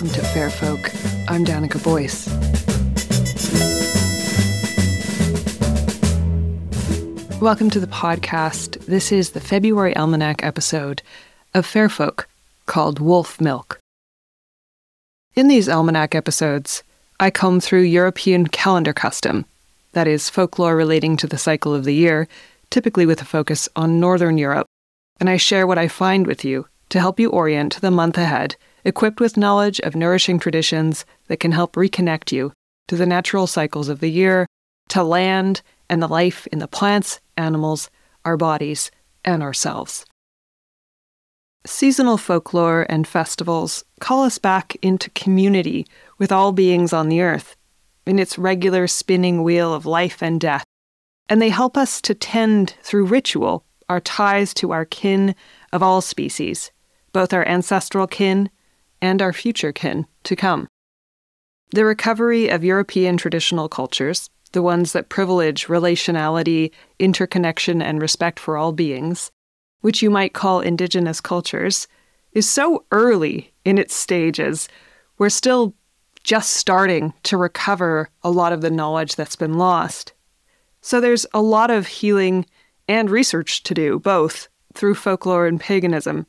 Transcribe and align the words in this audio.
welcome 0.00 0.14
to 0.14 0.28
Fair 0.28 0.48
Folk. 0.48 0.94
I'm 1.28 1.44
Danica 1.44 1.82
Boyce. 1.82 2.28
Welcome 7.40 7.68
to 7.70 7.80
the 7.80 7.88
podcast. 7.88 8.78
This 8.86 9.10
is 9.10 9.30
the 9.30 9.40
February 9.40 9.96
Almanac 9.96 10.44
episode 10.44 11.02
of 11.52 11.66
Fair 11.66 11.88
Folk 11.88 12.28
called 12.66 13.00
Wolf 13.00 13.40
Milk. 13.40 13.80
In 15.34 15.48
these 15.48 15.68
almanac 15.68 16.14
episodes, 16.14 16.84
I 17.18 17.30
comb 17.30 17.58
through 17.58 17.80
European 17.80 18.46
calendar 18.46 18.92
custom, 18.92 19.46
that 19.94 20.06
is, 20.06 20.30
folklore 20.30 20.76
relating 20.76 21.16
to 21.16 21.26
the 21.26 21.38
cycle 21.38 21.74
of 21.74 21.82
the 21.82 21.94
year, 21.94 22.28
typically 22.70 23.04
with 23.04 23.20
a 23.20 23.24
focus 23.24 23.68
on 23.74 23.98
Northern 23.98 24.38
Europe, 24.38 24.68
and 25.18 25.28
I 25.28 25.38
share 25.38 25.66
what 25.66 25.78
I 25.78 25.88
find 25.88 26.24
with 26.24 26.44
you 26.44 26.68
to 26.90 27.00
help 27.00 27.18
you 27.18 27.30
orient 27.30 27.72
to 27.72 27.80
the 27.80 27.90
month 27.90 28.16
ahead, 28.16 28.54
equipped 28.84 29.20
with 29.20 29.36
knowledge 29.36 29.80
of 29.80 29.96
nourishing 29.96 30.38
traditions 30.38 31.04
that 31.26 31.40
can 31.40 31.52
help 31.52 31.74
reconnect 31.74 32.32
you 32.32 32.52
to 32.88 32.96
the 32.96 33.06
natural 33.06 33.46
cycles 33.46 33.88
of 33.88 34.00
the 34.00 34.10
year, 34.10 34.46
to 34.88 35.02
land 35.02 35.62
and 35.88 36.02
the 36.02 36.08
life 36.08 36.46
in 36.48 36.58
the 36.58 36.68
plants, 36.68 37.20
animals, 37.36 37.90
our 38.24 38.36
bodies, 38.36 38.90
and 39.24 39.42
ourselves. 39.42 40.04
Seasonal 41.66 42.16
folklore 42.16 42.86
and 42.88 43.06
festivals 43.06 43.84
call 44.00 44.24
us 44.24 44.38
back 44.38 44.76
into 44.80 45.10
community 45.10 45.86
with 46.16 46.32
all 46.32 46.52
beings 46.52 46.92
on 46.92 47.08
the 47.08 47.20
earth, 47.20 47.56
in 48.06 48.18
its 48.18 48.38
regular 48.38 48.86
spinning 48.86 49.42
wheel 49.42 49.74
of 49.74 49.84
life 49.84 50.22
and 50.22 50.40
death, 50.40 50.64
and 51.28 51.42
they 51.42 51.50
help 51.50 51.76
us 51.76 52.00
to 52.00 52.14
tend 52.14 52.74
through 52.82 53.04
ritual 53.04 53.64
our 53.88 54.00
ties 54.00 54.54
to 54.54 54.70
our 54.70 54.84
kin 54.84 55.34
of 55.72 55.82
all 55.82 56.00
species, 56.00 56.70
both 57.12 57.32
our 57.32 57.46
ancestral 57.46 58.06
kin 58.06 58.50
and 59.00 59.22
our 59.22 59.32
future 59.32 59.72
kin 59.72 60.06
to 60.24 60.36
come. 60.36 60.68
The 61.70 61.84
recovery 61.84 62.48
of 62.48 62.64
European 62.64 63.16
traditional 63.16 63.68
cultures, 63.68 64.30
the 64.52 64.62
ones 64.62 64.92
that 64.92 65.10
privilege 65.10 65.66
relationality, 65.66 66.70
interconnection, 66.98 67.82
and 67.82 68.00
respect 68.00 68.40
for 68.40 68.56
all 68.56 68.72
beings, 68.72 69.30
which 69.80 70.02
you 70.02 70.10
might 70.10 70.32
call 70.32 70.60
indigenous 70.60 71.20
cultures, 71.20 71.86
is 72.32 72.48
so 72.48 72.84
early 72.90 73.52
in 73.64 73.78
its 73.78 73.94
stages. 73.94 74.68
We're 75.18 75.28
still 75.28 75.74
just 76.24 76.54
starting 76.54 77.12
to 77.24 77.36
recover 77.36 78.08
a 78.22 78.30
lot 78.30 78.52
of 78.52 78.60
the 78.60 78.70
knowledge 78.70 79.16
that's 79.16 79.36
been 79.36 79.54
lost. 79.54 80.12
So 80.80 81.00
there's 81.00 81.26
a 81.34 81.42
lot 81.42 81.70
of 81.70 81.86
healing 81.86 82.46
and 82.88 83.10
research 83.10 83.62
to 83.64 83.74
do, 83.74 83.98
both 83.98 84.48
through 84.74 84.94
folklore 84.94 85.46
and 85.46 85.60
paganism. 85.60 86.26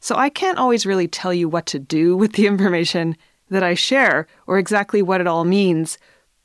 So 0.00 0.16
I 0.16 0.28
can't 0.30 0.58
always 0.58 0.86
really 0.86 1.08
tell 1.08 1.32
you 1.32 1.48
what 1.48 1.66
to 1.66 1.78
do 1.78 2.16
with 2.22 2.32
the 2.32 2.46
information 2.46 3.16
that 3.50 3.62
I 3.62 3.74
share 3.74 4.26
or 4.46 4.58
exactly 4.58 5.02
what 5.02 5.20
it 5.20 5.26
all 5.26 5.44
means. 5.44 5.98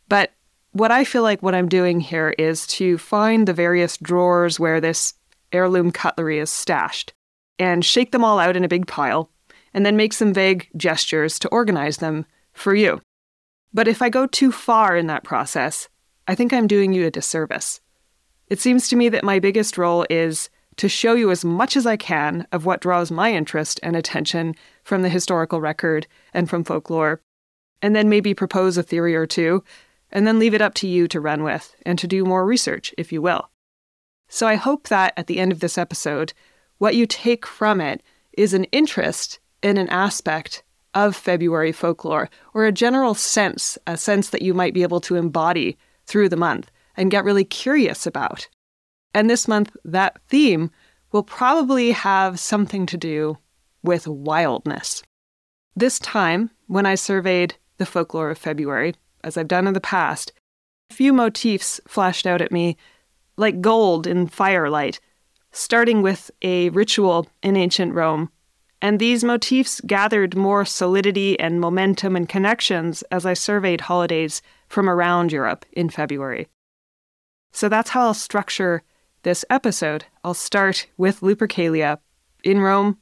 But 0.10 0.34
what 0.72 0.92
I 0.92 1.04
feel 1.04 1.24
like 1.24 1.42
what 1.42 1.56
I'm 1.56 1.70
doing 1.70 2.00
here 2.00 2.36
is 2.38 2.68
to 2.68 2.98
find 2.98 3.48
the 3.48 3.54
various 3.54 3.98
drawers 3.98 4.60
where 4.60 4.82
this 4.82 5.14
heirloom 5.52 5.92
cutlery 5.92 6.40
is 6.40 6.50
stashed 6.50 7.14
and 7.58 7.86
shake 7.86 8.12
them 8.12 8.24
all 8.24 8.40
out 8.40 8.58
in 8.58 8.66
a 8.66 8.68
big 8.68 8.88
pile 8.88 9.30
and 9.74 9.86
then 9.86 9.96
make 9.96 10.14
some 10.14 10.34
vague 10.34 10.68
gestures 10.76 11.40
to 11.40 11.50
organize 11.50 11.98
them 11.98 12.26
for 12.54 12.76
you. 12.76 13.02
But 13.74 13.88
if 13.88 14.02
I 14.02 14.10
go 14.10 14.26
too 14.26 14.52
far 14.52 14.98
in 14.98 15.08
that 15.08 15.24
process, 15.24 15.88
I 16.28 16.36
think 16.36 16.52
I'm 16.54 16.68
doing 16.68 16.94
you 16.94 17.06
a 17.06 17.12
disservice. 17.12 17.82
It 18.48 18.60
seems 18.60 18.88
to 18.90 18.96
me 18.96 19.10
that 19.10 19.24
my 19.24 19.40
biggest 19.40 19.78
role 19.78 20.06
is 20.10 20.50
to 20.78 20.90
show 20.90 21.14
you 21.14 21.32
as 21.32 21.46
much 21.46 21.78
as 21.78 21.86
I 21.86 21.98
can 21.98 22.48
of 22.52 22.66
what 22.66 22.82
draws 22.82 23.12
my 23.12 23.34
interest 23.34 23.80
and 23.82 23.96
attention 23.96 24.56
from 24.84 25.02
the 25.02 25.10
historical 25.10 25.62
record 25.62 26.08
and 26.34 26.50
from 26.50 26.64
folklore, 26.64 27.22
and 27.82 27.96
then 27.96 28.10
maybe 28.10 28.34
propose 28.34 28.78
a 28.78 28.84
theory 28.84 29.16
or 29.16 29.26
two, 29.26 29.64
and 30.12 30.28
then 30.28 30.40
leave 30.40 30.54
it 30.54 30.62
up 30.62 30.74
to 30.76 30.88
you 30.88 31.08
to 31.08 31.20
run 31.20 31.44
with 31.44 31.76
and 31.86 31.98
to 32.00 32.08
do 32.08 32.26
more 32.26 32.46
research, 32.46 32.94
if 32.98 33.12
you 33.12 33.22
will. 33.22 33.50
So 34.28 34.48
I 34.48 34.56
hope 34.56 34.88
that 34.88 35.14
at 35.18 35.28
the 35.28 35.40
end 35.40 35.52
of 35.52 35.60
this 35.60 35.78
episode, 35.78 36.34
what 36.78 36.96
you 36.96 37.06
take 37.06 37.46
from 37.46 37.80
it 37.80 38.02
is 38.34 38.54
an 38.54 38.66
interest 38.66 39.40
in 39.62 39.78
an 39.78 39.90
aspect 39.90 40.64
of 40.94 41.16
February 41.16 41.72
folklore, 41.72 42.30
or 42.54 42.66
a 42.66 42.72
general 42.72 43.14
sense, 43.14 43.78
a 43.86 43.98
sense 43.98 44.30
that 44.30 44.42
you 44.42 44.54
might 44.54 44.74
be 44.74 44.84
able 44.84 45.02
to 45.02 45.16
embody 45.16 45.78
through 46.06 46.30
the 46.30 46.38
month 46.38 46.72
and 46.96 47.12
get 47.12 47.26
really 47.26 47.44
curious 47.44 48.08
about. 48.08 48.48
And 49.16 49.30
this 49.30 49.48
month, 49.48 49.76
that 49.86 50.20
theme 50.28 50.72
will 51.14 51.24
probably 51.24 51.92
have 51.92 52.38
something 52.38 52.86
to 52.88 52.98
do 52.98 53.38
with 53.82 54.10
wildness. 54.10 55.04
This 55.74 56.00
time, 56.00 56.52
when 56.68 56.86
I 56.86 56.96
surveyed 56.96 57.56
the 57.78 57.86
folklore 57.86 58.30
of 58.30 58.38
February, 58.38 58.94
as 59.24 59.38
I've 59.38 59.48
done 59.48 59.68
in 59.68 59.74
the 59.74 59.80
past, 59.80 60.34
a 60.90 60.94
few 60.94 61.14
motifs 61.14 61.80
flashed 61.88 62.28
out 62.28 62.42
at 62.42 62.52
me 62.52 62.76
like 63.38 63.62
gold 63.62 64.06
in 64.06 64.28
firelight, 64.28 65.00
starting 65.54 66.02
with 66.02 66.30
a 66.42 66.68
ritual 66.72 67.26
in 67.42 67.56
ancient 67.56 67.94
Rome. 67.94 68.30
And 68.82 69.00
these 69.00 69.24
motifs 69.24 69.80
gathered 69.88 70.36
more 70.36 70.66
solidity 70.66 71.40
and 71.40 71.62
momentum 71.62 72.18
and 72.18 72.28
connections 72.28 73.02
as 73.12 73.26
I 73.26 73.34
surveyed 73.34 73.82
holidays 73.82 74.42
from 74.68 74.90
around 74.90 75.32
Europe 75.32 75.66
in 75.72 75.90
February. 75.90 76.50
So 77.54 77.70
that's 77.70 77.92
how 77.92 78.08
I'll 78.08 78.14
structure 78.14 78.84
this 79.26 79.44
episode. 79.50 80.06
I'll 80.24 80.36
start 80.36 80.86
with 80.98 81.22
Lupercalia 81.22 81.98
in 82.44 82.62
Rome, 82.62 83.00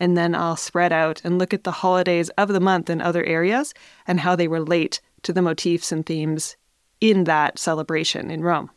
and 0.00 0.16
then 0.16 0.34
I'll 0.34 0.56
spread 0.56 0.90
out 0.90 1.20
and 1.22 1.38
look 1.38 1.52
at 1.52 1.64
the 1.64 1.70
holidays 1.70 2.30
of 2.30 2.48
the 2.48 2.60
month 2.60 2.88
in 2.88 3.02
other 3.02 3.22
areas 3.24 3.74
and 4.06 4.20
how 4.20 4.34
they 4.34 4.48
relate 4.48 5.02
to 5.22 5.34
the 5.34 5.42
motifs 5.42 5.92
and 5.92 6.04
themes 6.04 6.56
in 7.00 7.24
that 7.24 7.58
celebration 7.58 8.30
in 8.30 8.42
Rome. 8.42 8.70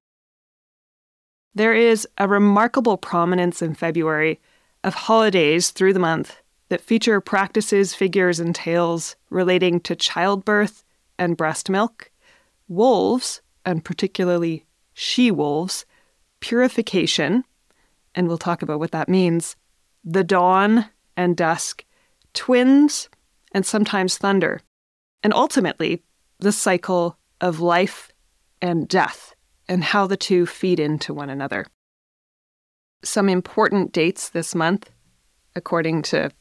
There 1.55 1.73
is 1.73 2.05
a 2.17 2.27
remarkable 2.27 2.97
prominence 2.97 3.61
in 3.61 3.75
February 3.75 4.41
of 4.83 4.93
holidays 4.93 5.71
through 5.71 5.93
the 5.93 5.99
month 5.99 6.35
that 6.67 6.81
feature 6.81 7.21
practices, 7.21 7.95
figures, 7.95 8.41
and 8.41 8.53
tales 8.53 9.15
relating 9.29 9.79
to 9.81 9.95
childbirth 9.95 10.83
and 11.17 11.37
breast 11.37 11.69
milk, 11.69 12.11
wolves, 12.67 13.41
and 13.65 13.85
particularly 13.85 14.65
she 14.93 15.31
wolves, 15.31 15.85
purification, 16.39 17.43
and 18.15 18.27
we'll 18.27 18.37
talk 18.37 18.61
about 18.61 18.79
what 18.79 18.91
that 18.91 19.09
means, 19.09 19.55
the 20.03 20.23
dawn 20.23 20.85
and 21.17 21.35
dusk, 21.35 21.85
twins, 22.33 23.09
and 23.51 23.65
sometimes 23.65 24.17
thunder, 24.17 24.61
and 25.23 25.33
ultimately 25.33 26.03
the 26.39 26.51
cycle 26.51 27.17
of 27.41 27.59
life 27.59 28.11
and 28.61 28.87
death 28.87 29.35
and 29.67 29.83
how 29.83 30.07
the 30.07 30.17
two 30.17 30.45
feed 30.45 30.79
into 30.79 31.13
one 31.13 31.29
another. 31.29 31.65
Some 33.03 33.29
important 33.29 33.91
dates 33.91 34.29
this 34.29 34.55
month, 34.55 34.89
according 35.55 36.01
to 36.03 36.31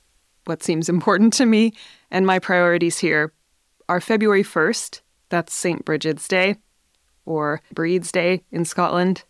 what 0.44 0.62
seems 0.62 0.88
important 0.88 1.32
to 1.34 1.46
me 1.46 1.74
and 2.10 2.26
my 2.26 2.38
priorities 2.38 2.98
here, 2.98 3.32
are 3.88 4.00
February 4.00 4.42
1st, 4.42 5.00
that's 5.28 5.54
St. 5.54 5.84
Bridget's 5.84 6.26
Day, 6.26 6.56
or 7.24 7.60
Breed's 7.72 8.10
Day 8.10 8.42
in 8.50 8.64
Scotland. 8.64 9.24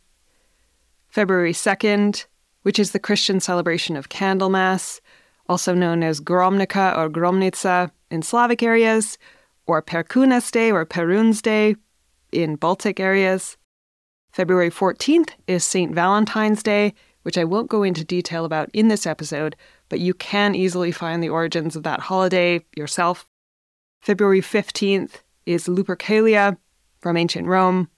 February 1.19 1.53
2nd, 1.53 2.27
which 2.63 2.79
is 2.79 2.93
the 2.93 3.01
Christian 3.01 3.41
celebration 3.41 3.97
of 3.97 4.09
Candlemas, 4.09 5.01
also 5.49 5.75
known 5.75 6.05
as 6.05 6.21
Gromnica 6.21 6.97
or 6.97 7.11
Gromnica 7.11 7.91
in 8.09 8.23
Slavic 8.23 8.63
areas, 8.63 9.19
or 9.67 9.83
Perkunas 9.83 10.53
Day 10.53 10.71
or 10.71 10.87
Perun's 10.87 11.43
Day 11.43 11.75
in 12.31 12.55
Baltic 12.55 13.01
areas. 13.01 13.57
February 14.31 14.71
14th 14.71 15.31
is 15.49 15.65
St. 15.65 15.93
Valentine's 15.93 16.63
Day, 16.63 16.95
which 17.23 17.37
I 17.37 17.43
won't 17.43 17.69
go 17.69 17.83
into 17.83 18.05
detail 18.05 18.45
about 18.45 18.71
in 18.73 18.87
this 18.87 19.05
episode, 19.05 19.57
but 19.89 19.99
you 19.99 20.15
can 20.15 20.55
easily 20.55 20.93
find 20.93 21.21
the 21.21 21.31
origins 21.31 21.75
of 21.75 21.83
that 21.83 21.99
holiday 21.99 22.65
yourself. 22.77 23.27
February 24.01 24.41
15th 24.41 25.15
is 25.47 25.67
Lupercalia, 25.67 26.57
from 27.01 27.17
ancient 27.17 27.49
Rome. 27.49 27.89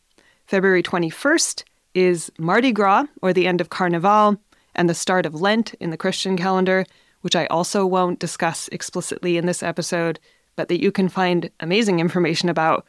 February 0.47 0.83
21st 0.83 1.65
is 1.95 2.31
Mardi 2.39 2.73
Gras, 2.73 3.07
or 3.23 3.33
the 3.33 3.47
end 3.47 3.61
of 3.61 3.71
Carnival, 3.71 4.37
and 4.75 4.89
the 4.89 4.95
start 4.95 5.27
of 5.27 5.41
Lent 5.41 5.75
in 5.75 5.91
the 5.91 5.97
Christian 5.97 6.37
calendar, 6.37 6.85
which 7.23 7.37
I 7.37 7.47
also 7.47 7.87
won't 7.87 8.19
discuss 8.19 8.69
explicitly 8.69 9.37
in 9.37 9.47
this 9.47 9.63
episode, 9.63 10.19
but 10.57 10.69
that 10.69 10.81
you 10.83 10.93
can 10.93 11.09
find 11.09 11.51
amazing 11.61 12.01
information 12.01 12.49
about 12.49 12.87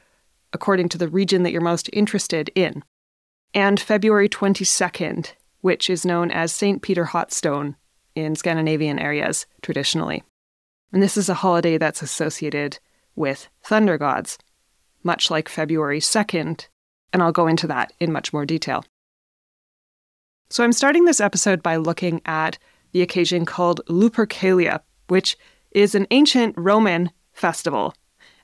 according 0.53 0.89
to 0.89 0.97
the 0.97 1.07
region 1.07 1.43
that 1.43 1.51
you're 1.51 1.61
most 1.61 1.89
interested 1.93 2.49
in. 2.55 2.83
And 3.53 3.79
February 3.79 4.29
22nd, 4.29 5.33
which 5.61 5.89
is 5.89 6.05
known 6.05 6.31
as 6.31 6.53
St. 6.53 6.81
Peter 6.81 7.05
Hotstone 7.05 7.75
in 8.15 8.35
Scandinavian 8.35 8.99
areas 8.99 9.45
traditionally. 9.61 10.23
And 10.91 11.01
this 11.01 11.17
is 11.17 11.29
a 11.29 11.35
holiday 11.35 11.77
that's 11.77 12.01
associated 12.01 12.79
with 13.15 13.47
thunder 13.63 13.97
gods 13.97 14.37
much 15.03 15.31
like 15.31 15.49
February 15.49 15.99
2nd, 15.99 16.67
and 17.13 17.23
I'll 17.23 17.31
go 17.31 17.47
into 17.47 17.67
that 17.67 17.93
in 17.99 18.11
much 18.11 18.33
more 18.33 18.45
detail. 18.45 18.85
So 20.51 20.65
I'm 20.65 20.73
starting 20.73 21.05
this 21.05 21.21
episode 21.21 21.63
by 21.63 21.77
looking 21.77 22.21
at 22.25 22.57
the 22.91 23.01
occasion 23.01 23.45
called 23.45 23.79
Lupercalia, 23.87 24.81
which 25.07 25.37
is 25.71 25.95
an 25.95 26.07
ancient 26.11 26.55
Roman 26.57 27.09
festival. 27.31 27.95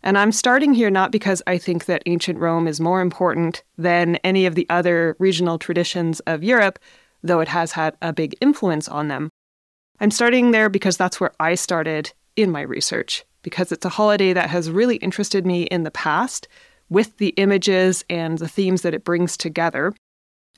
And 0.04 0.18
I'm 0.18 0.32
starting 0.32 0.74
here 0.74 0.90
not 0.90 1.12
because 1.12 1.44
I 1.48 1.58
think 1.58 1.84
that 1.84 2.04
ancient 2.06 2.40
Rome 2.40 2.66
is 2.66 2.80
more 2.80 3.02
important 3.02 3.62
than 3.78 4.16
any 4.18 4.46
of 4.46 4.56
the 4.56 4.66
other 4.70 5.18
regional 5.20 5.60
traditions 5.60 6.22
of 6.22 6.46
Europe, 6.46 6.80
though 7.24 7.42
it 7.42 7.50
has 7.50 7.74
had 7.74 7.98
a 8.02 8.14
big 8.14 8.38
influence 8.40 8.88
on 8.88 9.10
them. 9.10 9.30
I'm 10.00 10.12
starting 10.12 10.52
there 10.52 10.70
because 10.70 10.96
that's 10.96 11.20
where 11.20 11.34
I 11.42 11.56
started 11.56 12.14
in 12.38 12.52
my 12.52 12.62
research, 12.62 13.26
because 13.42 13.74
it's 13.74 13.86
a 13.86 13.90
holiday 13.90 14.32
that 14.32 14.50
has 14.50 14.72
really 14.72 14.96
interested 14.98 15.46
me 15.46 15.64
in 15.64 15.84
the 15.84 15.92
past 15.92 16.48
with 16.88 17.18
the 17.18 17.30
images 17.36 18.06
and 18.10 18.38
the 18.38 18.48
themes 18.48 18.84
that 18.84 18.94
it 18.94 19.04
brings 19.04 19.36
together, 19.36 19.94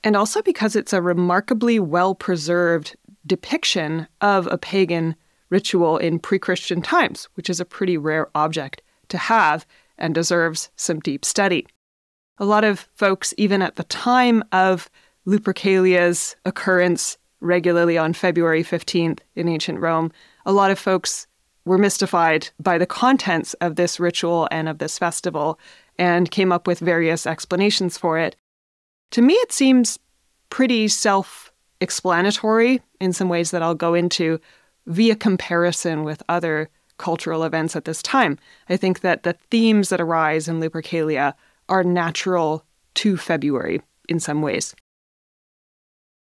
and 0.02 0.16
also 0.16 0.42
because 0.42 0.76
it's 0.76 0.92
a 0.92 1.02
remarkably 1.02 1.78
well 1.78 2.14
preserved 2.14 2.96
depiction 3.26 4.06
of 4.20 4.46
a 4.46 4.58
pagan 4.58 5.14
ritual 5.50 5.98
in 5.98 6.18
pre 6.18 6.38
Christian 6.38 6.80
times, 6.82 7.28
which 7.34 7.50
is 7.50 7.60
a 7.60 7.64
pretty 7.64 7.96
rare 7.96 8.28
object 8.34 8.82
to 9.08 9.18
have 9.18 9.66
and 9.98 10.14
deserves 10.14 10.70
some 10.76 11.00
deep 11.00 11.24
study. 11.24 11.66
A 12.38 12.44
lot 12.44 12.64
of 12.64 12.88
folks, 12.94 13.34
even 13.36 13.60
at 13.60 13.76
the 13.76 13.84
time 13.84 14.42
of 14.52 14.88
Lupercalia's 15.26 16.36
occurrence 16.46 17.18
regularly 17.40 17.98
on 17.98 18.12
February 18.12 18.62
15th 18.62 19.20
in 19.34 19.48
ancient 19.48 19.78
Rome, 19.80 20.10
a 20.46 20.52
lot 20.52 20.70
of 20.70 20.78
folks 20.78 21.26
were 21.64 21.78
mystified 21.78 22.48
by 22.58 22.78
the 22.78 22.86
contents 22.86 23.54
of 23.54 23.76
this 23.76 24.00
ritual 24.00 24.48
and 24.50 24.68
of 24.68 24.78
this 24.78 24.98
festival 24.98 25.58
and 25.98 26.30
came 26.30 26.52
up 26.52 26.66
with 26.66 26.78
various 26.78 27.26
explanations 27.26 27.98
for 27.98 28.18
it. 28.18 28.36
To 29.12 29.22
me, 29.22 29.34
it 29.34 29.52
seems 29.52 29.98
pretty 30.50 30.88
self 30.88 31.52
explanatory 31.80 32.82
in 33.00 33.12
some 33.12 33.28
ways 33.28 33.50
that 33.50 33.62
I'll 33.62 33.74
go 33.74 33.94
into 33.94 34.40
via 34.86 35.16
comparison 35.16 36.04
with 36.04 36.22
other 36.28 36.68
cultural 36.98 37.44
events 37.44 37.74
at 37.74 37.86
this 37.86 38.02
time. 38.02 38.38
I 38.68 38.76
think 38.76 39.00
that 39.00 39.22
the 39.22 39.32
themes 39.50 39.88
that 39.88 40.00
arise 40.00 40.48
in 40.48 40.60
Lupercalia 40.60 41.34
are 41.68 41.82
natural 41.82 42.64
to 42.94 43.16
February 43.16 43.80
in 44.08 44.20
some 44.20 44.42
ways. 44.42 44.74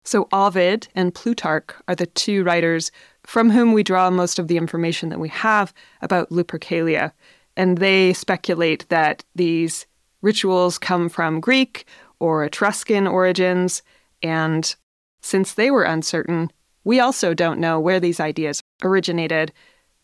So, 0.03 0.27
Ovid 0.31 0.87
and 0.95 1.13
Plutarch 1.13 1.73
are 1.87 1.95
the 1.95 2.05
two 2.05 2.43
writers 2.43 2.91
from 3.23 3.49
whom 3.49 3.73
we 3.73 3.83
draw 3.83 4.09
most 4.09 4.37
of 4.37 4.47
the 4.47 4.57
information 4.57 5.09
that 5.09 5.19
we 5.19 5.29
have 5.29 5.73
about 6.01 6.29
Lupercalia. 6.29 7.11
And 7.57 7.79
they 7.79 8.13
speculate 8.13 8.87
that 8.89 9.23
these 9.33 9.87
rituals 10.21 10.77
come 10.77 11.09
from 11.09 11.39
Greek 11.39 11.85
or 12.25 12.43
Etruscan 12.43 13.05
origins. 13.05 13.83
And 14.23 14.75
since 15.21 15.53
they 15.53 15.69
were 15.69 15.83
uncertain, 15.83 16.51
we 16.83 16.99
also 16.99 17.35
don't 17.35 17.59
know 17.59 17.79
where 17.79 17.99
these 17.99 18.19
ideas 18.19 18.63
originated. 18.83 19.53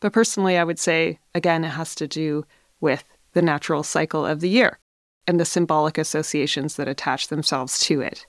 But 0.01 0.13
personally, 0.13 0.55
I 0.55 0.63
would 0.63 0.77
say, 0.77 1.17
again, 1.33 1.63
it 1.63 1.69
has 1.69 1.95
to 1.95 2.07
do 2.07 2.45
with 2.79 3.03
the 3.33 3.41
natural 3.41 3.81
cycle 3.81 4.23
of 4.23 4.39
the 4.39 4.49
year 4.49 4.77
and 5.25 5.39
the 5.39 5.45
symbolic 5.45 5.97
associations 5.97 6.75
that 6.75 6.87
attach 6.87 7.29
themselves 7.29 7.79
to 7.87 8.01
it. 8.01 8.27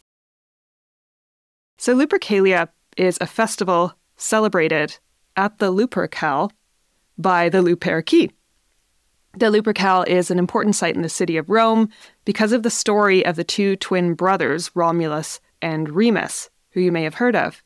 So, 1.76 1.94
Lupercalia 1.94 2.68
is 2.96 3.18
a 3.20 3.26
festival 3.26 3.92
celebrated 4.16 4.96
at 5.36 5.58
the 5.58 5.70
Lupercal 5.70 6.50
by 7.18 7.50
the 7.50 7.58
Luperci. 7.58 8.30
The 9.34 9.46
Lupercal 9.46 10.06
is 10.06 10.30
an 10.30 10.38
important 10.38 10.76
site 10.76 10.94
in 10.94 11.00
the 11.00 11.08
city 11.08 11.38
of 11.38 11.48
Rome 11.48 11.88
because 12.26 12.52
of 12.52 12.62
the 12.62 12.70
story 12.70 13.24
of 13.24 13.36
the 13.36 13.44
two 13.44 13.76
twin 13.76 14.12
brothers, 14.12 14.70
Romulus 14.74 15.40
and 15.62 15.88
Remus, 15.88 16.50
who 16.72 16.80
you 16.80 16.92
may 16.92 17.02
have 17.02 17.14
heard 17.14 17.34
of. 17.34 17.62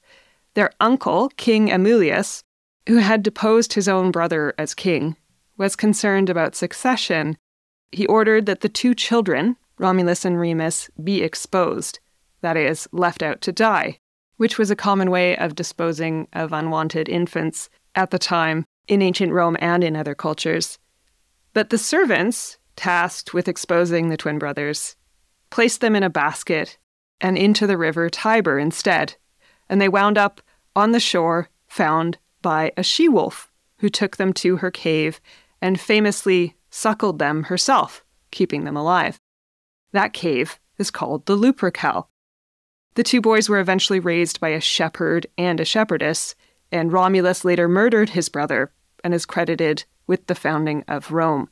Their 0.54 0.70
uncle, 0.80 1.28
King 1.36 1.68
Amulius, 1.68 2.44
who 2.88 2.98
had 2.98 3.24
deposed 3.24 3.72
his 3.72 3.88
own 3.88 4.12
brother 4.12 4.54
as 4.56 4.74
king, 4.74 5.16
was 5.56 5.74
concerned 5.74 6.30
about 6.30 6.54
succession. 6.54 7.36
He 7.90 8.06
ordered 8.06 8.46
that 8.46 8.60
the 8.60 8.68
two 8.68 8.94
children, 8.94 9.56
Romulus 9.76 10.24
and 10.24 10.38
Remus, 10.38 10.88
be 11.02 11.22
exposed, 11.22 11.98
that 12.42 12.56
is, 12.56 12.88
left 12.92 13.24
out 13.24 13.40
to 13.40 13.50
die, 13.50 13.98
which 14.36 14.56
was 14.56 14.70
a 14.70 14.76
common 14.76 15.10
way 15.10 15.36
of 15.36 15.56
disposing 15.56 16.28
of 16.32 16.52
unwanted 16.52 17.08
infants 17.08 17.68
at 17.96 18.12
the 18.12 18.20
time 18.20 18.64
in 18.86 19.02
ancient 19.02 19.32
Rome 19.32 19.56
and 19.60 19.82
in 19.82 19.96
other 19.96 20.14
cultures. 20.14 20.78
But 21.56 21.70
the 21.70 21.78
servants, 21.78 22.58
tasked 22.76 23.32
with 23.32 23.48
exposing 23.48 24.10
the 24.10 24.18
twin 24.18 24.38
brothers, 24.38 24.94
placed 25.48 25.80
them 25.80 25.96
in 25.96 26.02
a 26.02 26.10
basket 26.10 26.76
and 27.18 27.38
into 27.38 27.66
the 27.66 27.78
river 27.78 28.10
Tiber 28.10 28.58
instead, 28.58 29.16
and 29.66 29.80
they 29.80 29.88
wound 29.88 30.18
up 30.18 30.42
on 30.74 30.92
the 30.92 31.00
shore 31.00 31.48
found 31.66 32.18
by 32.42 32.72
a 32.76 32.82
she 32.82 33.08
wolf 33.08 33.50
who 33.78 33.88
took 33.88 34.18
them 34.18 34.34
to 34.34 34.58
her 34.58 34.70
cave 34.70 35.18
and 35.62 35.80
famously 35.80 36.56
suckled 36.68 37.18
them 37.18 37.44
herself, 37.44 38.04
keeping 38.30 38.64
them 38.64 38.76
alive. 38.76 39.18
That 39.92 40.12
cave 40.12 40.60
is 40.76 40.90
called 40.90 41.24
the 41.24 41.38
Lupercal. 41.38 42.08
The 42.96 43.02
two 43.02 43.22
boys 43.22 43.48
were 43.48 43.60
eventually 43.60 43.98
raised 43.98 44.40
by 44.40 44.50
a 44.50 44.60
shepherd 44.60 45.26
and 45.38 45.58
a 45.58 45.64
shepherdess, 45.64 46.34
and 46.70 46.92
Romulus 46.92 47.46
later 47.46 47.66
murdered 47.66 48.10
his 48.10 48.28
brother 48.28 48.72
and 49.02 49.14
is 49.14 49.24
credited 49.24 49.86
with 50.06 50.26
the 50.26 50.34
founding 50.34 50.84
of 50.88 51.12
Rome. 51.12 51.48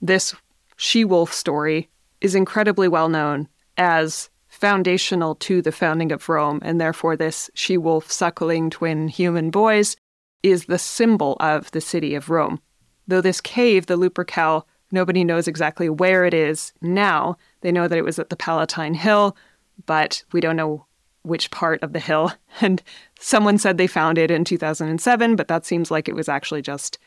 This 0.00 0.34
she 0.76 1.04
wolf 1.04 1.32
story 1.32 1.88
is 2.20 2.34
incredibly 2.34 2.88
well 2.88 3.08
known 3.08 3.48
as 3.76 4.30
foundational 4.48 5.34
to 5.34 5.60
the 5.60 5.72
founding 5.72 6.12
of 6.12 6.28
Rome, 6.28 6.60
and 6.62 6.80
therefore, 6.80 7.16
this 7.16 7.50
she 7.54 7.76
wolf 7.76 8.10
suckling 8.10 8.70
twin 8.70 9.08
human 9.08 9.50
boys 9.50 9.96
is 10.42 10.66
the 10.66 10.78
symbol 10.78 11.36
of 11.40 11.70
the 11.72 11.80
city 11.80 12.14
of 12.14 12.30
Rome. 12.30 12.60
Though 13.08 13.20
this 13.20 13.40
cave, 13.40 13.86
the 13.86 13.96
Lupercal, 13.96 14.64
nobody 14.90 15.24
knows 15.24 15.48
exactly 15.48 15.88
where 15.88 16.24
it 16.24 16.34
is 16.34 16.72
now. 16.80 17.36
They 17.62 17.72
know 17.72 17.88
that 17.88 17.98
it 17.98 18.04
was 18.04 18.18
at 18.18 18.30
the 18.30 18.36
Palatine 18.36 18.94
Hill, 18.94 19.36
but 19.86 20.22
we 20.32 20.40
don't 20.40 20.56
know 20.56 20.86
which 21.22 21.50
part 21.50 21.82
of 21.82 21.92
the 21.92 22.00
hill. 22.00 22.32
And 22.60 22.82
someone 23.18 23.58
said 23.58 23.78
they 23.78 23.88
found 23.88 24.16
it 24.16 24.30
in 24.30 24.44
2007, 24.44 25.34
but 25.34 25.48
that 25.48 25.66
seems 25.66 25.90
like 25.90 26.08
it 26.08 26.14
was 26.14 26.28
actually 26.28 26.62
just 26.62 26.98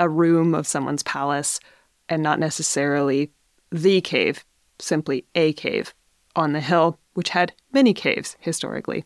a 0.00 0.08
room 0.08 0.52
of 0.52 0.66
someone's 0.66 1.04
palace 1.04 1.60
and 2.08 2.20
not 2.22 2.40
necessarily 2.40 3.30
the 3.70 4.00
cave, 4.00 4.44
simply 4.80 5.24
a 5.36 5.52
cave 5.52 5.94
on 6.34 6.52
the 6.52 6.60
hill, 6.60 6.98
which 7.14 7.28
had 7.28 7.52
many 7.72 7.94
caves 7.94 8.36
historically. 8.40 9.04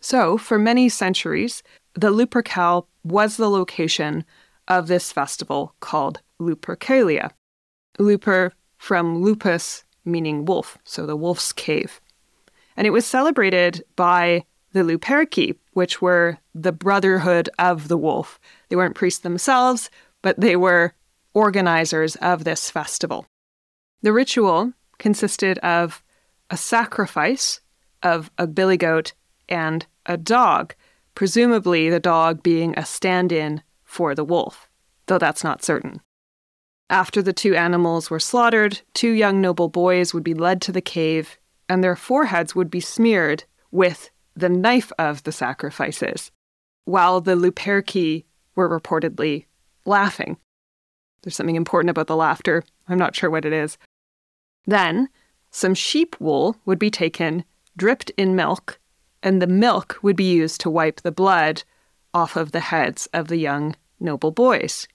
So, 0.00 0.36
for 0.36 0.58
many 0.58 0.88
centuries, 0.88 1.62
the 1.94 2.10
Lupercal 2.10 2.86
was 3.04 3.36
the 3.36 3.48
location 3.48 4.24
of 4.66 4.88
this 4.88 5.12
festival 5.12 5.76
called 5.78 6.20
Lupercalia. 6.40 7.30
Luper 7.98 8.50
from 8.78 9.22
lupus, 9.22 9.84
meaning 10.04 10.44
wolf, 10.44 10.78
so 10.84 11.06
the 11.06 11.16
wolf's 11.16 11.52
cave 11.52 12.00
and 12.80 12.86
it 12.86 12.90
was 12.90 13.06
celebrated 13.06 13.84
by 13.94 14.42
the 14.72 14.80
Luperci, 14.80 15.54
which 15.74 16.00
were 16.00 16.38
the 16.54 16.72
brotherhood 16.72 17.50
of 17.58 17.88
the 17.88 17.98
wolf. 17.98 18.40
They 18.70 18.76
weren't 18.76 18.94
priests 18.94 19.20
themselves, 19.20 19.90
but 20.22 20.40
they 20.40 20.56
were 20.56 20.94
organizers 21.34 22.16
of 22.16 22.44
this 22.44 22.70
festival. 22.70 23.26
The 24.00 24.12
ritual 24.12 24.72
consisted 24.98 25.58
of 25.58 26.02
a 26.48 26.56
sacrifice 26.56 27.60
of 28.02 28.30
a 28.38 28.46
billy 28.46 28.76
goat 28.76 29.12
and 29.48 29.86
a 30.06 30.16
dog, 30.16 30.74
presumably 31.14 31.90
the 31.90 32.00
dog 32.00 32.42
being 32.42 32.72
a 32.78 32.84
stand 32.84 33.32
in 33.32 33.62
for 33.84 34.14
the 34.14 34.24
wolf, 34.24 34.68
though 35.06 35.18
that's 35.18 35.44
not 35.44 35.62
certain. 35.62 36.00
After 36.88 37.22
the 37.22 37.32
two 37.32 37.54
animals 37.54 38.10
were 38.10 38.18
slaughtered, 38.18 38.80
two 38.94 39.10
young 39.10 39.40
noble 39.40 39.68
boys 39.68 40.14
would 40.14 40.24
be 40.24 40.34
led 40.34 40.62
to 40.62 40.72
the 40.72 40.80
cave 40.80 41.38
and 41.68 41.84
their 41.84 41.94
foreheads 41.94 42.54
would 42.54 42.70
be 42.70 42.80
smeared 42.80 43.44
with 43.70 44.10
the 44.34 44.48
knife 44.48 44.90
of 44.98 45.22
the 45.22 45.30
sacrifices, 45.30 46.32
while 46.84 47.20
the 47.20 47.36
Luperci 47.36 48.24
were 48.60 48.80
reportedly 48.80 49.46
laughing. 49.86 50.36
There's 51.22 51.34
something 51.34 51.56
important 51.56 51.90
about 51.90 52.08
the 52.08 52.16
laughter. 52.16 52.62
I'm 52.88 52.98
not 52.98 53.14
sure 53.16 53.30
what 53.30 53.46
it 53.46 53.54
is. 53.54 53.78
Then, 54.66 55.08
some 55.50 55.74
sheep 55.74 56.14
wool 56.20 56.56
would 56.66 56.78
be 56.78 56.90
taken, 56.90 57.44
dripped 57.76 58.10
in 58.18 58.36
milk, 58.36 58.78
and 59.22 59.40
the 59.40 59.46
milk 59.46 59.98
would 60.02 60.16
be 60.16 60.30
used 60.30 60.60
to 60.60 60.70
wipe 60.70 61.00
the 61.00 61.12
blood 61.12 61.62
off 62.12 62.36
of 62.36 62.52
the 62.52 62.60
heads 62.60 63.08
of 63.14 63.28
the 63.28 63.38
young 63.38 63.74
noble 63.98 64.30
boys. 64.30 64.86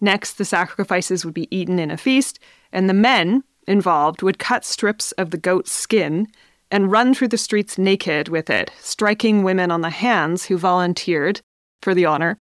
Next, 0.00 0.34
the 0.34 0.44
sacrifices 0.44 1.24
would 1.24 1.34
be 1.34 1.54
eaten 1.56 1.78
in 1.78 1.90
a 1.90 1.96
feast, 1.96 2.40
and 2.72 2.88
the 2.88 2.94
men 2.94 3.44
involved 3.68 4.22
would 4.22 4.38
cut 4.38 4.64
strips 4.64 5.12
of 5.12 5.30
the 5.30 5.38
goat's 5.38 5.70
skin 5.70 6.26
and 6.72 6.90
run 6.90 7.14
through 7.14 7.28
the 7.28 7.38
streets 7.38 7.78
naked 7.78 8.28
with 8.28 8.50
it, 8.50 8.72
striking 8.80 9.44
women 9.44 9.70
on 9.70 9.80
the 9.80 9.90
hands 9.90 10.46
who 10.46 10.58
volunteered 10.58 11.40
for 11.82 11.94
the 11.94 12.06
honor. 12.06 12.38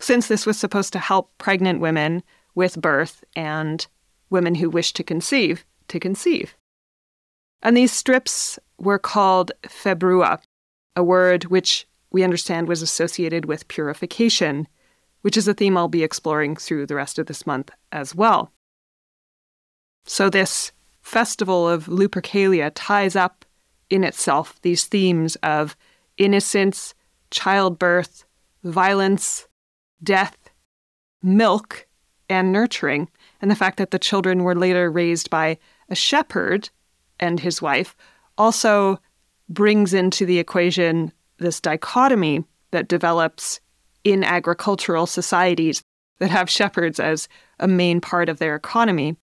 Since 0.00 0.28
this 0.28 0.46
was 0.46 0.58
supposed 0.58 0.92
to 0.92 0.98
help 0.98 1.36
pregnant 1.38 1.80
women 1.80 2.22
with 2.54 2.80
birth 2.80 3.24
and 3.34 3.86
women 4.30 4.54
who 4.54 4.70
wished 4.70 4.96
to 4.96 5.02
conceive 5.02 5.64
to 5.88 5.98
conceive. 5.98 6.54
And 7.62 7.76
these 7.76 7.92
strips 7.92 8.58
were 8.78 8.98
called 8.98 9.52
februa, 9.64 10.40
a 10.94 11.02
word 11.02 11.44
which 11.44 11.86
we 12.10 12.22
understand 12.22 12.68
was 12.68 12.82
associated 12.82 13.44
with 13.46 13.68
purification. 13.68 14.68
which 15.22 15.36
is 15.36 15.48
a 15.48 15.52
theme 15.52 15.76
I'll 15.76 15.88
be 15.88 16.04
exploring 16.04 16.54
through 16.54 16.86
the 16.86 16.94
rest 16.94 17.18
of 17.18 17.26
this 17.26 17.44
month 17.44 17.72
as 17.90 18.14
well. 18.14 18.52
So, 20.06 20.30
this 20.30 20.70
festival 21.02 21.68
of 21.68 21.86
Lupercalia 21.86 22.70
ties 22.72 23.16
up 23.16 23.44
in 23.90 24.04
itself 24.04 24.62
these 24.62 24.84
themes 24.84 25.34
of 25.42 25.76
innocence, 26.18 26.94
childbirth, 27.32 28.24
violence, 28.62 29.47
death, 30.02 30.36
milk, 31.22 31.86
and 32.28 32.52
nurturing, 32.52 33.08
and 33.40 33.50
the 33.50 33.56
fact 33.56 33.78
that 33.78 33.90
the 33.90 33.98
children 33.98 34.42
were 34.42 34.54
later 34.54 34.90
raised 34.90 35.30
by 35.30 35.58
a 35.88 35.94
shepherd 35.94 36.70
and 37.18 37.40
his 37.40 37.62
wife 37.62 37.96
also 38.36 39.00
brings 39.48 39.94
into 39.94 40.26
the 40.26 40.38
equation 40.38 41.12
this 41.38 41.60
dichotomy 41.60 42.44
that 42.70 42.88
develops 42.88 43.60
in 44.04 44.22
agricultural 44.22 45.06
societies 45.06 45.82
that 46.18 46.30
have 46.30 46.50
shepherds 46.50 47.00
as 47.00 47.28
a 47.58 47.68
main 47.68 48.00
part 48.00 48.28
of 48.28 48.38
their 48.38 48.54
economy 48.54 49.16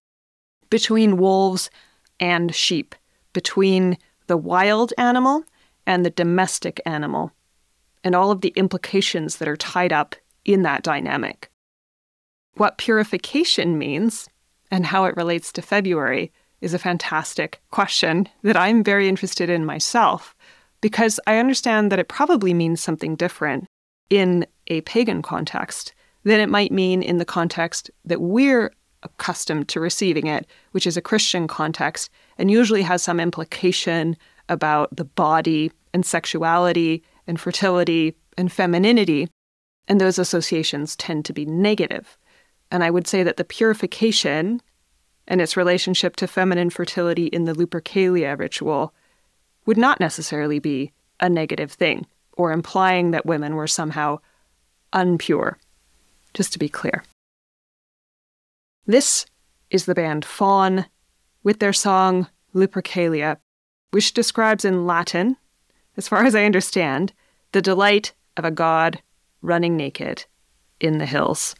between 0.70 1.16
wolves 1.16 1.70
and 2.18 2.54
sheep, 2.54 2.94
between 3.32 3.96
the 4.26 4.36
wild 4.36 4.92
animal 4.98 5.44
and 5.86 6.04
the 6.04 6.10
domestic 6.10 6.80
animal, 6.84 7.30
and 8.02 8.14
all 8.14 8.30
of 8.30 8.40
the 8.40 8.52
implications 8.56 9.36
that 9.36 9.48
are 9.48 9.56
tied 9.56 9.92
up 9.92 10.16
in 10.46 10.62
that 10.62 10.82
dynamic. 10.82 11.50
What 12.54 12.78
purification 12.78 13.76
means 13.76 14.28
and 14.70 14.86
how 14.86 15.04
it 15.04 15.16
relates 15.16 15.52
to 15.52 15.62
February 15.62 16.32
is 16.62 16.72
a 16.72 16.78
fantastic 16.78 17.60
question 17.70 18.28
that 18.42 18.56
I'm 18.56 18.82
very 18.82 19.08
interested 19.08 19.50
in 19.50 19.66
myself 19.66 20.34
because 20.80 21.20
I 21.26 21.36
understand 21.36 21.92
that 21.92 21.98
it 21.98 22.08
probably 22.08 22.54
means 22.54 22.80
something 22.80 23.16
different 23.16 23.66
in 24.08 24.46
a 24.68 24.80
pagan 24.82 25.20
context 25.20 25.92
than 26.24 26.40
it 26.40 26.48
might 26.48 26.72
mean 26.72 27.02
in 27.02 27.18
the 27.18 27.24
context 27.24 27.90
that 28.04 28.20
we're 28.20 28.72
accustomed 29.02 29.68
to 29.68 29.80
receiving 29.80 30.26
it, 30.26 30.46
which 30.72 30.86
is 30.86 30.96
a 30.96 31.02
Christian 31.02 31.46
context, 31.46 32.10
and 32.38 32.50
usually 32.50 32.82
has 32.82 33.02
some 33.02 33.20
implication 33.20 34.16
about 34.48 34.94
the 34.94 35.04
body 35.04 35.70
and 35.92 36.04
sexuality 36.04 37.02
and 37.26 37.40
fertility 37.40 38.14
and 38.38 38.50
femininity. 38.50 39.28
And 39.88 40.00
those 40.00 40.18
associations 40.18 40.96
tend 40.96 41.24
to 41.26 41.32
be 41.32 41.44
negative. 41.44 42.18
And 42.70 42.82
I 42.82 42.90
would 42.90 43.06
say 43.06 43.22
that 43.22 43.36
the 43.36 43.44
purification 43.44 44.60
and 45.28 45.40
its 45.40 45.56
relationship 45.56 46.16
to 46.16 46.26
feminine 46.26 46.70
fertility 46.70 47.26
in 47.26 47.44
the 47.44 47.52
Lupercalia 47.52 48.38
ritual 48.38 48.92
would 49.64 49.76
not 49.76 50.00
necessarily 50.00 50.58
be 50.58 50.92
a 51.20 51.28
negative 51.28 51.72
thing 51.72 52.06
or 52.36 52.52
implying 52.52 53.10
that 53.10 53.26
women 53.26 53.54
were 53.54 53.66
somehow 53.66 54.18
unpure, 54.92 55.56
just 56.34 56.52
to 56.52 56.58
be 56.58 56.68
clear. 56.68 57.02
This 58.86 59.26
is 59.70 59.86
the 59.86 59.94
band 59.94 60.24
Faun 60.24 60.86
with 61.42 61.58
their 61.58 61.72
song 61.72 62.28
Lupercalia, 62.54 63.38
which 63.90 64.14
describes 64.14 64.64
in 64.64 64.86
Latin, 64.86 65.36
as 65.96 66.08
far 66.08 66.24
as 66.24 66.34
I 66.34 66.44
understand, 66.44 67.12
the 67.52 67.62
delight 67.62 68.12
of 68.36 68.44
a 68.44 68.50
god 68.50 69.00
running 69.46 69.76
naked 69.76 70.26
in 70.80 70.98
the 70.98 71.06
hills. 71.06 71.54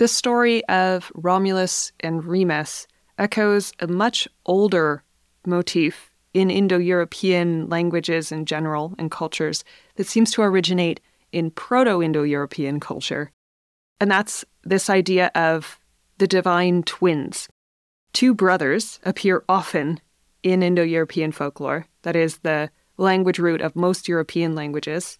The 0.00 0.08
story 0.08 0.64
of 0.64 1.12
Romulus 1.14 1.92
and 2.00 2.24
Remus 2.24 2.86
echoes 3.18 3.74
a 3.80 3.86
much 3.86 4.26
older 4.46 5.04
motif 5.44 6.10
in 6.32 6.50
Indo 6.50 6.78
European 6.78 7.68
languages 7.68 8.32
in 8.32 8.46
general 8.46 8.94
and 8.98 9.10
cultures 9.10 9.62
that 9.96 10.06
seems 10.06 10.30
to 10.30 10.40
originate 10.40 11.00
in 11.32 11.50
Proto 11.50 12.02
Indo 12.02 12.22
European 12.22 12.80
culture. 12.80 13.30
And 14.00 14.10
that's 14.10 14.42
this 14.64 14.88
idea 14.88 15.30
of 15.34 15.78
the 16.16 16.26
divine 16.26 16.82
twins. 16.82 17.46
Two 18.14 18.32
brothers 18.32 19.00
appear 19.02 19.44
often 19.50 20.00
in 20.42 20.62
Indo 20.62 20.82
European 20.82 21.30
folklore, 21.30 21.84
that 22.04 22.16
is, 22.16 22.38
the 22.38 22.70
language 22.96 23.38
root 23.38 23.60
of 23.60 23.76
most 23.76 24.08
European 24.08 24.54
languages. 24.54 25.18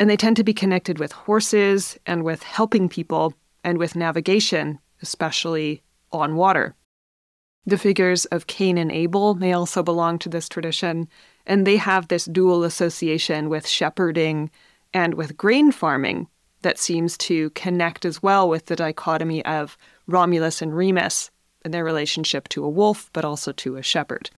And 0.00 0.10
they 0.10 0.16
tend 0.16 0.34
to 0.38 0.42
be 0.42 0.52
connected 0.52 0.98
with 0.98 1.12
horses 1.12 1.96
and 2.06 2.24
with 2.24 2.42
helping 2.42 2.88
people 2.88 3.32
and 3.66 3.78
with 3.78 3.96
navigation, 3.96 4.78
especially 5.02 5.82
on 6.12 6.36
water. 6.36 6.76
The 7.66 7.76
figures 7.76 8.24
of 8.26 8.46
Cain 8.46 8.78
and 8.78 8.92
Abel 8.92 9.34
may 9.34 9.52
also 9.52 9.82
belong 9.82 10.20
to 10.20 10.28
this 10.28 10.48
tradition, 10.48 11.08
and 11.46 11.66
they 11.66 11.76
have 11.76 12.06
this 12.06 12.26
dual 12.26 12.62
association 12.62 13.48
with 13.48 13.66
shepherding 13.66 14.52
and 14.94 15.14
with 15.14 15.36
grain 15.36 15.72
farming 15.72 16.28
that 16.62 16.78
seems 16.78 17.18
to 17.18 17.50
connect 17.50 18.04
as 18.04 18.22
well 18.22 18.48
with 18.48 18.66
the 18.66 18.76
dichotomy 18.76 19.44
of 19.44 19.76
Romulus 20.06 20.62
and 20.62 20.76
Remus 20.76 21.32
and 21.62 21.74
their 21.74 21.84
relationship 21.84 22.48
to 22.50 22.64
a 22.64 22.70
wolf, 22.70 23.10
but 23.12 23.24
also 23.24 23.50
to 23.50 23.76
a 23.76 23.82
shepherd. 23.82 24.30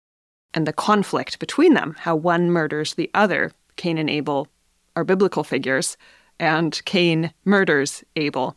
And 0.54 0.66
the 0.66 0.72
conflict 0.72 1.38
between 1.38 1.74
them, 1.74 1.96
how 1.98 2.16
one 2.16 2.50
murders 2.50 2.94
the 2.94 3.10
other. 3.12 3.52
Cain 3.76 3.98
and 3.98 4.08
Abel 4.08 4.48
are 4.96 5.04
biblical 5.04 5.44
figures, 5.44 5.98
and 6.40 6.82
Cain 6.86 7.34
murders 7.44 8.02
Abel. 8.16 8.56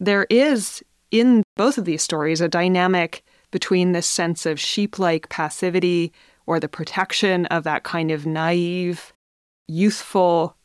There 0.00 0.26
is, 0.30 0.82
in 1.10 1.42
both 1.56 1.76
of 1.76 1.84
these 1.84 2.02
stories, 2.02 2.40
a 2.40 2.48
dynamic 2.48 3.22
between 3.50 3.92
this 3.92 4.06
sense 4.06 4.46
of 4.46 4.58
sheep 4.58 4.98
like 4.98 5.28
passivity 5.28 6.12
or 6.46 6.58
the 6.58 6.68
protection 6.68 7.44
of 7.46 7.64
that 7.64 7.84
kind 7.84 8.10
of 8.10 8.24
naive, 8.24 9.12
youthful 9.68 10.56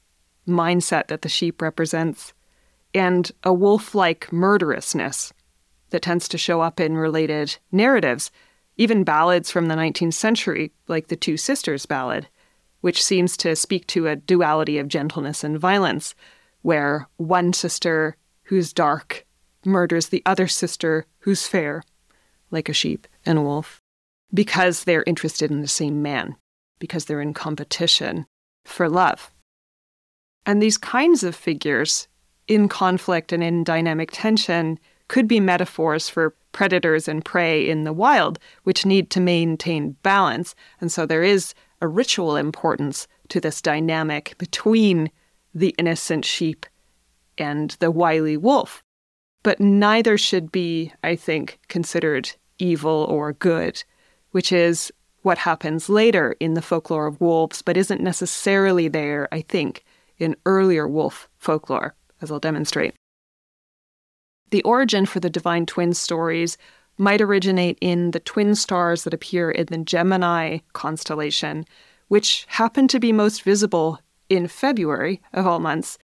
mindset 0.47 1.07
that 1.07 1.21
the 1.21 1.29
sheep 1.29 1.61
represents, 1.61 2.33
and 2.93 3.29
a 3.43 3.53
wolf 3.53 3.93
like 3.93 4.31
murderousness 4.31 5.33
that 5.89 6.01
tends 6.01 6.29
to 6.29 6.37
show 6.37 6.61
up 6.61 6.79
in 6.79 6.95
related 6.95 7.57
narratives, 7.73 8.31
even 8.77 9.03
ballads 9.03 9.51
from 9.51 9.67
the 9.67 9.75
19th 9.75 10.13
century, 10.13 10.71
like 10.87 11.07
the 11.07 11.15
Two 11.15 11.35
Sisters 11.35 11.85
ballad, 11.85 12.27
which 12.81 13.03
seems 13.03 13.35
to 13.37 13.55
speak 13.55 13.85
to 13.87 14.07
a 14.07 14.15
duality 14.15 14.77
of 14.77 14.87
gentleness 14.87 15.43
and 15.43 15.59
violence, 15.59 16.15
where 16.61 17.07
one 17.17 17.51
sister 17.51 18.15
who's 18.43 18.73
dark 18.73 19.24
murders 19.65 20.07
the 20.07 20.23
other 20.25 20.47
sister 20.47 21.05
who's 21.19 21.47
fair, 21.47 21.83
like 22.51 22.69
a 22.69 22.73
sheep 22.73 23.07
and 23.25 23.37
a 23.37 23.41
wolf, 23.41 23.81
because 24.33 24.83
they're 24.83 25.03
interested 25.07 25.51
in 25.51 25.61
the 25.61 25.67
same 25.67 26.01
man, 26.01 26.35
because 26.79 27.05
they're 27.05 27.21
in 27.21 27.33
competition 27.33 28.25
for 28.63 28.89
love. 28.89 29.31
And 30.45 30.61
these 30.61 30.77
kinds 30.77 31.23
of 31.23 31.35
figures 31.35 32.07
in 32.47 32.69
conflict 32.69 33.31
and 33.31 33.43
in 33.43 33.63
dynamic 33.63 34.09
tension 34.11 34.79
could 35.07 35.27
be 35.27 35.39
metaphors 35.39 36.09
for 36.09 36.35
predators 36.51 37.07
and 37.07 37.25
prey 37.25 37.67
in 37.67 37.83
the 37.83 37.93
wild, 37.93 38.39
which 38.63 38.85
need 38.85 39.09
to 39.11 39.19
maintain 39.19 39.95
balance. 40.03 40.55
And 40.79 40.91
so 40.91 41.05
there 41.05 41.23
is 41.23 41.53
a 41.81 41.87
ritual 41.87 42.35
importance 42.35 43.07
to 43.29 43.39
this 43.39 43.61
dynamic 43.61 44.35
between 44.37 45.11
the 45.53 45.75
innocent 45.77 46.25
sheep 46.25 46.65
and 47.37 47.71
the 47.79 47.91
wily 47.91 48.37
wolf. 48.37 48.83
But 49.45 49.59
neither 49.59 50.17
should 50.17 50.51
be, 50.51 50.91
I 51.03 51.15
think, 51.15 51.59
considered 51.67 52.31
evil 52.57 53.05
or 53.07 53.33
good, 53.33 53.83
which 54.31 54.51
is 54.51 54.91
what 55.21 55.37
happens 55.37 55.87
later 55.87 56.35
in 56.39 56.55
the 56.55 56.63
folklore 56.63 57.05
of 57.05 57.21
wolves, 57.21 57.61
but 57.61 57.77
isn't 57.77 58.01
necessarily 58.01 58.87
there, 58.87 59.27
I 59.31 59.41
think, 59.41 59.83
in 60.17 60.35
earlier 60.47 60.87
wolf 60.87 61.29
folklore, 61.37 61.93
as 62.23 62.31
I'll 62.31 62.39
demonstrate. 62.39 62.95
The 64.49 64.63
origin 64.63 65.05
for 65.05 65.19
the 65.19 65.29
divine 65.29 65.67
twin 65.67 65.93
stories 65.93 66.57
might 66.97 67.21
originate 67.21 67.77
in 67.81 68.11
the 68.11 68.21
twin 68.21 68.55
stars 68.55 69.03
that 69.03 69.13
appear 69.13 69.51
in 69.51 69.67
the 69.67 69.77
Gemini 69.77 70.57
constellation, 70.73 71.65
which 72.07 72.47
happen 72.47 72.87
to 72.87 72.99
be 72.99 73.11
most 73.11 73.43
visible 73.43 73.99
in 74.27 74.47
February 74.47 75.21
of 75.33 75.45
all 75.45 75.59
months, 75.59 75.99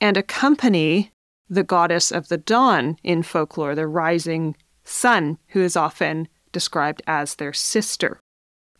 and 0.00 0.16
accompany 0.16 1.10
the 1.48 1.64
goddess 1.64 2.10
of 2.10 2.28
the 2.28 2.38
dawn 2.38 2.96
in 3.02 3.22
folklore, 3.22 3.74
the 3.74 3.86
rising 3.86 4.56
sun, 4.84 5.38
who 5.48 5.60
is 5.60 5.76
often 5.76 6.28
described 6.52 7.02
as 7.06 7.34
their 7.34 7.52
sister, 7.52 8.20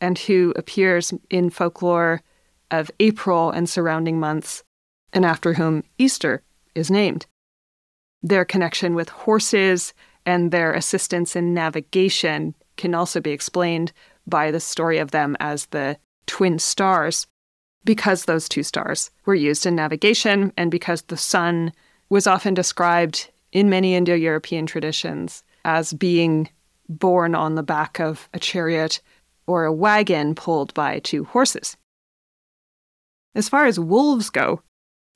and 0.00 0.18
who 0.18 0.52
appears 0.56 1.12
in 1.30 1.50
folklore 1.50 2.22
of 2.70 2.90
April 3.00 3.50
and 3.50 3.68
surrounding 3.68 4.18
months, 4.18 4.62
and 5.12 5.24
after 5.24 5.54
whom 5.54 5.84
Easter 5.98 6.42
is 6.74 6.90
named. 6.90 7.26
Their 8.22 8.44
connection 8.44 8.94
with 8.94 9.08
horses 9.10 9.92
and 10.24 10.50
their 10.50 10.72
assistance 10.72 11.36
in 11.36 11.52
navigation 11.52 12.54
can 12.76 12.94
also 12.94 13.20
be 13.20 13.30
explained 13.30 13.92
by 14.26 14.50
the 14.50 14.60
story 14.60 14.98
of 14.98 15.10
them 15.10 15.36
as 15.38 15.66
the 15.66 15.98
twin 16.26 16.58
stars, 16.58 17.26
because 17.84 18.24
those 18.24 18.48
two 18.48 18.62
stars 18.62 19.10
were 19.26 19.34
used 19.34 19.66
in 19.66 19.74
navigation 19.74 20.52
and 20.56 20.70
because 20.70 21.02
the 21.02 21.16
sun 21.16 21.72
was 22.08 22.26
often 22.26 22.54
described 22.54 23.30
in 23.52 23.70
many 23.70 23.94
Indo 23.94 24.14
European 24.14 24.66
traditions 24.66 25.42
as 25.64 25.92
being 25.92 26.48
borne 26.88 27.34
on 27.34 27.54
the 27.54 27.62
back 27.62 27.98
of 27.98 28.28
a 28.34 28.38
chariot 28.38 29.00
or 29.46 29.64
a 29.64 29.72
wagon 29.72 30.34
pulled 30.34 30.74
by 30.74 30.98
two 30.98 31.24
horses. 31.24 31.76
As 33.34 33.48
far 33.48 33.66
as 33.66 33.80
wolves 33.80 34.30
go, 34.30 34.62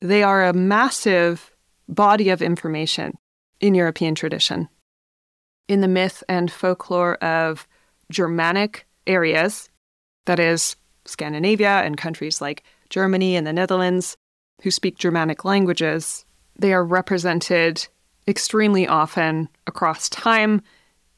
they 0.01 0.23
are 0.23 0.45
a 0.45 0.53
massive 0.53 1.51
body 1.87 2.29
of 2.29 2.41
information 2.41 3.17
in 3.59 3.75
European 3.75 4.15
tradition. 4.15 4.69
In 5.67 5.81
the 5.81 5.87
myth 5.87 6.23
and 6.27 6.51
folklore 6.51 7.15
of 7.23 7.67
Germanic 8.11 8.87
areas, 9.05 9.69
that 10.25 10.39
is, 10.39 10.75
Scandinavia 11.05 11.81
and 11.81 11.97
countries 11.97 12.41
like 12.41 12.63
Germany 12.89 13.35
and 13.35 13.45
the 13.45 13.53
Netherlands, 13.53 14.17
who 14.61 14.71
speak 14.71 14.97
Germanic 14.97 15.45
languages, 15.45 16.25
they 16.59 16.73
are 16.73 16.83
represented 16.83 17.87
extremely 18.27 18.87
often 18.87 19.49
across 19.65 20.09
time. 20.09 20.61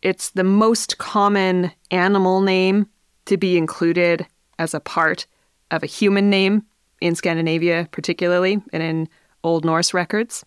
It's 0.01 0.29
the 0.29 0.43
most 0.43 0.97
common 0.97 1.71
animal 1.89 2.41
name 2.41 2.87
to 3.25 3.37
be 3.37 3.57
included 3.57 4.25
as 4.59 4.73
a 4.73 4.79
part 4.79 5.25
of 5.71 5.83
a 5.83 5.87
human 5.87 6.29
name 6.29 6.63
in 7.01 7.15
Scandinavia, 7.15 7.87
particularly, 7.91 8.61
and 8.71 8.83
in 8.83 9.09
Old 9.43 9.65
Norse 9.65 9.93
records. 9.93 10.45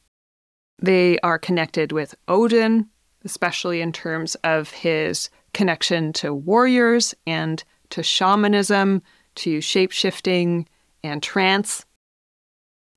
They 0.81 1.19
are 1.21 1.39
connected 1.39 1.91
with 1.93 2.15
Odin, 2.29 2.89
especially 3.25 3.81
in 3.81 3.93
terms 3.93 4.37
of 4.45 4.71
his 4.71 5.29
connection 5.53 6.13
to 6.15 6.33
warriors 6.33 7.15
and 7.27 7.63
to 7.91 8.03
shamanism, 8.03 9.03
to 9.37 9.59
shapeshifting 9.59 10.67
and 11.03 11.23
trance. 11.23 11.85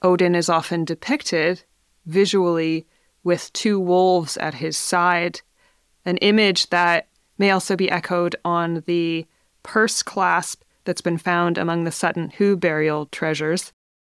Odin 0.03 0.35
is 0.35 0.49
often 0.49 0.85
depicted 0.85 1.63
visually 2.07 2.87
with 3.23 3.53
two 3.53 3.79
wolves 3.79 4.37
at 4.37 4.55
his 4.55 4.75
side, 4.77 5.41
an 6.05 6.17
image 6.17 6.69
that 6.69 7.07
may 7.37 7.51
also 7.51 7.75
be 7.75 7.91
echoed 7.91 8.35
on 8.43 8.83
the 8.87 9.25
purse 9.61 10.01
clasp 10.01 10.63
that's 10.85 11.01
been 11.01 11.17
found 11.17 11.57
among 11.57 11.83
the 11.83 11.91
Sutton 11.91 12.29
Hoo 12.31 12.55
burial 12.55 13.05
treasures 13.07 13.73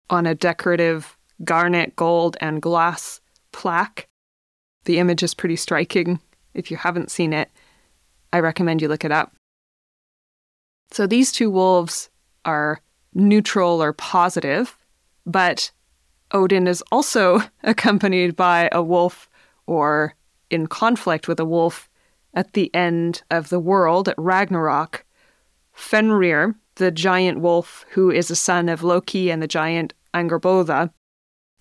on 0.09 0.25
a 0.25 0.33
decorative 0.33 1.17
garnet, 1.43 1.95
gold, 1.95 2.37
and 2.39 2.61
glass 2.61 3.19
plaque. 3.51 4.07
The 4.85 4.97
image 4.97 5.21
is 5.21 5.33
pretty 5.33 5.57
striking. 5.57 6.19
If 6.53 6.71
you 6.71 6.77
haven't 6.77 7.11
seen 7.11 7.33
it, 7.33 7.51
I 8.33 8.39
recommend 8.39 8.81
you 8.81 8.87
look 8.87 9.05
it 9.05 9.11
up. 9.11 9.33
So 10.91 11.05
these 11.05 11.31
two 11.31 11.49
wolves 11.49 12.09
are 12.45 12.79
neutral 13.13 13.83
or 13.83 13.93
positive, 13.93 14.77
but 15.25 15.71
Odin 16.33 16.67
is 16.67 16.83
also 16.91 17.41
accompanied 17.63 18.35
by 18.35 18.69
a 18.71 18.81
wolf 18.81 19.29
or 19.65 20.15
in 20.49 20.67
conflict 20.67 21.27
with 21.27 21.39
a 21.39 21.45
wolf 21.45 21.89
at 22.33 22.53
the 22.53 22.73
end 22.73 23.23
of 23.29 23.49
the 23.49 23.59
world 23.59 24.07
at 24.07 24.15
Ragnarok. 24.17 25.05
Fenrir, 25.73 26.55
the 26.75 26.91
giant 26.91 27.39
wolf 27.39 27.85
who 27.91 28.11
is 28.11 28.31
a 28.31 28.35
son 28.35 28.69
of 28.69 28.83
Loki 28.83 29.31
and 29.31 29.41
the 29.41 29.47
giant 29.47 29.93
Angerboda, 30.13 30.91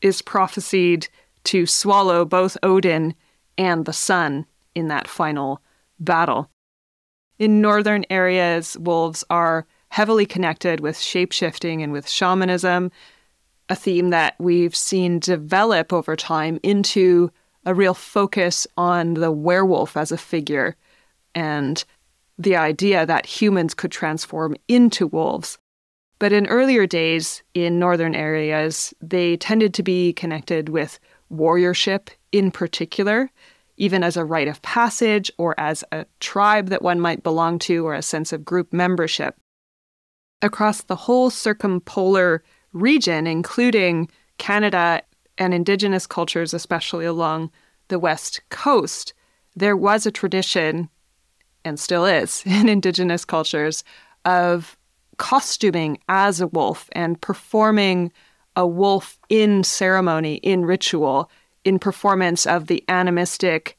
is 0.00 0.22
prophesied 0.22 1.09
to 1.44 1.66
swallow 1.66 2.24
both 2.24 2.56
Odin 2.62 3.14
and 3.59 3.85
the 3.85 3.92
sun 3.92 4.46
in 4.74 4.88
that 4.88 5.09
final 5.09 5.61
battle. 5.98 6.50
In 7.38 7.61
northern 7.61 8.04
areas, 8.11 8.76
wolves 8.78 9.24
are 9.30 9.66
heavily 9.88 10.26
connected 10.26 10.80
with 10.80 10.96
shapeshifting 10.96 11.83
and 11.83 11.92
with 11.92 12.09
shamanism, 12.09 12.90
a 13.70 13.76
theme 13.76 14.11
that 14.11 14.35
we've 14.40 14.74
seen 14.74 15.20
develop 15.20 15.92
over 15.92 16.16
time 16.16 16.59
into 16.62 17.30
a 17.64 17.72
real 17.72 17.94
focus 17.94 18.66
on 18.76 19.14
the 19.14 19.30
werewolf 19.30 19.96
as 19.96 20.11
a 20.11 20.18
figure 20.18 20.76
and 21.35 21.85
the 22.37 22.56
idea 22.56 23.06
that 23.06 23.26
humans 23.26 23.72
could 23.72 23.92
transform 23.92 24.56
into 24.66 25.06
wolves. 25.06 25.56
But 26.18 26.33
in 26.33 26.48
earlier 26.48 26.87
days 26.87 27.42
in 27.54 27.78
northern 27.78 28.14
areas, 28.14 28.92
they 29.00 29.37
tended 29.37 29.72
to 29.74 29.83
be 29.83 30.12
connected 30.14 30.68
with 30.68 30.98
warriorship 31.33 32.09
in 32.33 32.50
particular, 32.50 33.30
even 33.76 34.02
as 34.02 34.16
a 34.16 34.24
rite 34.24 34.48
of 34.48 34.61
passage 34.62 35.30
or 35.38 35.54
as 35.59 35.85
a 35.92 36.06
tribe 36.18 36.68
that 36.70 36.83
one 36.83 36.98
might 36.98 37.22
belong 37.22 37.59
to 37.61 37.87
or 37.87 37.94
a 37.94 38.02
sense 38.02 38.33
of 38.33 38.44
group 38.44 38.72
membership. 38.72 39.37
Across 40.42 40.83
the 40.83 40.96
whole 40.96 41.30
circumpolar 41.30 42.42
region, 42.72 43.26
including 43.26 44.09
Canada 44.38 45.02
and 45.38 45.54
Indigenous 45.54 46.06
cultures, 46.06 46.54
especially 46.54 47.04
along 47.04 47.50
the 47.88 47.98
West 47.98 48.40
Coast, 48.50 49.12
there 49.56 49.76
was 49.76 50.06
a 50.06 50.11
tradition, 50.11 50.88
and 51.64 51.78
still 51.78 52.06
is 52.06 52.42
in 52.46 52.68
Indigenous 52.68 53.24
cultures, 53.24 53.85
of 54.24 54.76
costuming 55.16 55.98
as 56.09 56.40
a 56.40 56.46
wolf 56.46 56.88
and 56.92 57.20
performing 57.20 58.12
a 58.56 58.66
wolf 58.66 59.18
in 59.28 59.62
ceremony, 59.62 60.37
in 60.37 60.64
ritual, 60.64 61.30
in 61.64 61.78
performance 61.78 62.46
of 62.46 62.66
the 62.66 62.83
animistic 62.88 63.76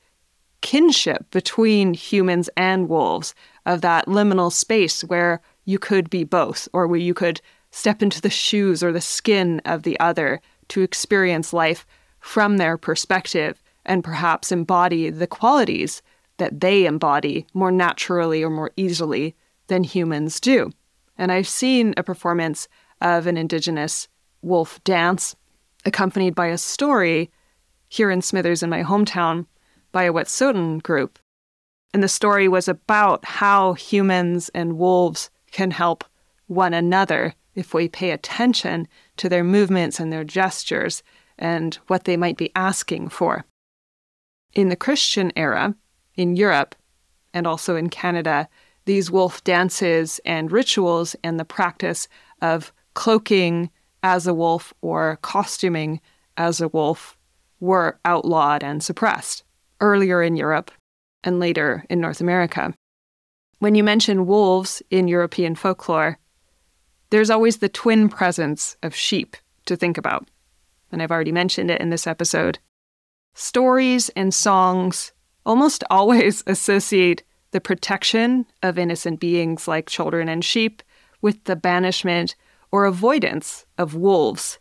kinship 0.61 1.25
between 1.31 1.93
humans 1.93 2.49
and 2.55 2.87
wolves, 2.87 3.33
of 3.65 3.81
that 3.81 4.05
liminal 4.05 4.51
space 4.51 5.01
where 5.03 5.41
you 5.65 5.79
could 5.79 6.09
be 6.09 6.23
both, 6.23 6.67
or 6.73 6.87
where 6.87 6.99
you 6.99 7.13
could 7.13 7.41
step 7.71 8.01
into 8.01 8.21
the 8.21 8.29
shoes 8.29 8.83
or 8.83 8.91
the 8.91 9.01
skin 9.01 9.61
of 9.65 9.83
the 9.83 9.99
other 9.99 10.41
to 10.67 10.81
experience 10.81 11.53
life 11.53 11.85
from 12.19 12.57
their 12.57 12.77
perspective 12.77 13.61
and 13.85 14.03
perhaps 14.03 14.51
embody 14.51 15.09
the 15.09 15.27
qualities 15.27 16.01
that 16.37 16.59
they 16.59 16.85
embody 16.85 17.45
more 17.53 17.71
naturally 17.71 18.43
or 18.43 18.49
more 18.49 18.71
easily 18.75 19.35
than 19.67 19.83
humans 19.83 20.39
do. 20.39 20.71
And 21.17 21.31
I've 21.31 21.47
seen 21.47 21.93
a 21.97 22.03
performance 22.03 22.67
of 22.99 23.27
an 23.27 23.37
Indigenous 23.37 24.07
wolf 24.41 24.83
dance 24.83 25.35
accompanied 25.85 26.35
by 26.35 26.47
a 26.47 26.57
story 26.57 27.31
here 27.89 28.11
in 28.11 28.21
Smithers 28.21 28.63
in 28.63 28.69
my 28.69 28.83
hometown 28.83 29.45
by 29.91 30.03
a 30.03 30.13
Wet'suwet'en 30.13 30.81
group. 30.83 31.19
And 31.93 32.01
the 32.01 32.07
story 32.07 32.47
was 32.47 32.67
about 32.67 33.25
how 33.25 33.73
humans 33.73 34.49
and 34.53 34.77
wolves 34.77 35.29
can 35.51 35.71
help 35.71 36.03
one 36.47 36.73
another 36.73 37.33
if 37.55 37.73
we 37.73 37.87
pay 37.87 38.11
attention 38.11 38.87
to 39.17 39.29
their 39.29 39.43
movements 39.43 39.99
and 39.99 40.11
their 40.11 40.23
gestures 40.23 41.03
and 41.37 41.75
what 41.87 42.05
they 42.05 42.17
might 42.17 42.37
be 42.37 42.51
asking 42.55 43.09
for. 43.09 43.45
In 44.53 44.69
the 44.69 44.75
Christian 44.75 45.31
era, 45.35 45.75
in 46.15 46.35
Europe, 46.35 46.75
and 47.33 47.47
also 47.47 47.75
in 47.75 47.89
Canada, 47.89 48.47
these 48.85 49.11
wolf 49.11 49.43
dances 49.43 50.19
and 50.25 50.51
rituals 50.51 51.15
and 51.23 51.39
the 51.39 51.45
practice 51.45 52.07
of 52.41 52.73
cloaking 52.93 53.69
as 54.03 54.27
a 54.27 54.33
wolf 54.33 54.73
or 54.81 55.17
costuming 55.21 56.01
as 56.37 56.59
a 56.59 56.67
wolf 56.67 57.17
were 57.59 57.99
outlawed 58.03 58.63
and 58.63 58.83
suppressed 58.83 59.43
earlier 59.79 60.21
in 60.21 60.35
Europe 60.35 60.71
and 61.23 61.39
later 61.39 61.85
in 61.89 62.01
North 62.01 62.19
America. 62.19 62.73
When 63.59 63.75
you 63.75 63.83
mention 63.83 64.25
wolves 64.25 64.81
in 64.89 65.07
European 65.07 65.53
folklore, 65.55 66.17
there's 67.11 67.29
always 67.29 67.57
the 67.57 67.69
twin 67.69 68.09
presence 68.09 68.77
of 68.81 68.95
sheep 68.95 69.37
to 69.65 69.75
think 69.75 69.97
about. 69.97 70.27
And 70.91 71.01
I've 71.01 71.11
already 71.11 71.31
mentioned 71.31 71.69
it 71.69 71.79
in 71.79 71.89
this 71.89 72.07
episode. 72.07 72.57
Stories 73.35 74.09
and 74.09 74.33
songs 74.33 75.11
almost 75.45 75.83
always 75.89 76.43
associate 76.47 77.23
the 77.51 77.61
protection 77.61 78.45
of 78.63 78.79
innocent 78.79 79.19
beings 79.19 79.67
like 79.67 79.89
children 79.89 80.29
and 80.29 80.43
sheep 80.43 80.81
with 81.21 81.43
the 81.43 81.55
banishment 81.55 82.35
or 82.71 82.85
avoidance 82.85 83.65
of 83.77 83.93
wolves. 83.93 84.57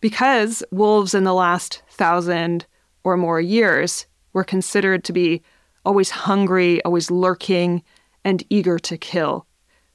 Because 0.00 0.62
wolves 0.70 1.14
in 1.14 1.24
the 1.24 1.34
last 1.34 1.82
thousand 1.90 2.64
or 3.04 3.16
more 3.16 3.40
years 3.40 4.06
were 4.32 4.44
considered 4.44 5.02
to 5.04 5.12
be 5.12 5.42
always 5.84 6.10
hungry, 6.10 6.82
always 6.84 7.10
lurking, 7.10 7.82
and 8.24 8.44
eager 8.50 8.78
to 8.78 8.96
kill, 8.96 9.46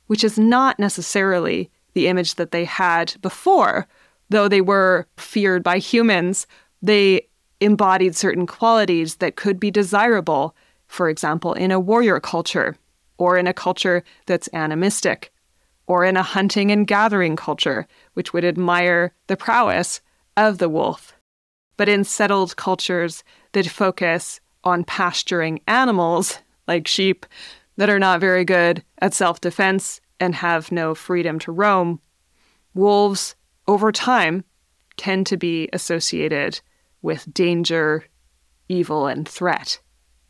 which 0.07 0.23
is 0.23 0.37
not 0.37 0.79
necessarily 0.79 1.71
the 1.97 2.07
image 2.07 2.35
that 2.35 2.51
they 2.51 2.63
had 2.63 3.15
before. 3.23 3.87
Though 4.29 4.47
they 4.47 4.61
were 4.61 5.07
feared 5.17 5.63
by 5.63 5.79
humans, 5.79 6.45
they 6.79 7.27
embodied 7.59 8.15
certain 8.15 8.45
qualities 8.45 9.15
that 9.15 9.35
could 9.35 9.59
be 9.59 9.71
desirable, 9.71 10.55
for 10.87 11.09
example, 11.09 11.53
in 11.53 11.71
a 11.71 11.79
warrior 11.79 12.19
culture, 12.19 12.77
or 13.17 13.35
in 13.35 13.47
a 13.47 13.53
culture 13.53 14.03
that's 14.27 14.47
animistic, 14.53 15.33
or 15.87 16.05
in 16.05 16.15
a 16.15 16.21
hunting 16.21 16.69
and 16.69 16.85
gathering 16.85 17.35
culture, 17.35 17.87
which 18.13 18.31
would 18.31 18.45
admire 18.45 19.11
the 19.25 19.35
prowess 19.35 19.99
of 20.35 20.59
the 20.59 20.69
wolf. 20.69 21.15
But 21.77 21.89
in 21.89 22.03
settled 22.03 22.57
cultures 22.57 23.23
that 23.53 23.65
focus 23.65 24.39
on 24.63 24.83
pasturing 24.83 25.61
animals, 25.65 26.37
like 26.67 26.87
sheep, 26.87 27.25
that 27.77 27.89
are 27.89 27.97
not 27.97 28.19
very 28.19 28.45
good 28.45 28.83
at 28.99 29.15
self 29.15 29.41
defense 29.41 29.99
and 30.19 30.35
have 30.35 30.71
no 30.71 30.95
freedom 30.95 31.39
to 31.39 31.51
roam, 31.51 31.99
wolves, 32.73 33.35
over 33.67 33.91
time, 33.91 34.43
tend 34.95 35.27
to 35.27 35.37
be 35.37 35.69
associated 35.73 36.59
with 37.01 37.31
danger, 37.33 38.05
evil, 38.69 39.07
and 39.07 39.27
threat, 39.27 39.79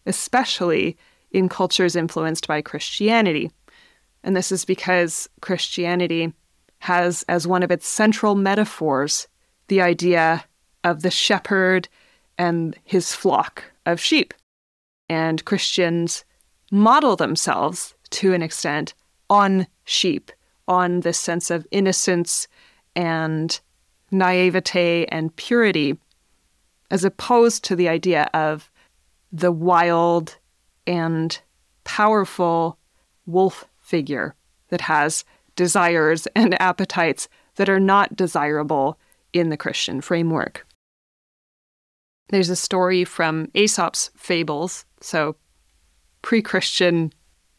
especially 0.05 0.97
in 1.31 1.49
cultures 1.49 1.95
influenced 1.95 2.47
by 2.47 2.61
Christianity. 2.61 3.51
And 4.23 4.35
this 4.35 4.51
is 4.51 4.65
because 4.65 5.29
Christianity 5.41 6.33
has 6.79 7.23
as 7.27 7.47
one 7.47 7.63
of 7.63 7.71
its 7.71 7.87
central 7.87 8.35
metaphors 8.35 9.27
the 9.67 9.81
idea 9.81 10.45
of 10.83 11.01
the 11.01 11.11
shepherd 11.11 11.87
and 12.37 12.77
his 12.83 13.13
flock 13.13 13.63
of 13.85 13.99
sheep. 13.99 14.33
And 15.09 15.43
Christians 15.45 16.23
model 16.71 17.15
themselves 17.15 17.95
to 18.11 18.33
an 18.33 18.41
extent 18.41 18.93
on 19.29 19.67
sheep, 19.87 20.31
on 20.67 20.99
this 20.99 21.17
sense 21.17 21.49
of 21.49 21.65
innocence 21.71 22.47
and 22.95 23.59
naivete 24.11 25.05
and 25.05 25.35
purity, 25.35 25.97
as 26.91 27.03
opposed 27.03 27.63
to 27.63 27.75
the 27.75 27.87
idea 27.87 28.29
of 28.33 28.69
the 29.31 29.51
wild 29.51 30.37
and 30.85 31.39
powerful 31.83 32.77
wolf 33.25 33.65
figure 33.79 34.35
that 34.69 34.81
has 34.81 35.23
desires 35.55 36.27
and 36.35 36.59
appetites 36.61 37.27
that 37.55 37.69
are 37.69 37.79
not 37.79 38.15
desirable 38.15 38.97
in 39.33 39.49
the 39.49 39.57
Christian 39.57 40.01
framework. 40.01 40.65
There's 42.29 42.49
a 42.49 42.55
story 42.55 43.05
from 43.05 43.49
Aesop's 43.53 44.11
fables, 44.15 44.85
so 44.99 45.37
pre 46.21 46.41
Christian 46.41 47.13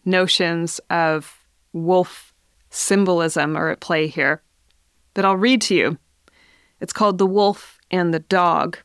notions 0.05 0.79
of 0.91 1.38
wolf 1.73 2.35
symbolism 2.71 3.57
are 3.57 3.71
at 3.71 3.81
play 3.81 4.07
here, 4.07 4.43
But 5.15 5.25
I'll 5.25 5.37
read 5.37 5.61
to 5.63 5.75
you. 5.75 5.99
It's 6.81 6.93
called 6.93 7.19
The 7.19 7.27
Wolf 7.27 7.79
and 7.91 8.15
the 8.15 8.21
Dog. 8.21 8.79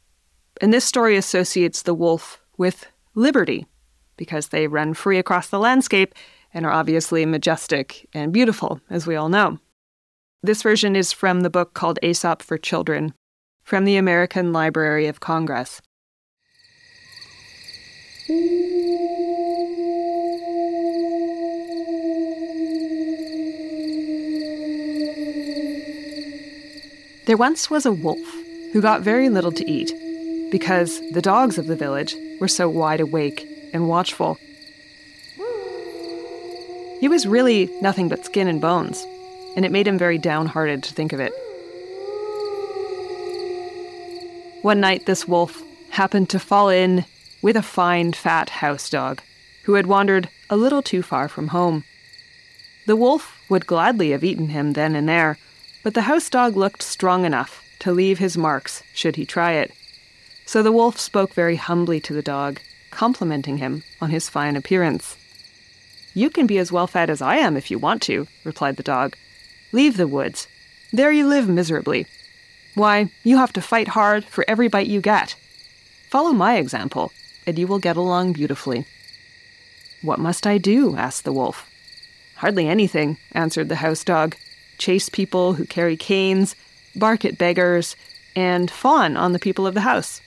And 0.62 0.74
this 0.74 0.86
story 0.86 1.16
associates 1.16 1.82
the 1.82 1.94
wolf 1.94 2.42
with 2.58 2.88
liberty 3.14 3.68
because 4.18 4.48
they 4.48 4.68
run 4.68 4.94
free 4.94 5.20
across 5.20 5.50
the 5.50 5.60
landscape 5.60 6.16
and 6.54 6.66
are 6.66 6.72
obviously 6.72 7.26
majestic 7.26 8.08
and 8.14 8.32
beautiful, 8.32 8.80
as 8.90 9.06
we 9.06 9.16
all 9.16 9.30
know. 9.30 9.60
This 10.42 10.62
version 10.62 10.96
is 10.96 11.12
from 11.12 11.42
the 11.42 11.50
book 11.50 11.74
called 11.74 12.00
Aesop 12.04 12.42
for 12.42 12.58
Children 12.58 13.14
from 13.64 13.86
the 13.86 13.96
American 13.96 14.52
Library 14.52 15.08
of 15.08 15.20
Congress. 15.20 15.82
There 27.26 27.38
once 27.38 27.70
was 27.70 27.86
a 27.86 27.92
wolf 27.92 28.20
who 28.74 28.82
got 28.82 29.02
very 29.02 29.30
little 29.30 29.54
to 29.54 29.70
eat 29.70 29.94
because 30.52 31.00
the 31.12 31.22
dogs 31.22 31.58
of 31.58 31.68
the 31.68 31.76
village 31.76 32.16
were 32.42 32.50
so 32.50 32.68
wide 32.68 33.00
awake 33.00 33.48
and 33.74 33.88
watchful. 33.88 34.38
He 37.00 37.08
was 37.08 37.26
really 37.26 37.70
nothing 37.82 38.10
but 38.10 38.26
skin 38.26 38.48
and 38.48 38.60
bones, 38.60 39.06
and 39.56 39.64
it 39.64 39.72
made 39.72 39.88
him 39.88 39.98
very 39.98 40.18
downhearted 40.18 40.84
to 40.84 40.94
think 40.94 41.14
of 41.14 41.22
it. 41.22 41.32
One 44.62 44.82
night, 44.82 45.06
this 45.06 45.28
wolf 45.28 45.62
happened 45.92 46.30
to 46.30 46.40
fall 46.40 46.70
in 46.70 47.06
with 47.42 47.56
a 47.56 47.62
fine, 47.62 48.12
fat 48.14 48.50
house 48.50 48.90
dog 48.90 49.22
who 49.64 49.76
had 49.76 49.88
wandered 49.88 50.28
a 50.50 50.58
little 50.58 50.82
too 50.82 51.02
far 51.02 51.30
from 51.30 51.50
home. 51.50 51.86
The 52.86 52.96
wolf 52.98 53.40
would 53.48 53.66
gladly 53.66 54.12
have 54.12 54.24
eaten 54.26 54.50
him 54.50 54.74
then 54.74 54.96
and 54.96 55.08
there, 55.08 55.38
but 55.84 55.94
the 55.94 56.04
house 56.04 56.30
dog 56.30 56.56
looked 56.56 56.82
strong 56.82 57.26
enough 57.26 57.62
to 57.80 57.92
leave 57.92 58.18
his 58.18 58.38
marks 58.38 58.82
should 58.94 59.18
he 59.18 59.26
try 59.26 59.52
it. 59.54 59.72
So 60.46 60.64
the 60.64 60.72
wolf 60.72 60.98
spoke 61.00 61.34
very 61.34 61.58
humbly 61.58 62.00
to 62.02 62.14
the 62.14 62.22
dog, 62.22 62.60
complimenting 62.92 63.58
him 63.58 63.84
on 64.02 64.10
his 64.10 64.30
fine 64.30 64.56
appearance. 64.56 65.18
You 66.14 66.30
can 66.30 66.48
be 66.48 66.58
as 66.58 66.72
well 66.72 66.88
fed 66.88 67.10
as 67.10 67.22
I 67.22 67.38
am 67.38 67.58
if 67.58 67.70
you 67.70 67.80
want 67.80 68.02
to, 68.04 68.28
replied 68.44 68.78
the 68.78 68.84
dog. 68.84 69.16
Leave 69.72 69.98
the 69.98 70.08
woods. 70.08 70.48
There 70.92 71.12
you 71.12 71.28
live 71.28 71.50
miserably. 71.50 72.06
Why, 72.76 73.12
you 73.24 73.38
have 73.38 73.54
to 73.54 73.62
fight 73.62 73.90
hard 73.90 74.24
for 74.26 74.46
every 74.48 74.68
bite 74.68 74.88
you 74.88 75.02
get. 75.02 75.36
Follow 76.10 76.32
my 76.32 76.58
example, 76.58 77.12
and 77.46 77.58
you 77.58 77.68
will 77.68 77.80
get 77.80 77.98
along 77.98 78.34
beautifully. 78.34 78.86
What 80.02 80.20
must 80.20 80.46
I 80.46 80.58
do? 80.58 80.96
asked 80.96 81.24
the 81.24 81.34
wolf. 81.34 81.70
Hardly 82.36 82.68
anything, 82.68 83.18
answered 83.32 83.70
the 83.70 83.78
house 83.78 84.04
dog 84.04 84.36
chase 84.78 85.10
people 85.10 85.54
who 85.54 85.66
carry 85.66 85.98
canes, 85.98 86.56
bark 86.96 87.26
at 87.26 87.38
beggars, 87.38 87.96
and 88.36 88.70
fawn 88.70 89.18
on 89.18 89.34
the 89.34 89.40
people 89.40 89.68
of 89.68 89.74
the 89.74 89.82
house. 89.82 90.22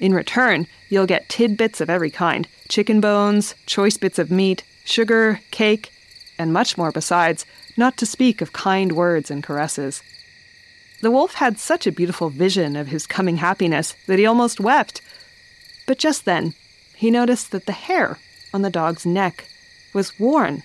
In 0.00 0.14
return, 0.14 0.66
you'll 0.88 1.06
get 1.06 1.28
tidbits 1.28 1.80
of 1.80 1.90
every 1.90 2.10
kind 2.10 2.48
chicken 2.68 3.00
bones, 3.00 3.54
choice 3.66 3.96
bits 3.96 4.18
of 4.18 4.30
meat, 4.30 4.62
sugar, 4.84 5.40
cake, 5.50 5.92
and 6.38 6.52
much 6.52 6.76
more 6.76 6.90
besides, 6.90 7.44
not 7.76 7.96
to 7.98 8.06
speak 8.06 8.40
of 8.40 8.52
kind 8.52 8.92
words 8.92 9.30
and 9.30 9.42
caresses. 9.42 10.02
The 11.00 11.10
wolf 11.10 11.34
had 11.34 11.58
such 11.58 11.86
a 11.86 11.92
beautiful 11.92 12.30
vision 12.30 12.76
of 12.76 12.88
his 12.88 13.06
coming 13.06 13.36
happiness 13.36 13.94
that 14.06 14.18
he 14.18 14.26
almost 14.26 14.60
wept. 14.60 15.02
But 15.86 15.98
just 15.98 16.24
then, 16.24 16.54
he 16.96 17.10
noticed 17.10 17.50
that 17.50 17.66
the 17.66 17.72
hair 17.72 18.18
on 18.54 18.62
the 18.62 18.70
dog's 18.70 19.04
neck 19.04 19.46
was 19.92 20.18
worn 20.18 20.62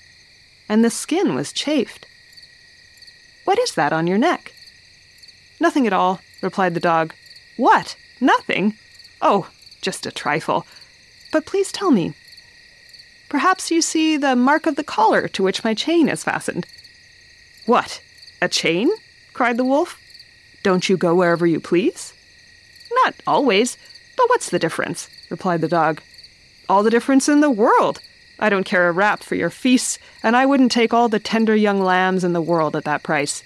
and 0.69 0.86
the 0.86 0.89
skin 0.89 1.36
was 1.36 1.51
chafed. 1.51 2.05
What 3.49 3.57
is 3.57 3.73
that 3.73 3.91
on 3.91 4.05
your 4.05 4.19
neck? 4.19 4.53
Nothing 5.59 5.88
at 5.88 5.91
all, 5.91 6.21
replied 6.43 6.75
the 6.75 6.79
dog. 6.79 7.15
What? 7.57 7.95
Nothing? 8.21 8.75
Oh, 9.23 9.49
just 9.81 10.05
a 10.05 10.12
trifle. 10.12 10.67
But 11.31 11.47
please 11.47 11.71
tell 11.71 11.89
me. 11.89 12.13
Perhaps 13.27 13.71
you 13.71 13.81
see 13.81 14.17
the 14.17 14.35
mark 14.35 14.67
of 14.67 14.75
the 14.75 14.83
collar 14.83 15.27
to 15.29 15.41
which 15.41 15.63
my 15.63 15.73
chain 15.73 16.07
is 16.09 16.23
fastened. 16.23 16.67
What? 17.65 18.03
A 18.39 18.47
chain? 18.47 18.91
cried 19.33 19.57
the 19.57 19.65
wolf. 19.65 19.99
Don't 20.62 20.88
you 20.88 20.95
go 20.95 21.15
wherever 21.15 21.47
you 21.47 21.59
please? 21.59 22.13
Not 23.03 23.15
always, 23.25 23.79
but 24.15 24.29
what's 24.29 24.51
the 24.51 24.59
difference? 24.59 25.09
replied 25.31 25.62
the 25.62 25.67
dog. 25.67 26.03
All 26.69 26.83
the 26.83 26.91
difference 26.91 27.27
in 27.27 27.39
the 27.39 27.49
world. 27.49 27.99
I 28.39 28.49
don't 28.49 28.63
care 28.63 28.88
a 28.88 28.93
rap 28.93 29.21
for 29.21 29.36
your 29.36 29.49
feasts, 29.49 29.99
and 30.23 30.36
I 30.36 30.45
wouldn't 30.45 30.71
take 30.71 30.93
all 30.93 31.10
the 31.10 31.19
tender 31.19 31.56
young 31.56 31.82
lambs 31.82 32.23
in 32.23 32.34
the 32.34 32.41
world 32.41 32.75
at 32.75 32.86
that 32.86 33.04
price. 33.04 33.43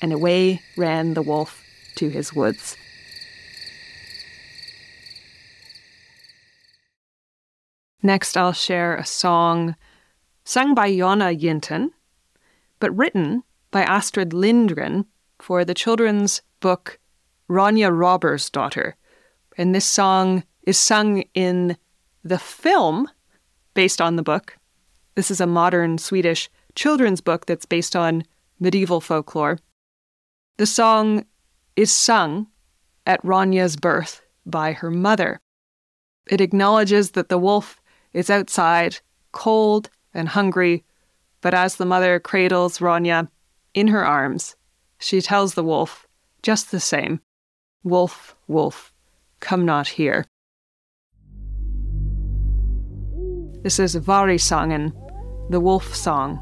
And 0.00 0.12
away 0.12 0.62
ran 0.76 1.14
the 1.14 1.22
wolf 1.22 1.64
to 1.96 2.08
his 2.08 2.32
woods. 2.32 2.76
Next, 8.00 8.36
I'll 8.36 8.52
share 8.52 8.96
a 8.96 9.04
song 9.04 9.74
sung 10.44 10.72
by 10.74 10.90
Jonna 10.90 11.38
Jinton, 11.38 11.90
but 12.78 12.96
written 12.96 13.42
by 13.72 13.82
Astrid 13.82 14.32
Lindgren 14.32 15.04
for 15.40 15.64
the 15.64 15.74
children's 15.74 16.42
book 16.60 17.00
Ronia 17.48 17.90
Robber's 17.90 18.48
Daughter. 18.48 18.96
And 19.56 19.74
this 19.74 19.84
song 19.84 20.44
is 20.62 20.78
sung 20.78 21.24
in 21.34 21.76
the 22.22 22.38
film 22.38 23.08
based 23.78 24.00
on 24.00 24.16
the 24.16 24.24
book. 24.24 24.58
This 25.14 25.30
is 25.30 25.40
a 25.40 25.46
modern 25.46 25.98
Swedish 25.98 26.50
children's 26.74 27.20
book 27.20 27.46
that's 27.46 27.64
based 27.64 27.94
on 27.94 28.24
medieval 28.58 29.00
folklore. 29.00 29.60
The 30.56 30.66
song 30.66 31.24
is 31.76 31.92
sung 31.92 32.48
at 33.06 33.22
Ronia's 33.22 33.76
birth 33.76 34.20
by 34.44 34.72
her 34.72 34.90
mother. 34.90 35.38
It 36.28 36.40
acknowledges 36.40 37.12
that 37.12 37.28
the 37.28 37.38
wolf 37.38 37.80
is 38.12 38.30
outside, 38.30 38.98
cold 39.30 39.90
and 40.12 40.28
hungry, 40.28 40.82
but 41.40 41.54
as 41.54 41.76
the 41.76 41.86
mother 41.86 42.18
cradles 42.18 42.78
Rania 42.78 43.28
in 43.74 43.86
her 43.86 44.04
arms, 44.04 44.56
she 44.98 45.20
tells 45.20 45.54
the 45.54 45.62
wolf, 45.62 46.08
just 46.42 46.72
the 46.72 46.80
same, 46.80 47.20
Wolf, 47.84 48.34
wolf, 48.48 48.92
come 49.38 49.64
not 49.64 49.86
here. 49.86 50.24
This 53.62 53.80
is 53.80 53.96
Vargsången, 53.96 54.92
the 55.50 55.58
wolf 55.58 55.94
song 55.94 56.38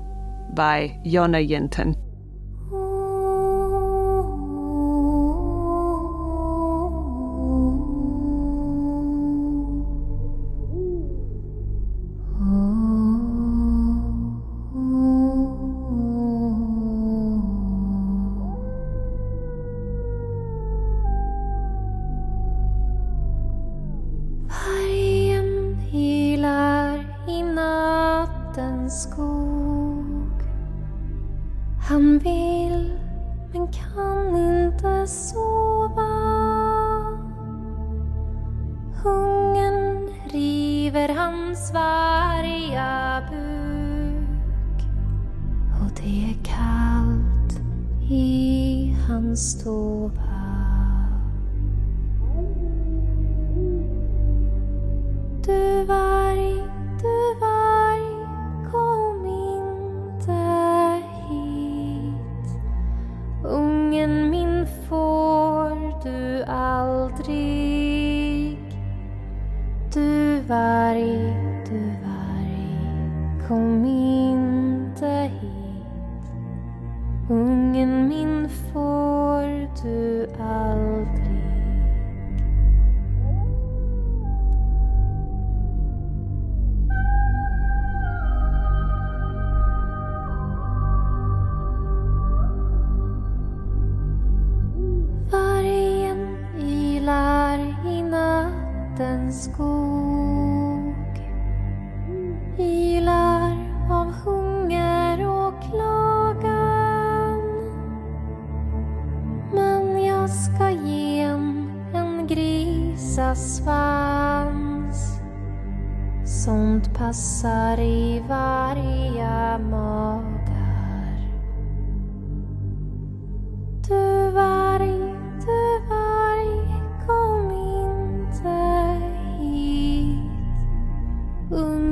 by 0.55 0.99
Jonna 1.07 1.49
Jinton. 1.49 1.97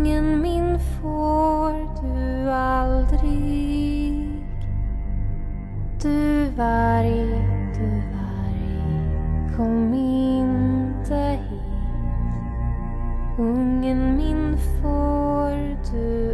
ängen 0.05 0.43
min 0.43 0.79
får 0.79 1.73
du 2.03 2.51
aldrig. 2.51 4.29
Du 6.03 6.49
varg, 6.57 7.27
du 7.75 7.87
varg, 8.12 9.57
kom 9.57 9.95
inte 9.95 11.14
hit. 11.14 11.61
Ungen 13.38 14.17
min 14.17 14.57
får 14.59 15.55
du 15.93 16.34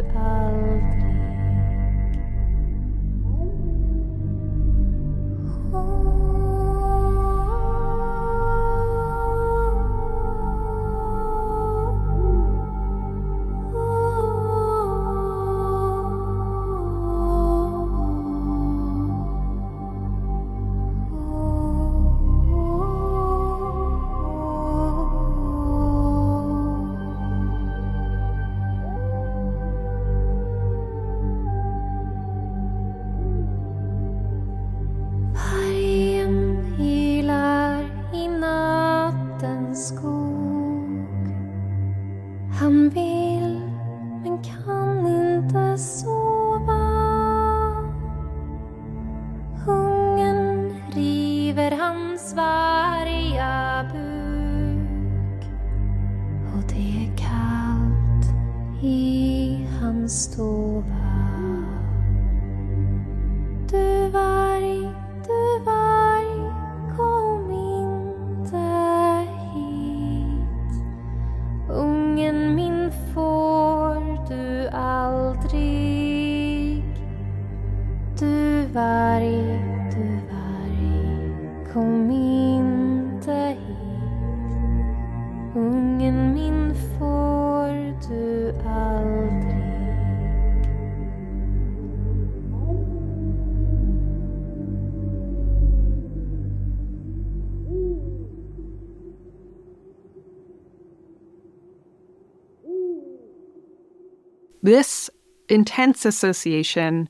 This 104.71 105.09
intense 105.49 106.05
association 106.05 107.09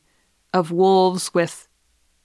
of 0.51 0.71
wolves 0.71 1.31
with 1.31 1.67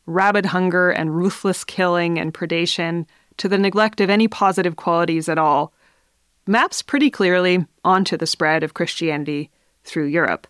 rabid 0.07 0.47
hunger 0.47 0.91
and 0.91 1.15
ruthless 1.15 1.63
killing 1.63 2.19
and 2.19 2.33
predation 2.33 3.05
to 3.37 3.47
the 3.47 3.59
neglect 3.59 4.01
of 4.01 4.09
any 4.09 4.29
positive 4.29 4.77
qualities 4.77 5.29
at 5.29 5.37
all 5.37 5.75
maps 6.47 6.81
pretty 6.81 7.11
clearly 7.11 7.67
onto 7.85 8.17
the 8.17 8.27
spread 8.27 8.63
of 8.63 8.73
Christianity 8.73 9.51
through 9.85 10.07
Europe. 10.07 10.47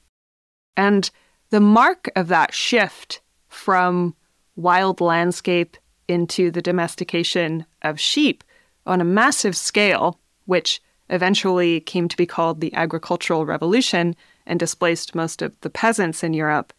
And 0.77 1.11
the 1.51 1.59
mark 1.59 2.09
of 2.15 2.29
that 2.29 2.55
shift 2.55 3.21
from 3.49 4.15
wild 4.55 5.01
landscape 5.01 5.77
into 6.07 6.53
the 6.53 6.63
domestication 6.63 7.67
of 7.83 7.99
sheep 7.99 8.45
on 8.87 9.01
a 9.01 9.05
massive 9.21 9.57
scale, 9.57 10.21
which 10.45 10.81
eventually 11.11 11.81
came 11.81 12.07
to 12.07 12.17
be 12.17 12.25
called 12.25 12.61
the 12.61 12.73
agricultural 12.75 13.45
revolution 13.45 14.15
and 14.47 14.59
displaced 14.59 15.15
most 15.15 15.43
of 15.43 15.59
the 15.61 15.71
peasants 15.71 16.23
in 16.23 16.35
Europe, 16.35 16.73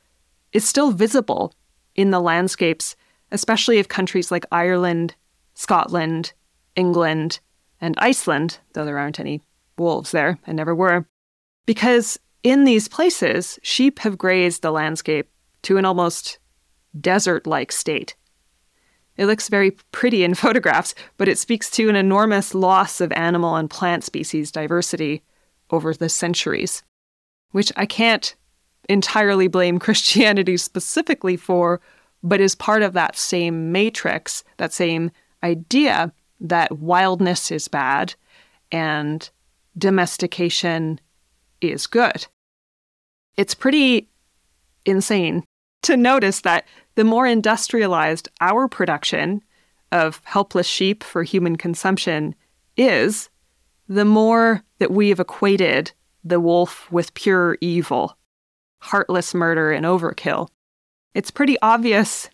is 0.53 0.67
still 0.67 0.91
visible 0.91 1.53
in 1.95 2.12
the 2.12 2.21
landscapes, 2.21 2.95
especially 3.32 3.80
of 3.80 3.88
countries 3.88 4.32
like 4.32 4.45
Ireland, 4.51 5.15
Scotland, 5.53 6.34
England, 6.75 7.39
and 7.82 7.95
Iceland, 7.97 8.60
though 8.73 8.86
there 8.86 8.97
aren't 8.97 9.19
any 9.19 9.41
wolves 9.77 10.12
there 10.12 10.39
and 10.45 10.56
never 10.56 10.73
were. 10.73 11.06
Because 11.65 12.19
in 12.43 12.63
these 12.63 12.88
places, 12.88 13.60
sheep 13.62 13.99
have 13.99 14.17
grazed 14.17 14.62
the 14.62 14.71
landscape 14.71 15.30
to 15.63 15.77
an 15.77 15.86
almost 15.86 16.39
desert 16.99 17.45
like 17.45 17.71
state. 17.71 18.15
It 19.17 19.25
looks 19.25 19.49
very 19.49 19.71
pretty 19.91 20.23
in 20.23 20.34
photographs, 20.36 20.95
but 21.17 21.27
it 21.27 21.38
speaks 21.38 21.69
to 21.71 21.89
an 21.89 21.95
enormous 21.95 22.53
loss 22.53 23.01
of 23.01 23.12
animal 23.13 23.56
and 23.56 23.69
plant 23.69 24.03
species 24.03 24.51
diversity 24.51 25.23
over 25.69 25.93
the 25.93 26.10
centuries, 26.10 26.84
which 27.51 27.71
I 27.75 27.86
can't 27.86 28.36
entirely 28.89 29.47
blame 29.47 29.79
Christianity 29.88 30.57
specifically 30.57 31.38
for, 31.38 31.81
but 32.23 32.41
is 32.41 32.55
part 32.55 32.81
of 32.81 32.93
that 32.93 33.15
same 33.15 33.71
matrix, 33.71 34.43
that 34.57 34.73
same 34.73 35.12
idea 35.43 36.12
that 36.39 36.79
wildness 36.79 37.51
is 37.51 37.67
bad 37.67 38.13
and 38.71 39.29
domestication 39.77 40.99
is 41.62 41.88
good. 41.88 42.27
It's 43.38 43.53
pretty 43.53 44.10
insane 44.86 45.43
to 45.83 45.95
notice 45.95 46.41
that 46.41 46.65
the 46.95 47.03
more 47.03 47.27
industrialized 47.27 48.29
our 48.41 48.67
production 48.67 49.41
of 49.91 50.21
helpless 50.25 50.67
sheep 50.67 51.03
for 51.03 51.23
human 51.23 51.55
consumption 51.55 52.36
is, 52.75 53.29
the 53.88 54.05
more 54.05 54.63
that 54.79 54.91
we 54.91 55.10
have 55.10 55.19
equated 55.19 55.91
the 56.23 56.39
wolf 56.39 56.91
with 56.91 57.13
pure 57.13 57.58
evil, 57.62 58.17
heartless 58.82 59.34
murder, 59.34 59.71
and 59.71 59.86
overkill. 59.86 60.49
It's 61.13 61.32
pretty 61.32 61.58
obvious 61.62 62.30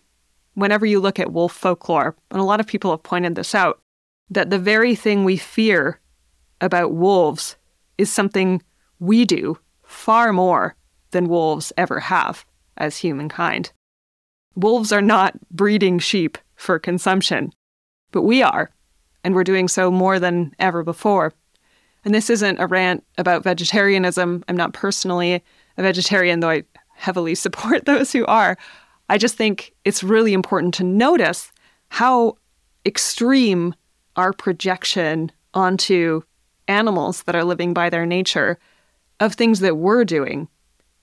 whenever 0.54 0.86
you 0.86 1.00
look 1.00 1.18
at 1.18 1.32
wolf 1.32 1.52
folklore, 1.52 2.16
and 2.30 2.40
a 2.40 2.44
lot 2.44 2.60
of 2.60 2.66
people 2.66 2.90
have 2.90 3.02
pointed 3.02 3.34
this 3.34 3.54
out, 3.54 3.80
that 4.30 4.50
the 4.50 4.58
very 4.58 4.94
thing 4.94 5.24
we 5.24 5.36
fear 5.36 6.00
about 6.60 6.92
wolves 6.92 7.56
is 7.98 8.10
something 8.10 8.62
we 8.98 9.24
do 9.24 9.58
far 9.82 10.32
more 10.32 10.76
than 11.10 11.28
wolves 11.28 11.72
ever 11.76 12.00
have 12.00 12.44
as 12.76 12.98
humankind. 12.98 13.72
Wolves 14.56 14.92
are 14.92 15.02
not 15.02 15.34
breeding 15.50 15.98
sheep 15.98 16.38
for 16.56 16.78
consumption, 16.78 17.52
but 18.12 18.22
we 18.22 18.42
are, 18.42 18.70
and 19.22 19.34
we're 19.34 19.44
doing 19.44 19.68
so 19.68 19.90
more 19.90 20.18
than 20.18 20.54
ever 20.58 20.82
before. 20.82 21.32
And 22.04 22.14
this 22.14 22.30
isn't 22.30 22.60
a 22.60 22.66
rant 22.66 23.04
about 23.18 23.42
vegetarianism. 23.42 24.44
I'm 24.48 24.56
not 24.56 24.74
personally 24.74 25.42
a 25.76 25.82
vegetarian, 25.82 26.40
though 26.40 26.50
I 26.50 26.64
heavily 26.94 27.34
support 27.34 27.86
those 27.86 28.12
who 28.12 28.24
are. 28.26 28.56
I 29.08 29.18
just 29.18 29.36
think 29.36 29.74
it's 29.84 30.02
really 30.02 30.32
important 30.32 30.74
to 30.74 30.84
notice 30.84 31.52
how 31.88 32.36
extreme 32.86 33.74
our 34.16 34.32
projection 34.32 35.30
onto 35.52 36.22
animals 36.68 37.22
that 37.24 37.36
are 37.36 37.44
living 37.44 37.74
by 37.74 37.90
their 37.90 38.06
nature 38.06 38.58
of 39.20 39.34
things 39.34 39.60
that 39.60 39.76
we're 39.76 40.04
doing 40.04 40.48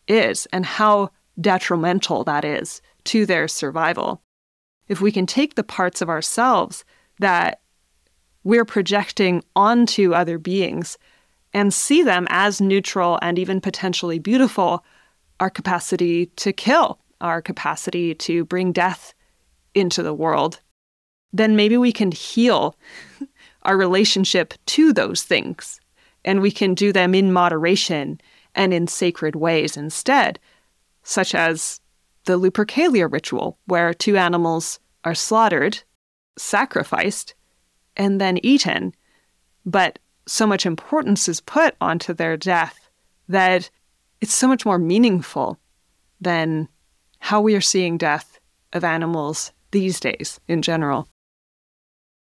is 0.08 0.48
and 0.52 0.66
how 0.66 1.10
detrimental 1.40 2.24
that 2.24 2.44
is 2.44 2.82
to 3.06 3.26
their 3.26 3.48
survival. 3.48 4.22
If 4.88 5.02
we 5.02 5.12
can 5.12 5.26
take 5.26 5.56
the 5.56 5.64
parts 5.64 6.02
of 6.02 6.10
ourselves 6.10 6.84
that 7.20 7.62
we're 8.44 8.66
projecting 8.66 9.44
onto 9.56 10.14
other 10.14 10.38
beings 10.38 10.98
and 11.54 11.74
see 11.74 12.02
them 12.02 12.28
as 12.30 12.62
neutral 12.62 13.20
and 13.22 13.38
even 13.38 13.62
potentially 13.62 14.20
beautiful, 14.20 14.84
our 15.39 15.50
capacity 15.50 16.28
to 16.38 16.54
kill, 16.54 17.00
our 17.20 17.42
capacity 17.42 18.16
to 18.16 18.46
bring 18.46 18.72
death 18.72 19.14
into 19.74 20.02
the 20.02 20.14
world, 20.14 20.60
then 21.34 21.56
maybe 21.56 21.78
we 21.78 21.92
can 21.92 22.12
heal 22.12 22.76
our 23.64 23.78
relationship 23.78 24.54
to 24.66 24.92
those 24.94 25.24
things 25.24 25.80
and 26.24 26.42
we 26.42 26.52
can 26.52 26.74
do 26.74 26.92
them 26.92 27.16
in 27.16 27.34
moderation 27.34 28.20
and 28.54 28.74
in 28.74 28.88
sacred 28.88 29.36
ways 29.36 29.78
instead, 29.78 30.39
such 31.04 31.34
as 31.34 31.80
the 32.26 32.38
Lupercalia 32.38 33.12
ritual, 33.12 33.58
where 33.66 33.94
two 33.94 34.18
animals 34.18 34.80
are 35.04 35.16
slaughtered, 35.16 35.82
sacrificed, 36.38 37.34
and 37.98 38.20
then 38.20 38.44
eaten. 38.44 38.94
But 39.66 40.00
so 40.28 40.48
much 40.48 40.66
importance 40.66 41.28
is 41.28 41.42
put 41.42 41.76
onto 41.82 42.14
their 42.14 42.38
death 42.38 42.89
that 43.28 43.70
it's 44.20 44.36
so 44.36 44.48
much 44.48 44.66
more 44.66 44.78
meaningful 44.78 45.60
than 46.20 46.68
how 47.20 47.42
we 47.42 47.56
are 47.56 47.62
seeing 47.62 47.98
death 47.98 48.39
of 48.74 48.84
animals 48.84 49.52
these 49.72 50.00
days 50.00 50.39
in 50.48 50.62
general. 50.62 51.08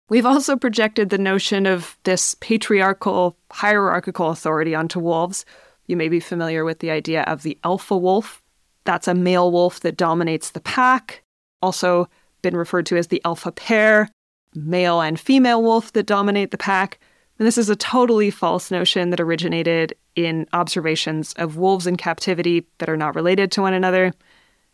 We've 0.09 0.27
also 0.27 0.57
projected 0.57 1.11
the 1.11 1.19
notion 1.19 1.67
of 1.67 1.99
this 2.05 2.35
patriarchal, 2.37 3.37
hierarchical 3.51 4.31
authority 4.31 4.75
onto 4.75 5.01
wolves. 5.01 5.45
You 5.87 5.97
may 5.97 6.09
be 6.09 6.21
familiar 6.21 6.65
with 6.65 6.79
the 6.79 6.91
idea 6.91 7.23
of 7.23 7.43
the 7.43 7.59
alpha 7.63 7.97
wolf. 7.97 8.43
That's 8.85 9.09
a 9.09 9.15
male 9.15 9.53
wolf 9.53 9.81
that 9.81 9.99
dominates 9.99 10.51
the 10.51 10.61
pack, 10.61 11.23
also 11.61 12.09
been 12.41 12.57
referred 12.57 12.87
to 12.87 12.97
as 12.97 13.09
the 13.09 13.21
alpha 13.25 13.53
pair, 13.53 14.09
male 14.55 15.01
and 15.01 15.19
female 15.19 15.63
wolf 15.63 15.93
that 15.93 16.07
dominate 16.07 16.51
the 16.51 16.59
pack. 16.59 16.99
And 17.39 17.47
this 17.47 17.59
is 17.59 17.69
a 17.69 17.77
totally 17.77 18.31
false 18.31 18.71
notion 18.71 19.11
that 19.11 19.21
originated 19.21 19.95
in 20.17 20.47
observations 20.53 21.33
of 21.35 21.57
wolves 21.57 21.87
in 21.87 21.97
captivity 21.97 22.67
that 22.79 22.89
are 22.89 22.97
not 22.97 23.15
related 23.15 23.53
to 23.53 23.63
one 23.63 23.75
another. 23.75 24.13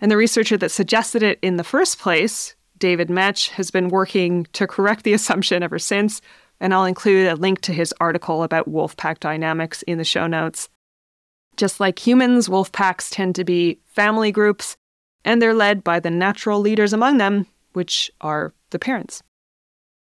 And 0.00 0.10
the 0.10 0.16
researcher 0.16 0.56
that 0.58 0.70
suggested 0.70 1.22
it 1.22 1.38
in 1.42 1.56
the 1.56 1.64
first 1.64 1.98
place, 1.98 2.54
David 2.78 3.10
Mech 3.10 3.38
has 3.48 3.70
been 3.70 3.88
working 3.88 4.46
to 4.52 4.66
correct 4.66 5.04
the 5.04 5.12
assumption 5.14 5.62
ever 5.62 5.78
since, 5.78 6.20
and 6.60 6.72
I'll 6.72 6.84
include 6.84 7.26
a 7.26 7.36
link 7.36 7.60
to 7.62 7.72
his 7.72 7.94
article 8.00 8.42
about 8.42 8.68
wolf 8.68 8.96
pack 8.96 9.20
dynamics 9.20 9.82
in 9.82 9.98
the 9.98 10.04
show 10.04 10.26
notes. 10.26 10.68
Just 11.56 11.78
like 11.78 12.04
humans, 12.04 12.48
wolf 12.48 12.72
packs 12.72 13.10
tend 13.10 13.34
to 13.36 13.44
be 13.44 13.78
family 13.86 14.32
groups, 14.32 14.76
and 15.24 15.40
they're 15.40 15.54
led 15.54 15.84
by 15.84 16.00
the 16.00 16.10
natural 16.10 16.60
leaders 16.60 16.92
among 16.92 17.18
them, 17.18 17.46
which 17.74 18.10
are 18.20 18.52
the 18.70 18.78
parents. 18.78 19.22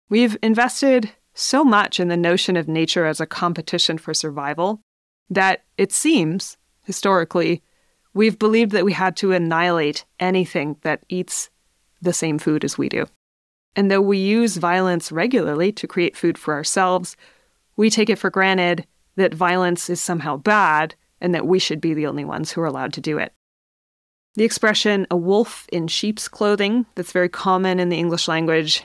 We've 0.09 0.37
invested 0.43 1.11
so 1.35 1.65
much 1.65 1.99
in 1.99 2.09
the 2.09 2.17
notion 2.17 2.57
of 2.57 2.69
nature 2.69 3.07
as 3.07 3.21
a 3.21 3.27
competition 3.27 3.99
for 3.99 4.15
survival 4.15 4.81
that 5.29 5.65
it 5.77 5.93
seems, 5.93 6.57
historically, 6.85 7.63
we've 8.15 8.39
believed 8.39 8.73
that 8.73 8.85
we 8.85 8.93
had 8.93 9.17
to 9.19 9.33
annihilate 9.33 10.05
anything 10.21 10.77
that 10.83 11.05
eats 11.09 11.51
the 12.01 12.13
same 12.13 12.39
food 12.39 12.65
as 12.65 12.79
we 12.79 12.89
do. 12.89 13.07
And 13.75 13.91
though 13.91 14.01
we 14.01 14.19
use 14.19 14.57
violence 14.57 15.13
regularly 15.13 15.73
to 15.73 15.87
create 15.87 16.17
food 16.17 16.39
for 16.39 16.55
ourselves, 16.55 17.17
we 17.77 17.91
take 17.91 18.09
it 18.09 18.19
for 18.19 18.31
granted 18.31 18.87
that 19.17 19.35
violence 19.35 19.91
is 19.91 20.01
somehow 20.01 20.37
bad 20.37 20.95
and 21.21 21.35
that 21.35 21.47
we 21.47 21.59
should 21.59 21.81
be 21.81 21.95
the 21.95 22.07
only 22.07 22.25
ones 22.25 22.53
who 22.53 22.61
are 22.61 22.67
allowed 22.67 22.93
to 22.95 23.01
do 23.01 23.19
it. 23.19 23.33
The 24.35 24.45
expression 24.45 25.07
a 25.11 25.17
wolf 25.17 25.67
in 25.73 25.89
sheep's 25.89 26.29
clothing, 26.29 26.87
that's 26.95 27.13
very 27.13 27.29
common 27.29 27.81
in 27.81 27.89
the 27.89 27.99
English 27.99 28.29
language, 28.29 28.85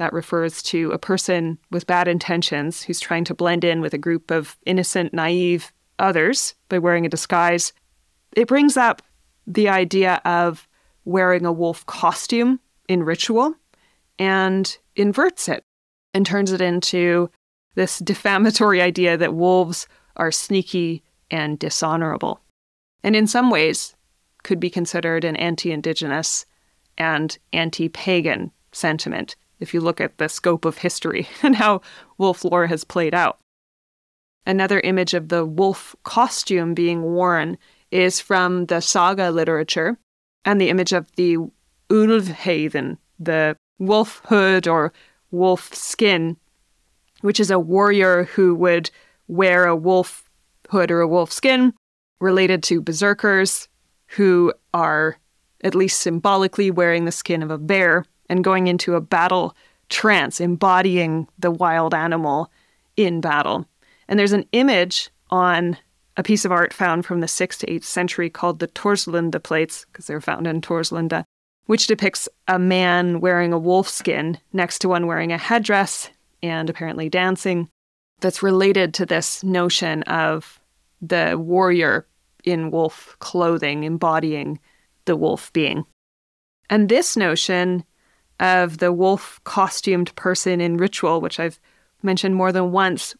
that 0.00 0.14
refers 0.14 0.62
to 0.62 0.90
a 0.92 0.98
person 0.98 1.58
with 1.70 1.86
bad 1.86 2.08
intentions 2.08 2.82
who's 2.82 3.00
trying 3.00 3.22
to 3.22 3.34
blend 3.34 3.64
in 3.64 3.82
with 3.82 3.92
a 3.92 3.98
group 3.98 4.30
of 4.30 4.56
innocent, 4.64 5.12
naive 5.12 5.74
others 5.98 6.54
by 6.70 6.78
wearing 6.78 7.04
a 7.04 7.10
disguise. 7.10 7.74
It 8.34 8.48
brings 8.48 8.78
up 8.78 9.02
the 9.46 9.68
idea 9.68 10.22
of 10.24 10.66
wearing 11.04 11.44
a 11.44 11.52
wolf 11.52 11.84
costume 11.84 12.60
in 12.88 13.02
ritual 13.02 13.54
and 14.18 14.78
inverts 14.96 15.50
it 15.50 15.62
and 16.14 16.24
turns 16.24 16.50
it 16.50 16.62
into 16.62 17.28
this 17.74 17.98
defamatory 17.98 18.80
idea 18.90 19.18
that 19.18 19.34
wolves 19.34 19.86
are 20.16 20.32
sneaky 20.32 21.02
and 21.30 21.58
dishonorable. 21.58 22.40
And 23.02 23.14
in 23.14 23.26
some 23.26 23.50
ways, 23.50 23.94
could 24.44 24.60
be 24.60 24.70
considered 24.70 25.24
an 25.24 25.36
anti 25.36 25.70
indigenous 25.70 26.46
and 26.96 27.36
anti 27.52 27.90
pagan 27.90 28.50
sentiment 28.72 29.36
if 29.60 29.72
you 29.74 29.80
look 29.80 30.00
at 30.00 30.18
the 30.18 30.28
scope 30.28 30.64
of 30.64 30.78
history 30.78 31.28
and 31.42 31.56
how 31.56 31.82
wolf 32.18 32.44
lore 32.44 32.66
has 32.66 32.84
played 32.84 33.14
out. 33.14 33.38
Another 34.46 34.80
image 34.80 35.14
of 35.14 35.28
the 35.28 35.44
wolf 35.44 35.94
costume 36.02 36.74
being 36.74 37.02
worn 37.02 37.58
is 37.90 38.20
from 38.20 38.66
the 38.66 38.80
saga 38.80 39.30
literature 39.30 39.98
and 40.44 40.60
the 40.60 40.70
image 40.70 40.92
of 40.92 41.06
the 41.16 41.36
Ulvheden, 41.90 42.96
the 43.18 43.56
wolf 43.78 44.22
hood 44.24 44.66
or 44.66 44.92
wolf 45.30 45.74
skin, 45.74 46.36
which 47.20 47.38
is 47.38 47.50
a 47.50 47.58
warrior 47.58 48.24
who 48.24 48.54
would 48.54 48.90
wear 49.28 49.66
a 49.66 49.76
wolf 49.76 50.28
hood 50.70 50.90
or 50.90 51.00
a 51.00 51.08
wolf 51.08 51.32
skin 51.32 51.74
related 52.20 52.62
to 52.62 52.80
berserkers 52.80 53.68
who 54.06 54.52
are 54.72 55.18
at 55.62 55.74
least 55.74 56.00
symbolically 56.00 56.70
wearing 56.70 57.04
the 57.04 57.12
skin 57.12 57.42
of 57.42 57.50
a 57.50 57.58
bear 57.58 58.04
and 58.30 58.44
going 58.44 58.68
into 58.68 58.94
a 58.94 59.00
battle 59.00 59.54
trance, 59.90 60.40
embodying 60.40 61.28
the 61.38 61.50
wild 61.50 61.92
animal 61.92 62.50
in 62.96 63.20
battle. 63.20 63.66
And 64.08 64.18
there's 64.18 64.32
an 64.32 64.46
image 64.52 65.10
on 65.30 65.76
a 66.16 66.22
piece 66.22 66.44
of 66.44 66.52
art 66.52 66.72
found 66.72 67.04
from 67.04 67.20
the 67.20 67.26
6th 67.26 67.58
to 67.58 67.66
8th 67.66 67.84
century 67.84 68.30
called 68.30 68.60
the 68.60 68.68
Torslunda 68.68 69.42
plates, 69.42 69.84
because 69.86 70.06
they're 70.06 70.20
found 70.20 70.46
in 70.46 70.60
Torslunda, 70.60 71.24
which 71.66 71.86
depicts 71.86 72.28
a 72.46 72.58
man 72.58 73.20
wearing 73.20 73.52
a 73.52 73.58
wolf 73.58 73.88
skin 73.88 74.38
next 74.52 74.78
to 74.80 74.88
one 74.88 75.06
wearing 75.06 75.32
a 75.32 75.38
headdress 75.38 76.10
and 76.42 76.70
apparently 76.70 77.08
dancing, 77.08 77.68
that's 78.20 78.42
related 78.42 78.94
to 78.94 79.06
this 79.06 79.42
notion 79.42 80.02
of 80.04 80.60
the 81.00 81.36
warrior 81.38 82.06
in 82.44 82.70
wolf 82.70 83.16
clothing 83.18 83.84
embodying 83.84 84.58
the 85.06 85.16
wolf 85.16 85.52
being. 85.52 85.84
And 86.68 86.88
this 86.88 87.16
notion 87.16 87.84
of 88.40 88.78
the 88.78 88.92
wolf 88.92 89.38
costumed 89.44 90.14
person 90.16 90.60
in 90.60 90.78
ritual, 90.78 91.20
which 91.20 91.38
I've 91.38 91.60
mentioned 92.02 92.34
more 92.34 92.50
than 92.50 92.72
once, 92.72 93.14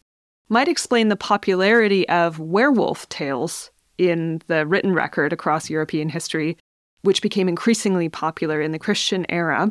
might 0.49 0.67
explain 0.67 1.09
the 1.09 1.17
popularity 1.17 2.09
of 2.09 2.41
werewolf 2.41 3.09
tales 3.09 3.71
in 3.99 4.41
the 4.47 4.67
written 4.67 4.95
record 4.95 5.33
across 5.33 5.71
European 5.71 6.09
history, 6.09 6.57
which 7.03 7.23
became 7.23 7.49
increasingly 7.49 8.09
popular 8.09 8.61
in 8.61 8.73
the 8.73 8.79
Christian 8.79 9.27
era 9.29 9.71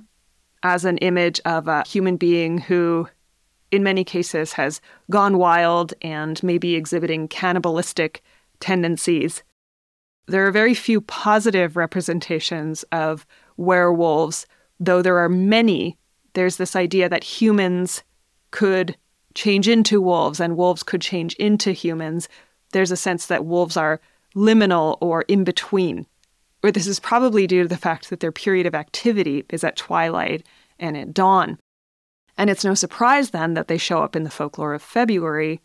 as 0.63 0.85
an 0.85 0.97
image 0.99 1.41
of 1.45 1.67
a 1.67 1.83
human 1.87 2.15
being 2.15 2.59
who, 2.59 3.07
in 3.71 3.83
many 3.83 4.03
cases, 4.03 4.53
has 4.53 4.79
gone 5.09 5.37
wild 5.37 5.93
and 6.01 6.41
maybe 6.43 6.75
exhibiting 6.75 7.27
cannibalistic 7.27 8.21
tendencies. 8.59 9.43
There 10.27 10.45
are 10.45 10.51
very 10.51 10.75
few 10.75 11.01
positive 11.01 11.75
representations 11.75 12.83
of 12.91 13.25
werewolves 13.57 14.45
though 14.79 15.01
there 15.01 15.17
are 15.17 15.29
many, 15.29 15.97
there's 16.33 16.57
this 16.57 16.75
idea 16.75 17.09
that 17.09 17.23
humans 17.23 18.03
could 18.51 18.95
change 19.33 19.67
into 19.67 20.01
wolves 20.01 20.39
and 20.39 20.57
wolves 20.57 20.83
could 20.83 21.01
change 21.01 21.35
into 21.35 21.71
humans. 21.71 22.27
There's 22.71 22.91
a 22.91 22.97
sense 22.97 23.25
that 23.27 23.45
wolves 23.45 23.77
are 23.77 24.01
liminal 24.35 24.97
or 25.01 25.23
in 25.23 25.43
between. 25.43 26.05
Or 26.63 26.71
this 26.71 26.87
is 26.87 26.99
probably 26.99 27.47
due 27.47 27.63
to 27.63 27.69
the 27.69 27.77
fact 27.77 28.09
that 28.09 28.19
their 28.19 28.31
period 28.31 28.65
of 28.65 28.75
activity 28.75 29.45
is 29.49 29.63
at 29.63 29.75
twilight 29.75 30.45
and 30.77 30.97
at 30.97 31.13
dawn. 31.13 31.57
And 32.37 32.49
it's 32.49 32.65
no 32.65 32.73
surprise 32.73 33.31
then 33.31 33.53
that 33.53 33.67
they 33.67 33.77
show 33.77 34.01
up 34.01 34.15
in 34.15 34.23
the 34.23 34.29
folklore 34.29 34.73
of 34.73 34.81
February, 34.81 35.61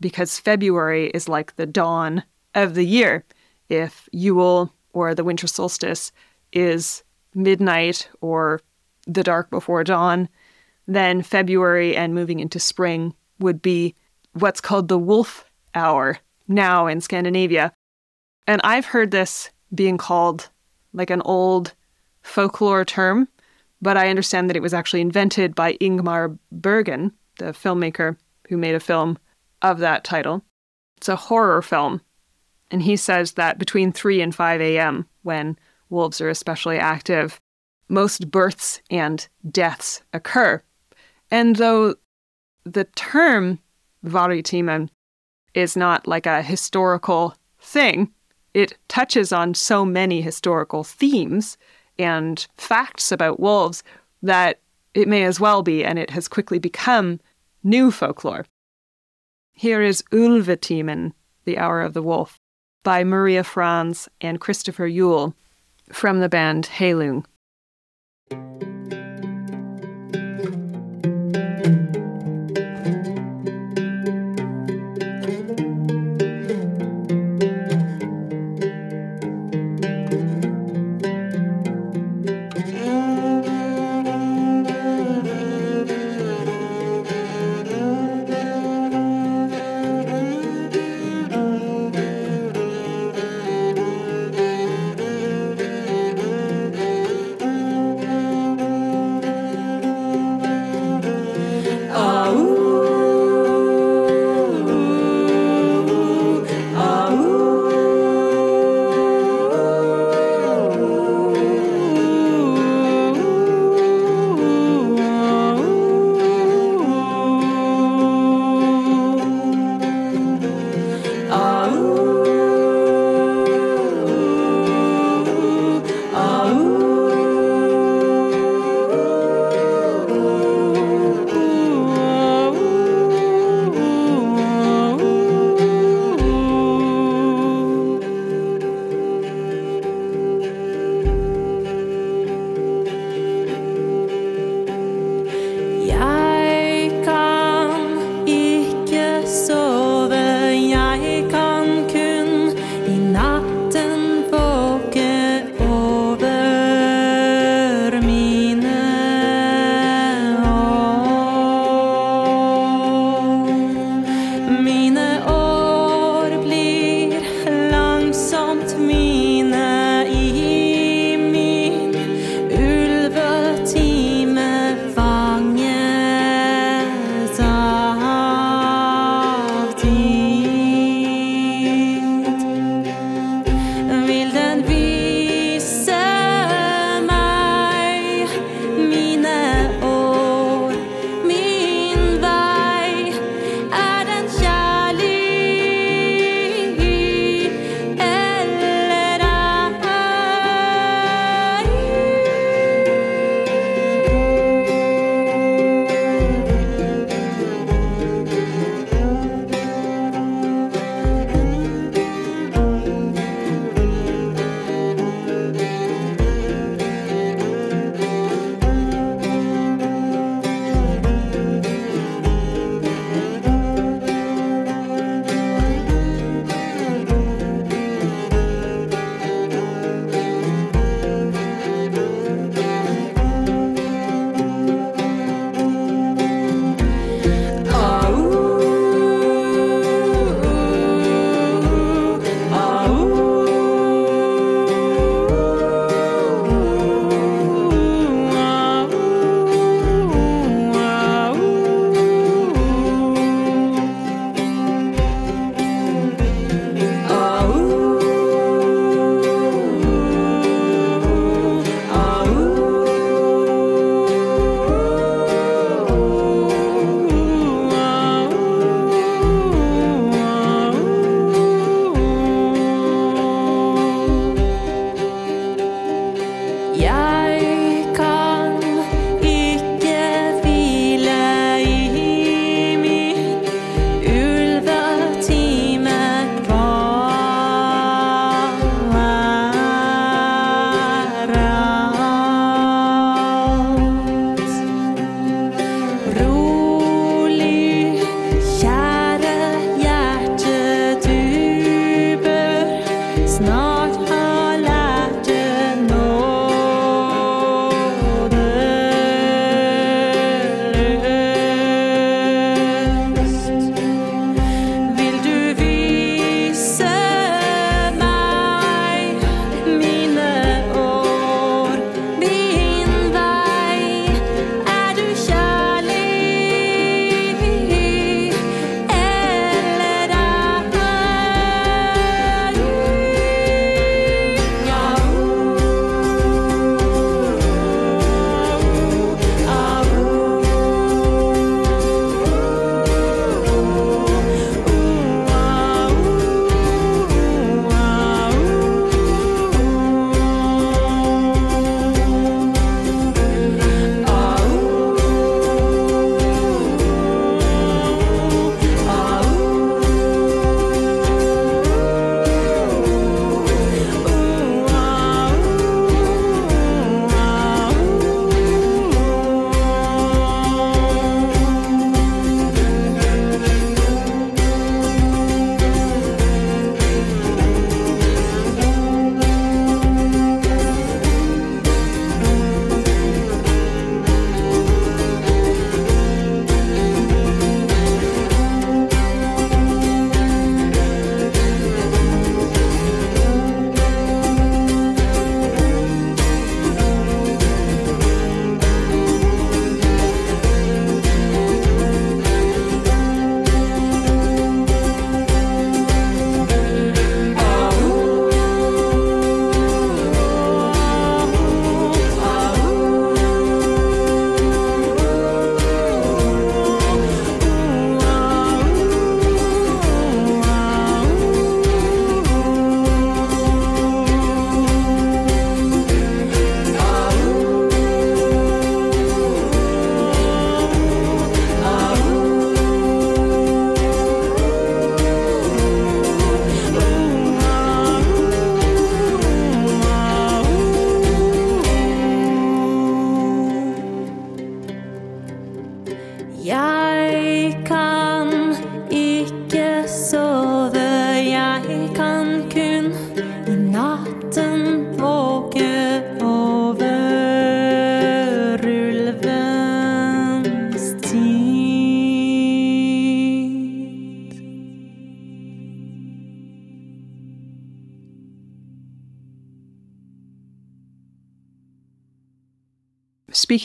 because 0.00 0.38
February 0.38 1.08
is 1.10 1.28
like 1.28 1.56
the 1.56 1.66
dawn 1.66 2.22
of 2.54 2.74
the 2.74 2.84
year. 2.84 3.24
If 3.68 4.08
Yule 4.12 4.72
or 4.92 5.14
the 5.14 5.24
winter 5.24 5.46
solstice 5.46 6.12
is 6.52 7.02
midnight 7.36 8.08
or 8.20 8.60
the 9.06 9.22
dark 9.22 9.50
before 9.50 9.84
dawn. 9.84 10.28
Then 10.88 11.22
February 11.22 11.96
and 11.96 12.14
moving 12.14 12.40
into 12.40 12.58
spring 12.58 13.14
would 13.38 13.62
be 13.62 13.94
what's 14.32 14.60
called 14.60 14.88
the 14.88 14.98
wolf 14.98 15.44
hour 15.74 16.18
now 16.48 16.86
in 16.86 17.00
Scandinavia. 17.00 17.72
And 18.46 18.60
I've 18.64 18.86
heard 18.86 19.10
this 19.10 19.50
being 19.74 19.98
called 19.98 20.48
like 20.92 21.10
an 21.10 21.22
old 21.22 21.74
folklore 22.22 22.84
term, 22.84 23.28
but 23.82 23.96
I 23.96 24.08
understand 24.08 24.48
that 24.48 24.56
it 24.56 24.62
was 24.62 24.74
actually 24.74 25.00
invented 25.00 25.54
by 25.54 25.74
Ingmar 25.74 26.38
Bergman, 26.50 27.12
the 27.38 27.46
filmmaker 27.46 28.16
who 28.48 28.56
made 28.56 28.74
a 28.74 28.80
film 28.80 29.18
of 29.62 29.78
that 29.78 30.04
title. 30.04 30.42
It's 30.96 31.08
a 31.08 31.16
horror 31.16 31.62
film. 31.62 32.00
And 32.70 32.82
he 32.82 32.96
says 32.96 33.32
that 33.32 33.58
between 33.58 33.92
3 33.92 34.22
and 34.22 34.34
5 34.34 34.60
a.m., 34.60 35.06
when 35.22 35.58
wolves 35.90 36.20
are 36.20 36.28
especially 36.28 36.78
active, 36.78 37.40
most 37.88 38.30
births 38.30 38.80
and 38.90 39.28
deaths 39.50 40.02
occur. 40.12 40.62
And 41.30 41.56
though 41.56 41.96
the 42.64 42.84
term 42.96 43.60
vargtimmen 44.04 44.88
is 45.54 45.76
not 45.76 46.06
like 46.06 46.26
a 46.26 46.42
historical 46.42 47.34
thing, 47.60 48.12
it 48.54 48.76
touches 48.88 49.32
on 49.32 49.54
so 49.54 49.84
many 49.84 50.20
historical 50.20 50.82
themes 50.82 51.56
and 51.98 52.46
facts 52.56 53.12
about 53.12 53.40
wolves 53.40 53.82
that 54.22 54.60
it 54.94 55.08
may 55.08 55.24
as 55.24 55.38
well 55.38 55.62
be, 55.62 55.84
and 55.84 55.98
it 55.98 56.10
has 56.10 56.26
quickly 56.26 56.58
become 56.58 57.20
new 57.62 57.90
folklore. 57.90 58.46
Here 59.52 59.82
is 59.82 60.02
Ulvetimen, 60.10 61.12
The 61.44 61.58
Hour 61.58 61.82
of 61.82 61.92
the 61.92 62.02
Wolf, 62.02 62.38
by 62.82 63.04
Maria 63.04 63.44
Franz 63.44 64.08
and 64.20 64.40
Christopher 64.40 64.88
Juul 64.88 65.34
from 65.92 66.20
the 66.20 66.28
band 66.28 66.68
Heilung. 66.72 67.24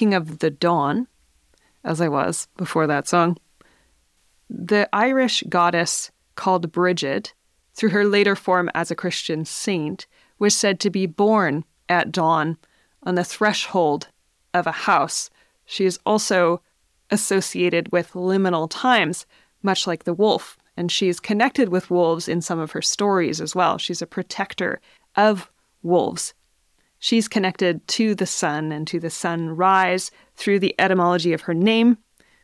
Speaking 0.01 0.15
of 0.15 0.39
the 0.39 0.49
dawn, 0.49 1.07
as 1.83 2.01
I 2.01 2.07
was 2.07 2.47
before 2.57 2.87
that 2.87 3.07
song, 3.07 3.37
the 4.49 4.89
Irish 4.91 5.43
goddess 5.47 6.09
called 6.33 6.71
Brigid, 6.71 7.33
through 7.75 7.91
her 7.91 8.03
later 8.03 8.35
form 8.35 8.71
as 8.73 8.89
a 8.89 8.95
Christian 8.95 9.45
saint, 9.45 10.07
was 10.39 10.57
said 10.57 10.79
to 10.79 10.89
be 10.89 11.05
born 11.05 11.65
at 11.87 12.11
dawn 12.11 12.57
on 13.03 13.13
the 13.13 13.23
threshold 13.23 14.07
of 14.55 14.65
a 14.65 14.71
house. 14.71 15.29
She 15.65 15.85
is 15.85 15.99
also 16.03 16.63
associated 17.11 17.91
with 17.91 18.13
liminal 18.13 18.67
times, 18.71 19.27
much 19.61 19.85
like 19.85 20.05
the 20.05 20.15
wolf, 20.15 20.57
and 20.75 20.91
she 20.91 21.09
is 21.09 21.19
connected 21.19 21.69
with 21.69 21.91
wolves 21.91 22.27
in 22.27 22.41
some 22.41 22.57
of 22.57 22.71
her 22.71 22.81
stories 22.81 23.39
as 23.39 23.53
well. 23.53 23.77
She's 23.77 24.01
a 24.01 24.07
protector 24.07 24.81
of 25.15 25.51
wolves. 25.83 26.33
She's 27.03 27.27
connected 27.27 27.85
to 27.87 28.13
the 28.13 28.27
sun 28.27 28.71
and 28.71 28.87
to 28.87 28.99
the 28.99 29.09
sunrise 29.09 30.11
through 30.35 30.59
the 30.59 30.75
etymology 30.77 31.33
of 31.33 31.41
her 31.41 31.53
name, 31.55 31.97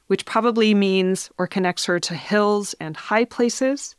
which 0.08 0.26
probably 0.26 0.74
means 0.74 1.30
or 1.38 1.46
connects 1.46 1.86
her 1.86 2.00
to 2.00 2.16
hills 2.16 2.74
and 2.80 2.98
high 2.98 3.26
places. 3.26 3.96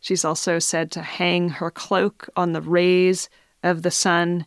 She's 0.00 0.22
also 0.22 0.58
said 0.58 0.90
to 0.90 1.00
hang 1.00 1.48
her 1.48 1.70
cloak 1.70 2.28
on 2.36 2.52
the 2.52 2.60
rays 2.60 3.30
of 3.62 3.82
the 3.82 3.90
sun, 3.90 4.44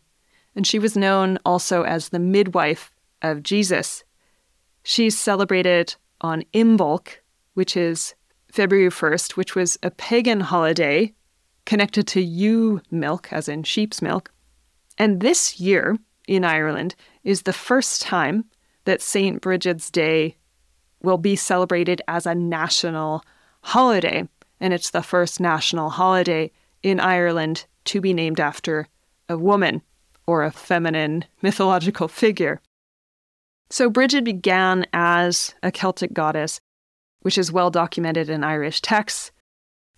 and 0.56 0.68
she 0.68 0.78
was 0.78 0.96
known 0.96 1.40
also 1.44 1.82
as 1.82 2.10
the 2.10 2.20
midwife 2.20 2.92
of 3.24 3.42
Jesus. 3.42 4.04
She's 4.84 5.18
celebrated 5.18 5.96
on 6.22 6.44
Imbolc, 6.54 7.08
which 7.56 7.76
is 7.76 8.14
February 8.52 8.92
1st, 8.92 9.32
which 9.32 9.56
was 9.56 9.80
a 9.82 9.90
pagan 9.90 10.42
holiday 10.42 11.12
connected 11.66 12.06
to 12.10 12.22
ewe 12.22 12.82
milk, 12.92 13.34
as 13.34 13.50
in 13.50 13.64
sheep's 13.64 14.00
milk. 14.00 14.32
And 14.98 15.22
this 15.22 15.60
year 15.60 15.98
in 16.28 16.44
Ireland 16.44 16.96
is 17.24 17.42
the 17.42 17.54
first 17.54 18.02
time 18.02 18.46
that 18.86 19.02
St. 19.02 19.42
Brigid's 19.42 19.90
Day 19.90 20.38
will 21.02 21.18
be 21.18 21.36
celebrated 21.36 22.02
as 22.08 22.26
a 22.26 22.36
national 22.36 23.24
holiday. 23.62 24.28
And 24.60 24.74
it's 24.74 24.92
the 24.92 25.04
first 25.04 25.40
national 25.40 25.90
holiday 25.90 26.52
in 26.84 27.00
Ireland 27.00 27.66
to 27.86 28.02
be 28.02 28.14
named 28.14 28.40
after 28.40 28.88
a 29.28 29.38
woman 29.38 29.82
or 30.28 30.44
a 30.44 30.52
feminine 30.52 31.26
mythological 31.42 32.08
figure. 32.08 32.62
So 33.70 33.90
Brigid 33.90 34.24
began 34.24 34.86
as 34.94 35.56
a 35.64 35.72
Celtic 35.72 36.14
goddess, 36.14 36.60
which 37.22 37.38
is 37.38 37.52
well 37.52 37.72
documented 37.72 38.30
in 38.30 38.44
Irish 38.44 38.82
texts. 38.82 39.32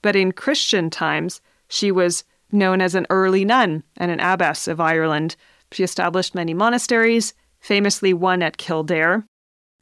But 0.02 0.16
in 0.16 0.32
Christian 0.32 0.89
times, 0.89 1.41
she 1.68 1.91
was 1.91 2.24
known 2.52 2.82
as 2.82 2.95
an 2.95 3.08
early 3.10 3.45
nun 3.45 3.84
and 3.98 4.12
an 4.12 4.20
abbess 4.20 4.68
of 4.68 4.80
Ireland. 4.80 5.36
She 5.72 5.84
established 5.84 6.36
many 6.36 6.54
monasteries, 6.54 7.34
famously 7.60 8.14
one 8.14 8.41
at 8.41 8.58
Kildare. 8.58 9.26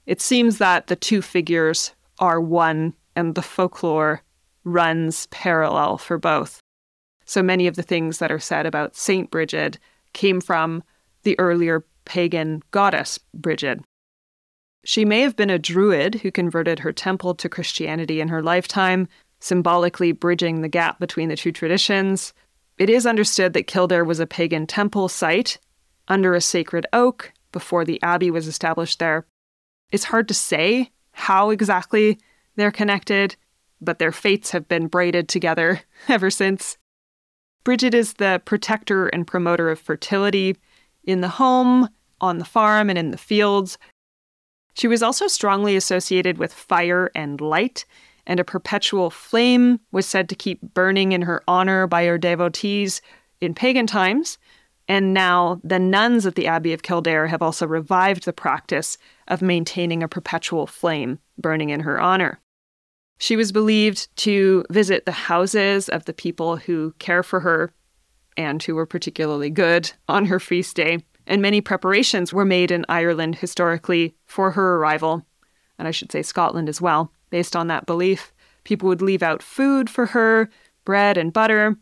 It 0.05 0.21
seems 0.21 0.57
that 0.57 0.87
the 0.87 0.95
two 0.95 1.21
figures 1.21 1.93
are 2.19 2.39
one 2.39 2.93
and 3.15 3.35
the 3.35 3.41
folklore 3.41 4.21
runs 4.63 5.27
parallel 5.27 5.97
for 5.97 6.17
both. 6.17 6.59
So 7.25 7.41
many 7.41 7.67
of 7.67 7.75
the 7.75 7.83
things 7.83 8.19
that 8.19 8.31
are 8.31 8.39
said 8.39 8.65
about 8.65 8.95
Saint 8.95 9.31
Brigid 9.31 9.79
came 10.13 10.41
from 10.41 10.83
the 11.23 11.37
earlier 11.39 11.85
pagan 12.05 12.61
goddess 12.71 13.19
Brigid. 13.33 13.83
She 14.83 15.05
may 15.05 15.21
have 15.21 15.35
been 15.35 15.49
a 15.49 15.57
druid 15.57 16.15
who 16.15 16.31
converted 16.31 16.79
her 16.79 16.93
temple 16.93 17.33
to 17.35 17.49
Christianity 17.49 18.21
in 18.21 18.27
her 18.27 18.43
lifetime, 18.43 19.07
symbolically 19.39 20.11
bridging 20.11 20.61
the 20.61 20.69
gap 20.69 20.99
between 20.99 21.29
the 21.29 21.35
two 21.35 21.51
traditions. 21.51 22.33
It 22.77 22.89
is 22.89 23.05
understood 23.05 23.53
that 23.53 23.67
Kildare 23.67 24.03
was 24.03 24.19
a 24.19 24.27
pagan 24.27 24.67
temple 24.67 25.07
site 25.07 25.59
under 26.07 26.33
a 26.33 26.41
sacred 26.41 26.85
oak 26.91 27.31
before 27.51 27.85
the 27.85 28.01
abbey 28.03 28.29
was 28.29 28.47
established 28.47 28.99
there. 28.99 29.25
It's 29.91 30.05
hard 30.05 30.27
to 30.27 30.33
say 30.33 30.91
how 31.11 31.51
exactly 31.51 32.19
they're 32.55 32.71
connected, 32.71 33.37
but 33.79 33.99
their 33.99 34.11
fates 34.11 34.51
have 34.51 34.67
been 34.67 34.87
braided 34.87 35.29
together 35.29 35.81
ever 36.09 36.29
since. 36.29 36.77
Bridget 37.63 37.93
is 37.93 38.13
the 38.13 38.41
protector 38.45 39.07
and 39.07 39.25
promoter 39.25 39.69
of 39.69 39.79
fertility 39.79 40.57
in 41.05 41.21
the 41.21 41.29
home, 41.29 41.89
on 42.19 42.37
the 42.37 42.45
farm, 42.45 42.89
and 42.89 42.99
in 42.99 43.11
the 43.11 43.17
fields. 43.17 43.77
She 44.73 44.87
was 44.87 45.01
also 45.01 45.27
strongly 45.27 45.75
associated 45.75 46.37
with 46.37 46.53
fire 46.53 47.09
and 47.15 47.39
light, 47.39 47.85
and 48.27 48.39
a 48.39 48.43
perpetual 48.43 49.09
flame 49.09 49.79
was 49.91 50.05
said 50.05 50.29
to 50.29 50.35
keep 50.35 50.61
burning 50.73 51.11
in 51.11 51.23
her 51.23 51.43
honor 51.47 51.87
by 51.87 52.05
her 52.05 52.17
devotees 52.17 53.01
in 53.41 53.53
pagan 53.53 53.87
times. 53.87 54.37
And 54.87 55.13
now 55.13 55.59
the 55.63 55.79
nuns 55.79 56.25
at 56.25 56.35
the 56.35 56.47
Abbey 56.47 56.73
of 56.73 56.83
Kildare 56.83 57.27
have 57.27 57.41
also 57.41 57.65
revived 57.65 58.25
the 58.25 58.33
practice 58.33 58.97
of 59.27 59.41
maintaining 59.41 60.03
a 60.03 60.07
perpetual 60.07 60.67
flame 60.67 61.19
burning 61.37 61.69
in 61.69 61.81
her 61.81 61.99
honor. 61.99 62.39
She 63.17 63.35
was 63.35 63.51
believed 63.51 64.15
to 64.17 64.65
visit 64.69 65.05
the 65.05 65.11
houses 65.11 65.89
of 65.89 66.05
the 66.05 66.13
people 66.13 66.57
who 66.57 66.93
care 66.99 67.23
for 67.23 67.39
her 67.39 67.71
and 68.37 68.61
who 68.61 68.75
were 68.75 68.85
particularly 68.85 69.49
good 69.49 69.91
on 70.07 70.25
her 70.25 70.39
feast 70.39 70.75
day, 70.75 71.03
and 71.25 71.41
many 71.41 71.61
preparations 71.61 72.33
were 72.33 72.45
made 72.45 72.71
in 72.71 72.85
Ireland 72.89 73.35
historically 73.35 74.15
for 74.25 74.51
her 74.51 74.75
arrival, 74.75 75.25
and 75.79 75.87
I 75.87 75.91
should 75.91 76.11
say 76.11 76.21
Scotland 76.21 76.67
as 76.67 76.81
well, 76.81 77.11
based 77.35 77.55
on 77.55 77.67
that 77.67 77.85
belief. 77.85 78.33
People 78.63 78.87
would 78.87 79.01
leave 79.01 79.23
out 79.23 79.43
food 79.43 79.89
for 79.89 80.05
her, 80.07 80.49
bread 80.85 81.17
and 81.17 81.33
butter, 81.33 81.75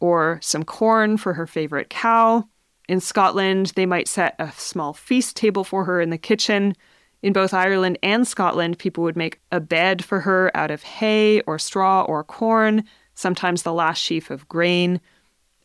or 0.00 0.38
some 0.42 0.64
corn 0.64 1.16
for 1.16 1.34
her 1.34 1.46
favorite 1.46 1.90
cow. 1.90 2.48
In 2.88 3.00
Scotland, 3.00 3.72
they 3.76 3.86
might 3.86 4.08
set 4.08 4.34
a 4.38 4.50
small 4.52 4.92
feast 4.92 5.36
table 5.36 5.64
for 5.64 5.84
her 5.84 6.00
in 6.00 6.10
the 6.10 6.18
kitchen 6.18 6.74
in 7.22 7.32
both 7.32 7.54
Ireland 7.54 7.98
and 8.04 8.24
Scotland, 8.24 8.78
people 8.78 9.02
would 9.04 9.16
make 9.16 9.40
a 9.50 9.58
bed 9.58 10.04
for 10.04 10.20
her 10.20 10.56
out 10.56 10.70
of 10.70 10.82
hay 10.82 11.40
or 11.40 11.58
straw 11.58 12.02
or 12.02 12.22
corn, 12.22 12.84
sometimes 13.14 13.62
the 13.62 13.72
last 13.72 13.98
sheaf 13.98 14.30
of 14.30 14.48
grain, 14.48 15.00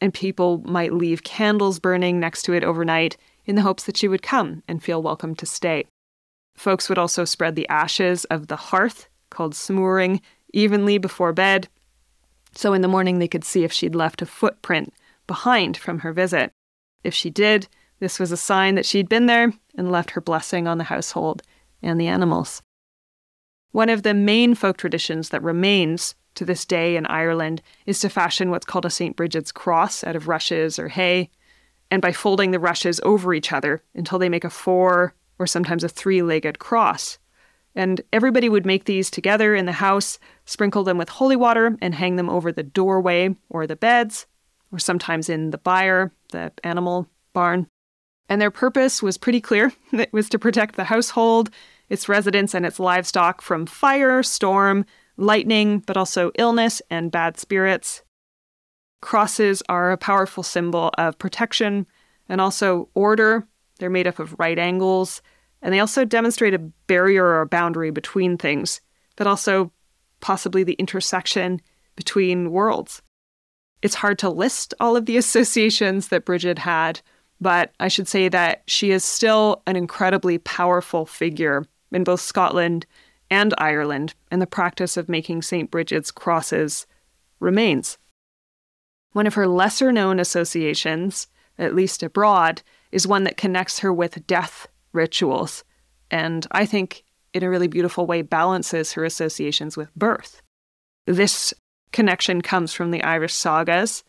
and 0.01 0.13
people 0.13 0.63
might 0.65 0.93
leave 0.93 1.23
candles 1.23 1.79
burning 1.79 2.19
next 2.19 2.43
to 2.43 2.53
it 2.53 2.63
overnight 2.63 3.15
in 3.45 3.55
the 3.55 3.61
hopes 3.61 3.83
that 3.83 3.97
she 3.97 4.07
would 4.07 4.23
come 4.23 4.63
and 4.67 4.81
feel 4.81 5.03
welcome 5.03 5.35
to 5.35 5.45
stay. 5.45 5.85
Folks 6.55 6.89
would 6.89 6.97
also 6.97 7.25
spread 7.25 7.55
the 7.55 7.69
ashes 7.69 8.25
of 8.25 8.47
the 8.47 8.55
hearth, 8.55 9.07
called 9.31 9.55
smooring, 9.55 10.21
evenly 10.53 10.99
before 10.99 11.33
bed, 11.33 11.67
so 12.53 12.73
in 12.73 12.81
the 12.81 12.87
morning 12.87 13.17
they 13.17 13.27
could 13.27 13.43
see 13.43 13.63
if 13.63 13.71
she'd 13.71 13.95
left 13.95 14.21
a 14.21 14.25
footprint 14.25 14.93
behind 15.25 15.77
from 15.77 15.99
her 15.99 16.13
visit. 16.13 16.51
If 17.03 17.13
she 17.13 17.29
did, 17.29 17.67
this 17.99 18.19
was 18.19 18.31
a 18.31 18.37
sign 18.37 18.75
that 18.75 18.85
she'd 18.85 19.09
been 19.09 19.25
there 19.25 19.53
and 19.75 19.91
left 19.91 20.11
her 20.11 20.21
blessing 20.21 20.67
on 20.67 20.77
the 20.77 20.85
household 20.85 21.41
and 21.81 21.99
the 21.99 22.07
animals. 22.07 22.61
One 23.71 23.89
of 23.89 24.03
the 24.03 24.13
main 24.13 24.53
folk 24.53 24.77
traditions 24.77 25.29
that 25.29 25.41
remains 25.43 26.15
to 26.35 26.45
this 26.45 26.65
day 26.65 26.95
in 26.95 27.05
Ireland 27.05 27.61
is 27.85 27.99
to 27.99 28.09
fashion 28.09 28.49
what's 28.49 28.65
called 28.65 28.85
a 28.85 28.89
St. 28.89 29.15
Bridget's 29.15 29.51
cross 29.51 30.03
out 30.03 30.15
of 30.15 30.27
rushes 30.27 30.77
or 30.77 30.89
hay, 30.89 31.29
and 31.89 32.01
by 32.01 32.11
folding 32.11 32.51
the 32.51 32.59
rushes 32.59 32.99
over 33.03 33.33
each 33.33 33.51
other 33.51 33.81
until 33.93 34.19
they 34.19 34.29
make 34.29 34.43
a 34.43 34.49
four 34.49 35.13
or 35.39 35.47
sometimes 35.47 35.83
a 35.83 35.89
three 35.89 36.21
legged 36.21 36.59
cross. 36.59 37.17
And 37.75 38.01
everybody 38.11 38.49
would 38.49 38.65
make 38.65 38.85
these 38.85 39.09
together 39.09 39.55
in 39.55 39.65
the 39.65 39.71
house, 39.71 40.19
sprinkle 40.45 40.83
them 40.83 40.97
with 40.97 41.09
holy 41.09 41.35
water, 41.35 41.77
and 41.81 41.95
hang 41.95 42.17
them 42.17 42.29
over 42.29 42.51
the 42.51 42.63
doorway 42.63 43.35
or 43.49 43.65
the 43.65 43.75
beds, 43.75 44.27
or 44.71 44.79
sometimes 44.79 45.29
in 45.29 45.51
the 45.51 45.57
byre, 45.57 46.11
the 46.31 46.51
animal 46.63 47.07
barn. 47.33 47.67
And 48.27 48.41
their 48.41 48.51
purpose 48.51 49.01
was 49.01 49.17
pretty 49.17 49.41
clear 49.41 49.71
it 49.91 50.11
was 50.13 50.29
to 50.29 50.39
protect 50.39 50.75
the 50.75 50.85
household, 50.85 51.49
its 51.89 52.09
residents, 52.09 52.53
and 52.53 52.65
its 52.65 52.79
livestock 52.79 53.41
from 53.41 53.65
fire, 53.65 54.23
storm, 54.23 54.85
lightning, 55.17 55.79
but 55.79 55.97
also 55.97 56.31
illness 56.37 56.81
and 56.89 57.11
bad 57.11 57.37
spirits. 57.37 58.03
Crosses 59.01 59.63
are 59.67 59.91
a 59.91 59.97
powerful 59.97 60.43
symbol 60.43 60.91
of 60.97 61.17
protection 61.17 61.87
and 62.29 62.39
also 62.39 62.89
order. 62.93 63.47
They're 63.79 63.89
made 63.89 64.07
up 64.07 64.19
of 64.19 64.39
right 64.39 64.57
angles, 64.57 65.21
and 65.61 65.73
they 65.73 65.79
also 65.79 66.05
demonstrate 66.05 66.53
a 66.53 66.59
barrier 66.87 67.25
or 67.25 67.41
a 67.41 67.47
boundary 67.47 67.91
between 67.91 68.37
things, 68.37 68.81
but 69.15 69.27
also 69.27 69.71
possibly 70.19 70.63
the 70.63 70.73
intersection 70.73 71.61
between 71.95 72.51
worlds. 72.51 73.01
It's 73.81 73.95
hard 73.95 74.19
to 74.19 74.29
list 74.29 74.73
all 74.79 74.95
of 74.95 75.05
the 75.05 75.17
associations 75.23 76.09
that 76.09 76.25
Bridget 76.25 76.59
had 76.59 77.01
but 77.41 77.73
I 77.79 77.87
should 77.87 78.07
say 78.07 78.29
that 78.29 78.61
she 78.67 78.91
is 78.91 79.03
still 79.03 79.63
an 79.65 79.75
incredibly 79.75 80.37
powerful 80.37 81.07
figure 81.07 81.65
in 81.91 82.03
both 82.03 82.21
Scotland 82.21 82.85
and 83.31 83.53
Ireland, 83.57 84.13
and 84.29 84.41
the 84.41 84.47
practice 84.47 84.95
of 84.95 85.09
making 85.09 85.41
St. 85.41 85.71
Bridget's 85.71 86.11
crosses 86.11 86.85
remains. 87.39 87.97
One 89.13 89.25
of 89.25 89.33
her 89.33 89.47
lesser 89.47 89.91
known 89.91 90.19
associations, 90.19 91.27
at 91.57 91.73
least 91.73 92.03
abroad, 92.03 92.61
is 92.91 93.07
one 93.07 93.23
that 93.23 93.37
connects 93.37 93.79
her 93.79 93.91
with 93.91 94.27
death 94.27 94.67
rituals, 94.93 95.63
and 96.09 96.47
I 96.51 96.65
think 96.65 97.03
in 97.33 97.43
a 97.43 97.49
really 97.49 97.67
beautiful 97.67 98.05
way 98.05 98.21
balances 98.21 98.93
her 98.93 99.05
associations 99.05 99.77
with 99.77 99.93
birth. 99.95 100.41
This 101.05 101.53
connection 101.91 102.41
comes 102.41 102.73
from 102.73 102.91
the 102.91 103.03
Irish 103.03 103.33
sagas, 103.33 104.03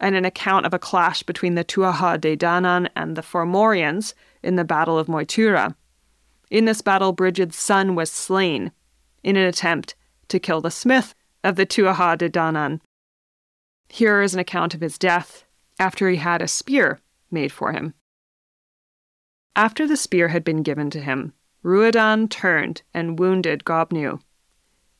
and 0.00 0.16
an 0.16 0.24
account 0.24 0.66
of 0.66 0.74
a 0.74 0.78
clash 0.78 1.22
between 1.22 1.54
the 1.54 1.64
Tuatha 1.64 2.20
De 2.20 2.36
Danann 2.36 2.88
and 2.96 3.16
the 3.16 3.22
Fomorians 3.22 4.12
in 4.42 4.56
the 4.56 4.64
Battle 4.64 4.98
of 4.98 5.06
Moytura. 5.06 5.74
In 6.50 6.64
this 6.64 6.82
battle, 6.82 7.12
Bridget's 7.12 7.58
son 7.58 7.94
was 7.94 8.10
slain 8.10 8.72
in 9.22 9.36
an 9.36 9.46
attempt 9.46 9.94
to 10.28 10.38
kill 10.38 10.60
the 10.60 10.70
smith 10.70 11.14
of 11.42 11.56
the 11.56 11.66
Tuatha 11.66 12.18
De 12.18 12.28
Danann. 12.28 12.80
Here 13.88 14.20
is 14.20 14.34
an 14.34 14.40
account 14.40 14.74
of 14.74 14.80
his 14.80 14.98
death 14.98 15.44
after 15.78 16.08
he 16.08 16.16
had 16.16 16.42
a 16.42 16.48
spear 16.48 17.00
made 17.30 17.52
for 17.52 17.72
him. 17.72 17.94
After 19.56 19.86
the 19.86 19.96
spear 19.96 20.28
had 20.28 20.42
been 20.42 20.62
given 20.62 20.90
to 20.90 21.00
him, 21.00 21.32
Ruadan 21.62 22.28
turned 22.28 22.82
and 22.92 23.18
wounded 23.18 23.64
Gobnu. 23.64 24.20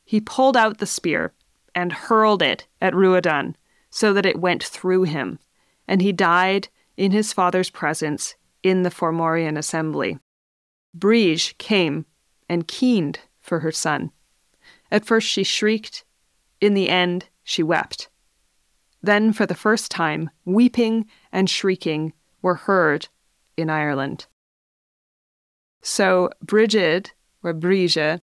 He 0.05 0.21
pulled 0.21 0.55
out 0.55 0.77
the 0.77 0.85
spear 0.85 1.33
and 1.73 1.91
hurled 1.91 2.41
it 2.41 2.65
at 2.79 2.93
Ruadan, 2.93 3.55
so 3.89 4.13
that 4.13 4.25
it 4.25 4.39
went 4.39 4.63
through 4.63 5.03
him, 5.03 5.39
and 5.87 6.01
he 6.01 6.11
died 6.11 6.69
in 6.95 7.11
his 7.11 7.33
father's 7.33 7.69
presence 7.69 8.35
in 8.63 8.83
the 8.83 8.89
Fomorian 8.89 9.57
assembly. 9.57 10.19
Brige 10.97 11.57
came 11.57 12.05
and 12.47 12.67
keened 12.67 13.19
for 13.41 13.59
her 13.59 13.71
son. 13.71 14.11
At 14.89 15.05
first 15.05 15.27
she 15.27 15.43
shrieked, 15.43 16.05
in 16.61 16.73
the 16.73 16.89
end 16.89 17.25
she 17.43 17.61
wept. 17.61 18.07
Then, 19.03 19.33
for 19.33 19.45
the 19.45 19.53
first 19.53 19.91
time, 19.91 20.29
weeping 20.45 21.05
and 21.31 21.49
shrieking 21.49 22.13
were 22.41 22.55
heard 22.55 23.09
in 23.57 23.69
Ireland. 23.69 24.27
So, 25.87 26.31
Brigid, 26.43 27.11
or 27.43 27.53
Brige, 27.53 28.19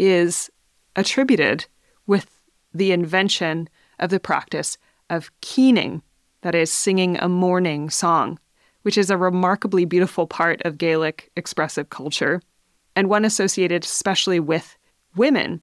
is 0.00 0.50
attributed 0.96 1.64
with 2.08 2.42
the 2.74 2.90
invention 2.90 3.68
of 4.00 4.10
the 4.10 4.18
practice 4.18 4.76
of 5.08 5.30
keening, 5.40 6.02
that 6.42 6.56
is, 6.56 6.72
singing 6.72 7.16
a 7.18 7.28
morning 7.28 7.88
song, 7.88 8.40
which 8.82 8.98
is 8.98 9.10
a 9.10 9.16
remarkably 9.16 9.84
beautiful 9.84 10.26
part 10.26 10.60
of 10.62 10.76
Gaelic 10.76 11.30
expressive 11.36 11.88
culture, 11.88 12.42
and 12.96 13.08
one 13.08 13.24
associated 13.24 13.84
especially 13.84 14.40
with 14.40 14.76
women. 15.14 15.62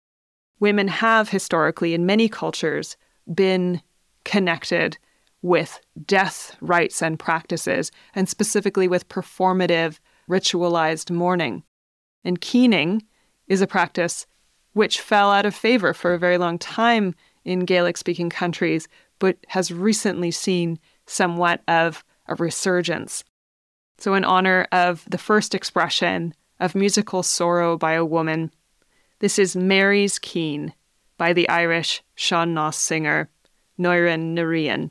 Women 0.61 0.87
have 0.87 1.27
historically, 1.27 1.93
in 1.93 2.05
many 2.05 2.29
cultures, 2.29 2.95
been 3.35 3.81
connected 4.23 4.97
with 5.41 5.81
death 6.05 6.55
rites 6.61 7.03
and 7.03 7.19
practices, 7.19 7.91
and 8.15 8.29
specifically 8.29 8.87
with 8.87 9.09
performative, 9.09 9.99
ritualized 10.31 11.11
mourning. 11.11 11.63
And 12.23 12.39
keening 12.39 13.03
is 13.47 13.61
a 13.61 13.67
practice 13.67 14.25
which 14.73 15.01
fell 15.01 15.31
out 15.31 15.45
of 15.45 15.53
favor 15.53 15.93
for 15.93 16.13
a 16.13 16.19
very 16.19 16.37
long 16.37 16.57
time 16.57 17.13
in 17.43 17.65
Gaelic 17.65 17.97
speaking 17.97 18.29
countries 18.29 18.87
but 19.19 19.37
has 19.49 19.71
recently 19.71 20.31
seen 20.31 20.79
somewhat 21.05 21.61
of 21.67 22.03
a 22.27 22.35
resurgence. 22.35 23.23
So, 23.99 24.15
in 24.15 24.23
honor 24.23 24.67
of 24.71 25.05
the 25.07 25.19
first 25.19 25.53
expression 25.53 26.33
of 26.59 26.73
musical 26.73 27.21
sorrow 27.21 27.77
by 27.77 27.93
a 27.93 28.05
woman, 28.05 28.51
this 29.19 29.37
is 29.37 29.55
Mary's 29.55 30.17
Keen 30.17 30.73
by 31.17 31.33
the 31.33 31.47
Irish 31.49 32.01
Sean 32.15 32.55
Nós 32.55 32.77
singer 32.77 33.29
Nóirín 33.79 34.33
Ní 34.33 34.43
Riain. 34.43 34.89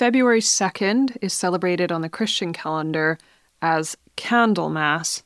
February 0.00 0.40
2nd 0.40 1.18
is 1.20 1.34
celebrated 1.34 1.92
on 1.92 2.00
the 2.00 2.08
Christian 2.08 2.54
calendar 2.54 3.18
as 3.60 3.98
Candlemas, 4.16 5.24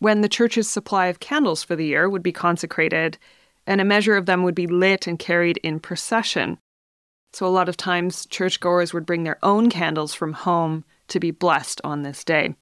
when 0.00 0.22
the 0.22 0.28
church's 0.28 0.68
supply 0.68 1.06
of 1.06 1.20
candles 1.20 1.62
for 1.62 1.76
the 1.76 1.86
year 1.86 2.10
would 2.10 2.20
be 2.24 2.32
consecrated, 2.32 3.16
and 3.64 3.80
a 3.80 3.84
measure 3.84 4.16
of 4.16 4.26
them 4.26 4.42
would 4.42 4.56
be 4.56 4.66
lit 4.66 5.06
and 5.06 5.20
carried 5.20 5.58
in 5.58 5.78
procession. 5.78 6.58
So, 7.32 7.46
a 7.46 7.56
lot 7.56 7.68
of 7.68 7.76
times, 7.76 8.26
churchgoers 8.26 8.92
would 8.92 9.06
bring 9.06 9.22
their 9.22 9.38
own 9.40 9.70
candles 9.70 10.12
from 10.12 10.32
home 10.32 10.84
to 11.06 11.20
be 11.20 11.30
blessed 11.30 11.80
on 11.84 12.02
this 12.02 12.24
day. 12.24 12.56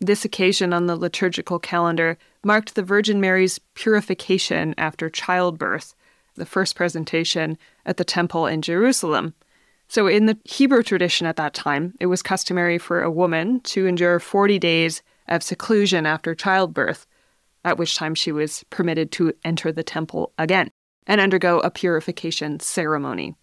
This 0.00 0.24
occasion 0.24 0.72
on 0.72 0.88
the 0.88 0.96
liturgical 0.96 1.60
calendar 1.60 2.18
marked 2.42 2.74
the 2.74 2.82
Virgin 2.82 3.20
Mary's 3.20 3.60
purification 3.74 4.74
after 4.76 5.08
childbirth, 5.08 5.94
the 6.34 6.44
first 6.44 6.74
presentation 6.74 7.56
at 7.86 7.96
the 7.96 8.02
temple 8.02 8.48
in 8.48 8.60
Jerusalem. 8.60 9.34
So, 9.90 10.06
in 10.06 10.26
the 10.26 10.36
Hebrew 10.44 10.82
tradition 10.82 11.26
at 11.26 11.36
that 11.36 11.54
time, 11.54 11.94
it 11.98 12.06
was 12.06 12.22
customary 12.22 12.76
for 12.76 13.02
a 13.02 13.10
woman 13.10 13.60
to 13.60 13.86
endure 13.86 14.20
40 14.20 14.58
days 14.58 15.02
of 15.28 15.42
seclusion 15.42 16.04
after 16.04 16.34
childbirth, 16.34 17.06
at 17.64 17.78
which 17.78 17.96
time 17.96 18.14
she 18.14 18.30
was 18.30 18.64
permitted 18.68 19.10
to 19.12 19.32
enter 19.44 19.72
the 19.72 19.82
temple 19.82 20.32
again 20.36 20.70
and 21.06 21.20
undergo 21.20 21.60
a 21.60 21.70
purification 21.70 22.60
ceremony. 22.60 23.34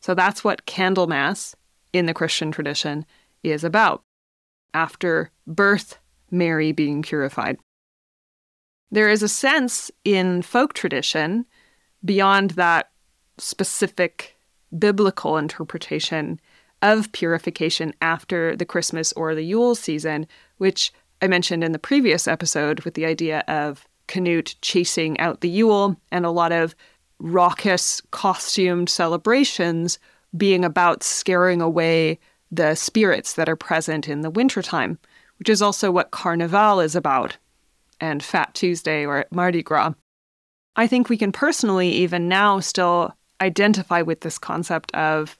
So, 0.00 0.14
that's 0.14 0.42
what 0.42 0.64
Candlemas 0.64 1.54
in 1.92 2.06
the 2.06 2.14
Christian 2.14 2.50
tradition 2.50 3.04
is 3.42 3.62
about. 3.62 4.02
After 4.72 5.30
birth, 5.46 5.98
Mary 6.30 6.72
being 6.72 7.02
purified. 7.02 7.58
There 8.90 9.10
is 9.10 9.22
a 9.22 9.28
sense 9.28 9.90
in 10.04 10.40
folk 10.42 10.72
tradition 10.72 11.44
beyond 12.02 12.52
that 12.52 12.90
specific 13.36 14.39
biblical 14.78 15.36
interpretation 15.36 16.40
of 16.82 17.12
purification 17.12 17.94
after 18.00 18.56
the 18.56 18.64
Christmas 18.64 19.12
or 19.12 19.34
the 19.34 19.42
Yule 19.42 19.74
season, 19.74 20.26
which 20.58 20.92
I 21.20 21.26
mentioned 21.26 21.62
in 21.62 21.72
the 21.72 21.78
previous 21.78 22.26
episode 22.26 22.80
with 22.80 22.94
the 22.94 23.04
idea 23.04 23.44
of 23.48 23.86
Canute 24.06 24.56
chasing 24.62 25.18
out 25.20 25.40
the 25.40 25.48
Yule 25.48 25.96
and 26.10 26.24
a 26.24 26.30
lot 26.30 26.52
of 26.52 26.74
raucous, 27.18 28.00
costumed 28.10 28.88
celebrations 28.88 29.98
being 30.36 30.64
about 30.64 31.02
scaring 31.02 31.60
away 31.60 32.18
the 32.50 32.74
spirits 32.74 33.34
that 33.34 33.48
are 33.48 33.56
present 33.56 34.08
in 34.08 34.22
the 34.22 34.30
wintertime, 34.30 34.98
which 35.38 35.48
is 35.48 35.62
also 35.62 35.90
what 35.90 36.10
Carnival 36.10 36.80
is 36.80 36.96
about, 36.96 37.36
and 38.00 38.22
Fat 38.22 38.54
Tuesday 38.54 39.04
or 39.04 39.26
Mardi 39.30 39.62
Gras. 39.62 39.92
I 40.76 40.86
think 40.86 41.08
we 41.08 41.16
can 41.16 41.32
personally, 41.32 41.90
even 41.90 42.28
now, 42.28 42.60
still 42.60 43.14
identify 43.40 44.02
with 44.02 44.20
this 44.20 44.38
concept 44.38 44.94
of 44.94 45.36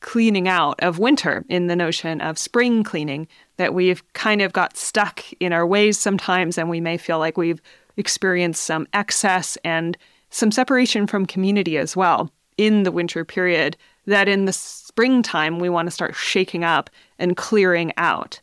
cleaning 0.00 0.48
out 0.48 0.80
of 0.82 0.98
winter 0.98 1.44
in 1.48 1.66
the 1.66 1.76
notion 1.76 2.20
of 2.20 2.38
spring 2.38 2.82
cleaning 2.82 3.28
that 3.58 3.74
we've 3.74 4.02
kind 4.14 4.40
of 4.40 4.52
got 4.52 4.76
stuck 4.76 5.22
in 5.40 5.52
our 5.52 5.66
ways 5.66 5.98
sometimes 5.98 6.56
and 6.56 6.70
we 6.70 6.80
may 6.80 6.96
feel 6.96 7.18
like 7.18 7.36
we've 7.36 7.60
experienced 7.96 8.64
some 8.64 8.86
excess 8.94 9.58
and 9.62 9.98
some 10.30 10.50
separation 10.50 11.06
from 11.06 11.26
community 11.26 11.76
as 11.76 11.94
well 11.94 12.30
in 12.56 12.82
the 12.82 12.92
winter 12.92 13.24
period 13.24 13.76
that 14.06 14.28
in 14.28 14.46
the 14.46 14.52
springtime 14.52 15.58
we 15.58 15.68
want 15.68 15.86
to 15.86 15.90
start 15.90 16.14
shaking 16.14 16.64
up 16.64 16.88
and 17.18 17.36
clearing 17.36 17.92
out 17.96 18.40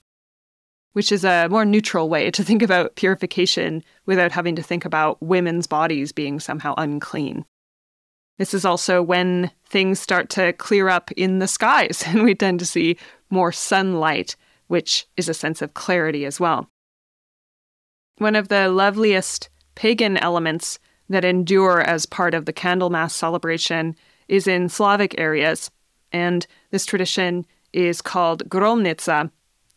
which 0.93 1.12
is 1.12 1.24
a 1.24 1.47
more 1.49 1.66
neutral 1.66 2.10
way 2.10 2.32
to 2.32 2.43
think 2.43 2.62
about 2.64 2.95
purification 2.95 3.84
without 4.08 4.32
having 4.32 4.55
to 4.55 4.64
think 4.64 4.86
about 4.86 5.22
women's 5.22 5.68
bodies 5.68 6.12
being 6.12 6.39
somehow 6.39 6.74
unclean 6.78 7.45
this 8.38 8.53
is 8.53 8.65
also 8.65 9.01
when 9.01 9.51
things 9.65 9.99
start 9.99 10.29
to 10.31 10.53
clear 10.53 10.89
up 10.89 11.11
in 11.13 11.39
the 11.39 11.47
skies, 11.47 12.03
and 12.07 12.23
we 12.23 12.35
tend 12.35 12.59
to 12.59 12.65
see 12.65 12.97
more 13.29 13.51
sunlight, 13.51 14.35
which 14.67 15.07
is 15.17 15.27
a 15.27 15.33
sense 15.33 15.61
of 15.61 15.73
clarity 15.73 16.25
as 16.25 16.39
well. 16.39 16.69
One 18.17 18.35
of 18.35 18.47
the 18.47 18.69
loveliest 18.69 19.49
pagan 19.75 20.17
elements 20.17 20.79
that 21.09 21.25
endure 21.25 21.81
as 21.81 22.05
part 22.05 22.33
of 22.33 22.45
the 22.45 22.53
Candlemas 22.53 23.11
celebration 23.11 23.95
is 24.27 24.47
in 24.47 24.69
Slavic 24.69 25.17
areas, 25.19 25.71
and 26.11 26.45
this 26.71 26.85
tradition 26.85 27.45
is 27.73 28.01
called 28.01 28.47
Gromnica, 28.49 29.31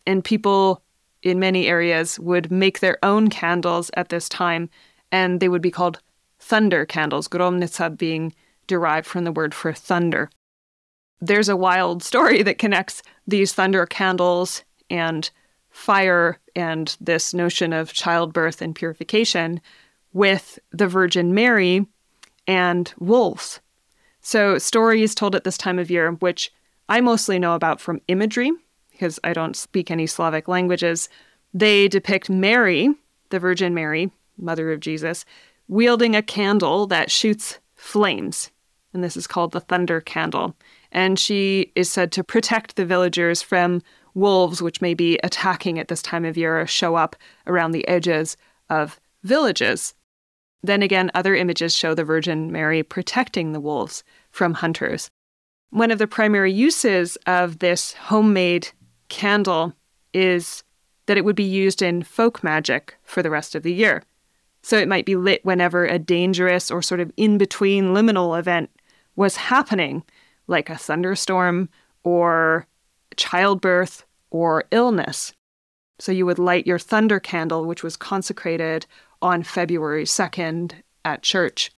and 0.05 0.23
people 0.23 0.81
in 1.21 1.39
many 1.39 1.67
areas 1.67 2.19
would 2.19 2.51
make 2.51 2.79
their 2.79 2.97
own 3.03 3.29
candles 3.29 3.91
at 3.93 4.09
this 4.09 4.27
time, 4.27 4.69
and 5.11 5.39
they 5.39 5.49
would 5.49 5.61
be 5.61 5.71
called 5.71 6.01
thunder 6.39 6.85
candles, 6.85 7.27
Gromnica 7.27 7.95
being 7.95 8.33
derived 8.67 9.07
from 9.07 9.23
the 9.23 9.31
word 9.31 9.53
for 9.53 9.73
thunder. 9.73 10.29
There's 11.19 11.49
a 11.49 11.57
wild 11.57 12.03
story 12.03 12.43
that 12.43 12.57
connects 12.57 13.03
these 13.27 13.53
thunder 13.53 13.85
candles 13.85 14.63
and 14.89 15.29
fire 15.69 16.39
and 16.55 16.95
this 16.99 17.33
notion 17.33 17.73
of 17.73 17.93
childbirth 17.93 18.61
and 18.61 18.75
purification 18.75 19.61
with 20.13 20.59
the 20.71 20.87
Virgin 20.87 21.33
Mary 21.33 21.85
and 22.45 22.93
wolves. 22.99 23.61
So, 24.21 24.57
stories 24.57 25.15
told 25.15 25.35
at 25.35 25.45
this 25.45 25.57
time 25.57 25.79
of 25.79 25.89
year, 25.89 26.11
which 26.11 26.51
I 26.89 27.01
mostly 27.01 27.39
know 27.39 27.55
about 27.55 27.79
from 27.79 28.01
imagery, 28.07 28.51
because 28.91 29.19
I 29.23 29.33
don't 29.33 29.55
speak 29.55 29.89
any 29.89 30.05
Slavic 30.05 30.47
languages, 30.47 31.09
they 31.53 31.87
depict 31.87 32.29
Mary, 32.29 32.93
the 33.29 33.39
Virgin 33.39 33.73
Mary, 33.73 34.11
mother 34.37 34.71
of 34.71 34.79
Jesus, 34.79 35.25
wielding 35.67 36.15
a 36.15 36.21
candle 36.21 36.85
that 36.87 37.09
shoots 37.09 37.59
flames 37.81 38.51
and 38.93 39.03
this 39.03 39.17
is 39.17 39.27
called 39.27 39.51
the 39.51 39.59
Thunder 39.59 40.01
Candle. 40.01 40.55
And 40.91 41.17
she 41.17 41.71
is 41.75 41.89
said 41.89 42.11
to 42.13 42.23
protect 42.23 42.75
the 42.75 42.85
villagers 42.85 43.41
from 43.41 43.81
wolves, 44.13 44.61
which 44.61 44.81
may 44.81 44.93
be 44.93 45.17
attacking 45.23 45.79
at 45.79 45.87
this 45.87 46.01
time 46.01 46.25
of 46.25 46.37
year 46.37 46.59
or 46.59 46.67
show 46.67 46.95
up 46.95 47.15
around 47.47 47.71
the 47.71 47.87
edges 47.87 48.35
of 48.69 48.99
villages. 49.23 49.93
Then 50.63 50.83
again, 50.83 51.09
other 51.13 51.35
images 51.35 51.73
show 51.73 51.95
the 51.95 52.03
Virgin 52.03 52.51
Mary 52.51 52.83
protecting 52.83 53.51
the 53.51 53.59
wolves 53.59 54.03
from 54.31 54.55
hunters. 54.55 55.09
One 55.69 55.91
of 55.91 55.97
the 55.97 56.07
primary 56.07 56.51
uses 56.51 57.15
of 57.25 57.59
this 57.59 57.93
homemade 57.93 58.69
candle 59.07 59.73
is 60.13 60.63
that 61.05 61.17
it 61.17 61.23
would 61.23 61.35
be 61.35 61.43
used 61.43 61.81
in 61.81 62.03
folk 62.03 62.43
magic 62.43 62.97
for 63.03 63.23
the 63.23 63.29
rest 63.29 63.55
of 63.55 63.63
the 63.63 63.73
year. 63.73 64.03
So 64.63 64.77
it 64.77 64.87
might 64.87 65.05
be 65.05 65.15
lit 65.15 65.43
whenever 65.43 65.85
a 65.85 65.99
dangerous 65.99 66.69
or 66.69 66.81
sort 66.81 66.99
of 66.99 67.11
in 67.17 67.37
between 67.37 67.93
liminal 67.93 68.37
event 68.37 68.69
was 69.15 69.35
happening, 69.35 70.03
like 70.47 70.69
a 70.69 70.77
thunderstorm 70.77 71.69
or 72.03 72.67
childbirth 73.15 74.05
or 74.29 74.65
illness. 74.71 75.33
So 75.99 76.11
you 76.11 76.25
would 76.25 76.39
light 76.39 76.67
your 76.67 76.79
thunder 76.79 77.19
candle, 77.19 77.65
which 77.65 77.83
was 77.83 77.95
consecrated 77.95 78.85
on 79.21 79.43
February 79.43 80.05
2nd 80.05 80.73
at 81.05 81.21
church, 81.21 81.71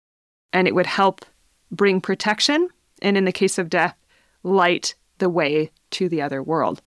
and 0.53 0.67
it 0.67 0.75
would 0.75 0.85
help 0.85 1.25
bring 1.71 1.99
protection, 1.99 2.69
and 3.01 3.17
in 3.17 3.25
the 3.25 3.31
case 3.31 3.57
of 3.57 3.69
death, 3.69 3.97
light 4.43 4.95
the 5.17 5.29
way 5.29 5.71
to 5.91 6.07
the 6.07 6.21
other 6.21 6.41
world. 6.41 6.81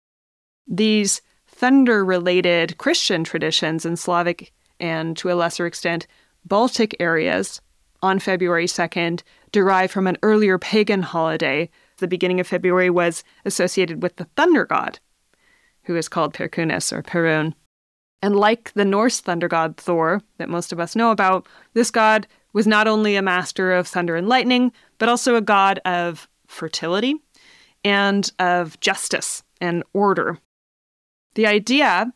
These 0.67 1.23
thunder 1.47 2.05
related 2.05 2.79
Christian 2.79 3.25
traditions 3.25 3.85
in 3.85 3.97
Slavic 3.97 4.53
and 4.85 5.17
to 5.17 5.33
a 5.33 5.35
lesser 5.35 5.65
extent 5.65 6.07
Baltic 6.45 6.95
areas 7.01 7.63
on 8.03 8.19
February 8.19 8.67
2nd 8.67 9.23
derive 9.51 9.91
from 9.91 10.07
an 10.07 10.19
earlier 10.23 10.59
pagan 10.59 11.01
holiday. 11.01 11.71
The 11.99 12.07
beginning 12.07 12.39
of 12.39 12.47
February 12.47 12.91
was 12.91 13.25
associated 13.47 14.03
with 14.03 14.17
the 14.17 14.27
thunder 14.37 14.67
god, 14.67 15.01
who 15.85 15.97
is 15.97 16.07
called 16.07 16.35
Perkunas 16.35 16.93
or 16.93 17.03
Perun. 17.03 17.55
And 18.21 18.37
like 18.37 18.75
the 18.75 18.85
Norse 18.85 19.21
thunder 19.21 19.49
god 19.49 19.79
Thor, 19.79 20.21
that 20.37 20.51
most 20.51 20.71
of 20.71 20.79
us 20.79 20.95
know 20.95 21.11
about, 21.11 21.47
this 21.73 21.91
god 21.91 22.27
was 22.53 22.67
not 22.67 22.87
only 22.87 23.17
a 23.17 23.23
master 23.23 23.73
of 23.73 23.89
thunder 23.89 24.17
and 24.17 24.29
lightning, 24.29 24.71
but 24.99 25.09
also 25.09 25.35
a 25.35 25.41
god 25.41 25.79
of 25.87 26.29
fertility 26.47 27.15
and 27.85 28.31
of 28.39 28.79
justice 28.81 29.43
and 29.63 29.83
order. 29.95 30.39
The 31.37 31.47
idea 31.47 32.13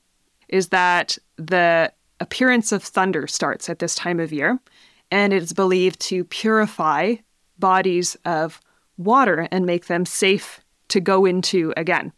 is 0.48 0.68
that 0.68 1.16
the 1.36 1.92
appearance 2.20 2.72
of 2.72 2.82
thunder 2.82 3.26
starts 3.26 3.68
at 3.68 3.78
this 3.78 3.94
time 3.94 4.20
of 4.20 4.32
year, 4.32 4.58
and 5.10 5.32
it 5.32 5.42
is 5.42 5.52
believed 5.52 6.00
to 6.00 6.24
purify 6.24 7.16
bodies 7.58 8.16
of 8.24 8.60
water 8.96 9.48
and 9.50 9.64
make 9.66 9.86
them 9.86 10.04
safe 10.04 10.60
to 10.88 11.00
go 11.00 11.24
into 11.24 11.72
again. 11.76 12.12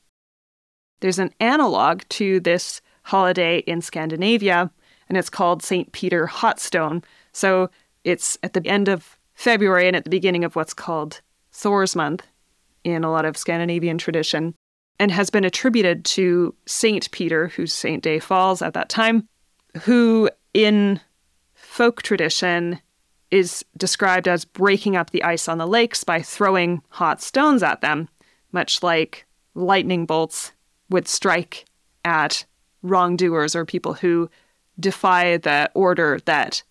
There's 1.00 1.18
an 1.18 1.32
analog 1.40 2.02
to 2.10 2.40
this 2.40 2.80
holiday 3.04 3.58
in 3.58 3.80
Scandinavia, 3.80 4.70
and 5.08 5.18
it's 5.18 5.30
called 5.30 5.62
St. 5.62 5.90
Peter 5.92 6.26
Hotstone. 6.26 7.02
So 7.32 7.70
it's 8.04 8.38
at 8.42 8.52
the 8.52 8.66
end 8.66 8.88
of 8.88 9.18
February 9.34 9.86
and 9.86 9.96
at 9.96 10.04
the 10.04 10.10
beginning 10.10 10.44
of 10.44 10.56
what's 10.56 10.74
called 10.74 11.20
Thor's 11.52 11.96
month 11.96 12.26
in 12.84 13.04
a 13.04 13.10
lot 13.10 13.24
of 13.24 13.36
Scandinavian 13.36 13.98
tradition, 13.98 14.54
and 14.98 15.10
has 15.10 15.30
been 15.30 15.44
attributed 15.44 16.04
to 16.04 16.54
Saint 16.66 17.10
Peter, 17.10 17.48
whose 17.48 17.72
Saint 17.72 18.02
Day 18.02 18.18
falls 18.18 18.62
at 18.62 18.74
that 18.74 18.88
time, 18.88 19.26
who 19.82 20.30
in 20.54 21.00
folk 21.54 22.02
tradition 22.02 22.80
is 23.30 23.64
described 23.76 24.26
as 24.26 24.44
breaking 24.44 24.96
up 24.96 25.10
the 25.10 25.22
ice 25.22 25.48
on 25.48 25.58
the 25.58 25.66
lakes 25.66 26.02
by 26.02 26.20
throwing 26.20 26.82
hot 26.88 27.22
stones 27.22 27.62
at 27.62 27.80
them, 27.80 28.08
much 28.52 28.82
like 28.82 29.26
lightning 29.54 30.06
bolts 30.06 30.52
would 30.88 31.06
strike 31.06 31.64
at 32.04 32.44
wrongdoers 32.82 33.54
or 33.54 33.64
people 33.64 33.94
who 33.94 34.28
defy 34.78 35.36
the 35.36 35.70
order 35.74 36.18
that 36.24 36.62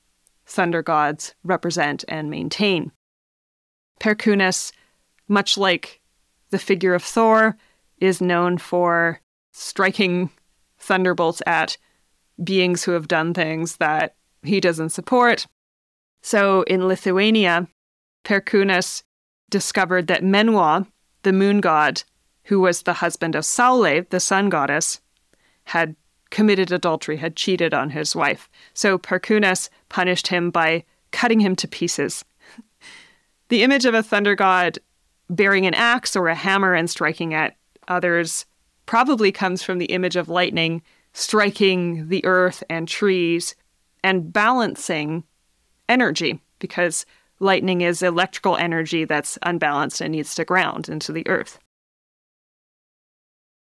thunder 0.45 0.81
gods 0.81 1.35
represent 1.43 2.03
and 2.07 2.29
maintain. 2.29 2.91
Perkunas, 3.99 4.71
much 5.27 5.57
like 5.57 6.01
the 6.49 6.59
figure 6.59 6.95
of 6.95 7.03
Thor, 7.03 7.55
is 7.99 8.21
known 8.21 8.57
for 8.57 9.19
striking 9.51 10.29
thunderbolts 10.79 11.41
at 11.45 11.77
beings 12.43 12.83
who 12.83 12.91
have 12.91 13.07
done 13.07 13.33
things 13.33 13.77
that 13.77 14.15
he 14.43 14.59
doesn't 14.59 14.89
support. 14.89 15.47
So 16.21 16.63
in 16.63 16.87
Lithuania, 16.87 17.67
Perkunas 18.23 19.03
discovered 19.49 20.07
that 20.07 20.23
Mėnuo, 20.23 20.87
the 21.23 21.33
moon 21.33 21.61
god, 21.61 22.03
who 22.43 22.59
was 22.59 22.83
the 22.83 22.93
husband 22.93 23.35
of 23.35 23.43
Saule, 23.43 24.09
the 24.09 24.19
sun 24.19 24.49
goddess, 24.49 25.01
had 25.65 25.95
committed 26.29 26.71
adultery, 26.71 27.17
had 27.17 27.35
cheated 27.35 27.73
on 27.73 27.89
his 27.89 28.15
wife. 28.15 28.49
So 28.73 28.97
Perkunas 28.97 29.69
punished 29.89 30.27
him 30.27 30.51
by 30.51 30.83
cutting 31.11 31.39
him 31.39 31.55
to 31.57 31.67
pieces. 31.67 32.23
the 33.49 33.63
image 33.63 33.85
of 33.85 33.93
a 33.93 34.03
thunder 34.03 34.35
god 34.35 34.79
bearing 35.29 35.65
an 35.65 35.73
axe 35.73 36.15
or 36.15 36.27
a 36.27 36.35
hammer 36.35 36.73
and 36.73 36.89
striking 36.89 37.33
at 37.33 37.55
others 37.87 38.45
probably 38.85 39.31
comes 39.31 39.61
from 39.61 39.77
the 39.77 39.85
image 39.85 40.15
of 40.15 40.29
lightning 40.29 40.81
striking 41.19 42.07
the 42.07 42.23
earth 42.25 42.63
and 42.69 42.87
trees 42.87 43.55
and 44.03 44.31
balancing 44.31 45.23
energy 45.89 46.39
because 46.59 47.05
lightning 47.39 47.81
is 47.81 48.01
electrical 48.01 48.55
energy 48.55 49.03
that's 49.05 49.37
unbalanced 49.43 50.01
and 50.01 50.13
needs 50.13 50.33
to 50.35 50.45
ground 50.45 50.87
into 50.87 51.11
the 51.11 51.27
earth. 51.27 51.59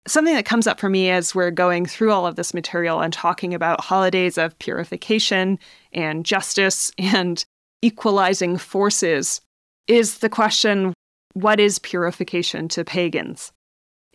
Something 0.07 0.35
that 0.35 0.45
comes 0.45 0.67
up 0.67 0.79
for 0.79 0.87
me 0.87 1.09
as 1.09 1.35
we're 1.35 1.51
going 1.51 1.85
through 1.85 2.11
all 2.11 2.25
of 2.25 2.35
this 2.35 2.53
material 2.53 3.01
and 3.01 3.11
talking 3.11 3.53
about 3.53 3.83
holidays 3.83 4.37
of 4.37 4.57
purification 4.59 5.59
and 5.91 6.25
justice 6.25 6.91
and 6.97 7.43
equalizing 7.81 8.57
forces 8.57 9.41
is 9.87 10.19
the 10.19 10.29
question 10.29 10.93
what 11.33 11.59
is 11.59 11.79
purification 11.79 12.67
to 12.69 12.83
pagans? 12.83 13.51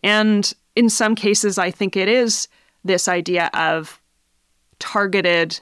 And 0.03 0.51
in 0.75 0.89
some 0.89 1.15
cases, 1.15 1.57
I 1.57 1.71
think 1.71 1.95
it 1.95 2.09
is 2.09 2.47
this 2.83 3.07
idea 3.07 3.49
of 3.53 4.01
targeted 4.79 5.59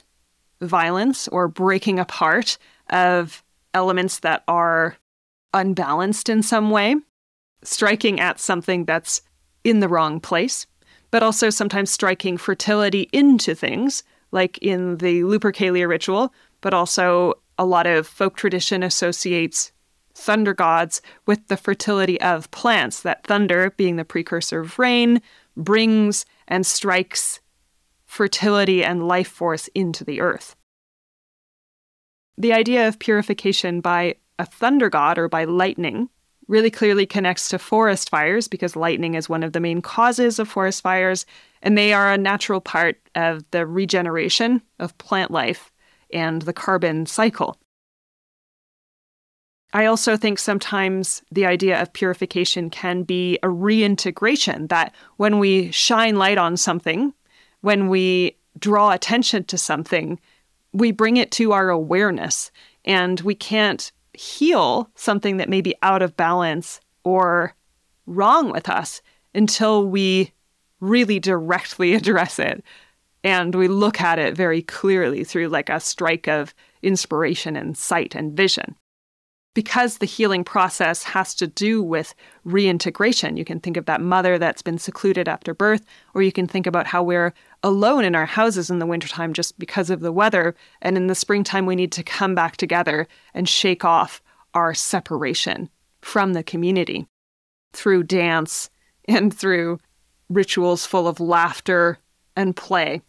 violence 0.60 1.28
or 1.28 1.48
breaking 1.48 1.98
apart 1.98 2.58
of 2.90 3.42
elements 3.74 4.20
that 4.20 4.42
are 4.48 4.96
unbalanced 5.54 6.28
in 6.28 6.42
some 6.42 6.70
way, 6.70 6.96
striking 7.62 8.20
at 8.20 8.40
something 8.40 8.84
that's 8.84 9.22
in 9.64 9.80
the 9.80 9.88
wrong 9.88 10.20
place, 10.20 10.66
but 11.10 11.22
also 11.22 11.50
sometimes 11.50 11.90
striking 11.90 12.36
fertility 12.36 13.08
into 13.12 13.54
things, 13.54 14.02
like 14.30 14.58
in 14.58 14.96
the 14.98 15.20
Lupercalia 15.20 15.88
ritual, 15.88 16.32
but 16.60 16.74
also 16.74 17.34
a 17.58 17.64
lot 17.64 17.86
of 17.86 18.06
folk 18.06 18.36
tradition 18.36 18.82
associates 18.82 19.72
thunder 20.14 20.52
gods 20.52 21.00
with 21.26 21.46
the 21.48 21.56
fertility 21.56 22.20
of 22.20 22.50
plants, 22.50 23.02
that 23.02 23.24
thunder, 23.24 23.70
being 23.76 23.96
the 23.96 24.04
precursor 24.04 24.60
of 24.60 24.78
rain, 24.78 25.20
brings 25.56 26.26
and 26.48 26.66
strikes 26.66 27.40
fertility 28.04 28.84
and 28.84 29.08
life 29.08 29.28
force 29.28 29.68
into 29.74 30.04
the 30.04 30.20
earth. 30.20 30.54
The 32.36 32.52
idea 32.52 32.88
of 32.88 32.98
purification 32.98 33.80
by 33.80 34.16
a 34.38 34.46
thunder 34.46 34.90
god 34.90 35.18
or 35.18 35.28
by 35.28 35.44
lightning 35.44 36.08
really 36.48 36.70
clearly 36.70 37.06
connects 37.06 37.48
to 37.48 37.58
forest 37.58 38.10
fires 38.10 38.48
because 38.48 38.76
lightning 38.76 39.14
is 39.14 39.28
one 39.28 39.42
of 39.42 39.52
the 39.52 39.60
main 39.60 39.80
causes 39.80 40.38
of 40.38 40.48
forest 40.48 40.82
fires, 40.82 41.24
and 41.62 41.78
they 41.78 41.92
are 41.92 42.12
a 42.12 42.18
natural 42.18 42.60
part 42.60 42.96
of 43.14 43.48
the 43.52 43.66
regeneration 43.66 44.60
of 44.78 44.96
plant 44.98 45.30
life 45.30 45.72
and 46.12 46.42
the 46.42 46.52
carbon 46.52 47.06
cycle. 47.06 47.58
I 49.74 49.86
also 49.86 50.16
think 50.16 50.38
sometimes 50.38 51.22
the 51.30 51.46
idea 51.46 51.80
of 51.80 51.92
purification 51.92 52.68
can 52.68 53.04
be 53.04 53.38
a 53.42 53.48
reintegration, 53.48 54.66
that 54.66 54.94
when 55.16 55.38
we 55.38 55.70
shine 55.70 56.16
light 56.16 56.36
on 56.36 56.56
something, 56.58 57.14
when 57.62 57.88
we 57.88 58.36
draw 58.58 58.90
attention 58.90 59.44
to 59.44 59.56
something, 59.56 60.20
we 60.72 60.92
bring 60.92 61.16
it 61.16 61.30
to 61.32 61.52
our 61.52 61.70
awareness 61.70 62.50
and 62.84 63.20
we 63.20 63.34
can't 63.34 63.92
heal 64.12 64.90
something 64.94 65.38
that 65.38 65.48
may 65.48 65.62
be 65.62 65.74
out 65.82 66.02
of 66.02 66.16
balance 66.16 66.80
or 67.04 67.54
wrong 68.06 68.50
with 68.50 68.68
us 68.68 69.00
until 69.34 69.86
we 69.86 70.32
really 70.80 71.18
directly 71.18 71.94
address 71.94 72.38
it 72.38 72.62
and 73.24 73.54
we 73.54 73.68
look 73.68 74.00
at 74.00 74.18
it 74.18 74.36
very 74.36 74.60
clearly 74.62 75.24
through 75.24 75.48
like 75.48 75.70
a 75.70 75.80
strike 75.80 76.28
of 76.28 76.52
inspiration 76.82 77.56
and 77.56 77.78
sight 77.78 78.14
and 78.14 78.36
vision 78.36 78.74
because 79.54 79.98
the 79.98 80.06
healing 80.06 80.44
process 80.44 81.02
has 81.02 81.34
to 81.34 81.46
do 81.46 81.82
with 81.82 82.14
reintegration. 82.44 83.36
You 83.36 83.44
can 83.44 83.60
think 83.60 83.76
of 83.76 83.84
that 83.86 84.00
mother 84.00 84.38
that's 84.38 84.62
been 84.62 84.78
secluded 84.78 85.28
after 85.28 85.52
birth, 85.52 85.84
or 86.14 86.22
you 86.22 86.32
can 86.32 86.46
think 86.46 86.66
about 86.66 86.86
how 86.86 87.02
we're 87.02 87.34
alone 87.62 88.04
in 88.04 88.14
our 88.14 88.26
houses 88.26 88.70
in 88.70 88.78
the 88.78 88.86
wintertime 88.86 89.32
just 89.32 89.58
because 89.58 89.90
of 89.90 90.00
the 90.00 90.12
weather. 90.12 90.54
And 90.80 90.96
in 90.96 91.06
the 91.06 91.14
springtime, 91.14 91.66
we 91.66 91.76
need 91.76 91.92
to 91.92 92.02
come 92.02 92.34
back 92.34 92.56
together 92.56 93.06
and 93.34 93.48
shake 93.48 93.84
off 93.84 94.22
our 94.54 94.74
separation 94.74 95.68
from 96.00 96.32
the 96.32 96.42
community 96.42 97.06
through 97.72 98.04
dance 98.04 98.70
and 99.06 99.32
through 99.34 99.78
rituals 100.28 100.86
full 100.86 101.06
of 101.06 101.20
laughter 101.20 101.98
and 102.36 102.56
play 102.56 103.02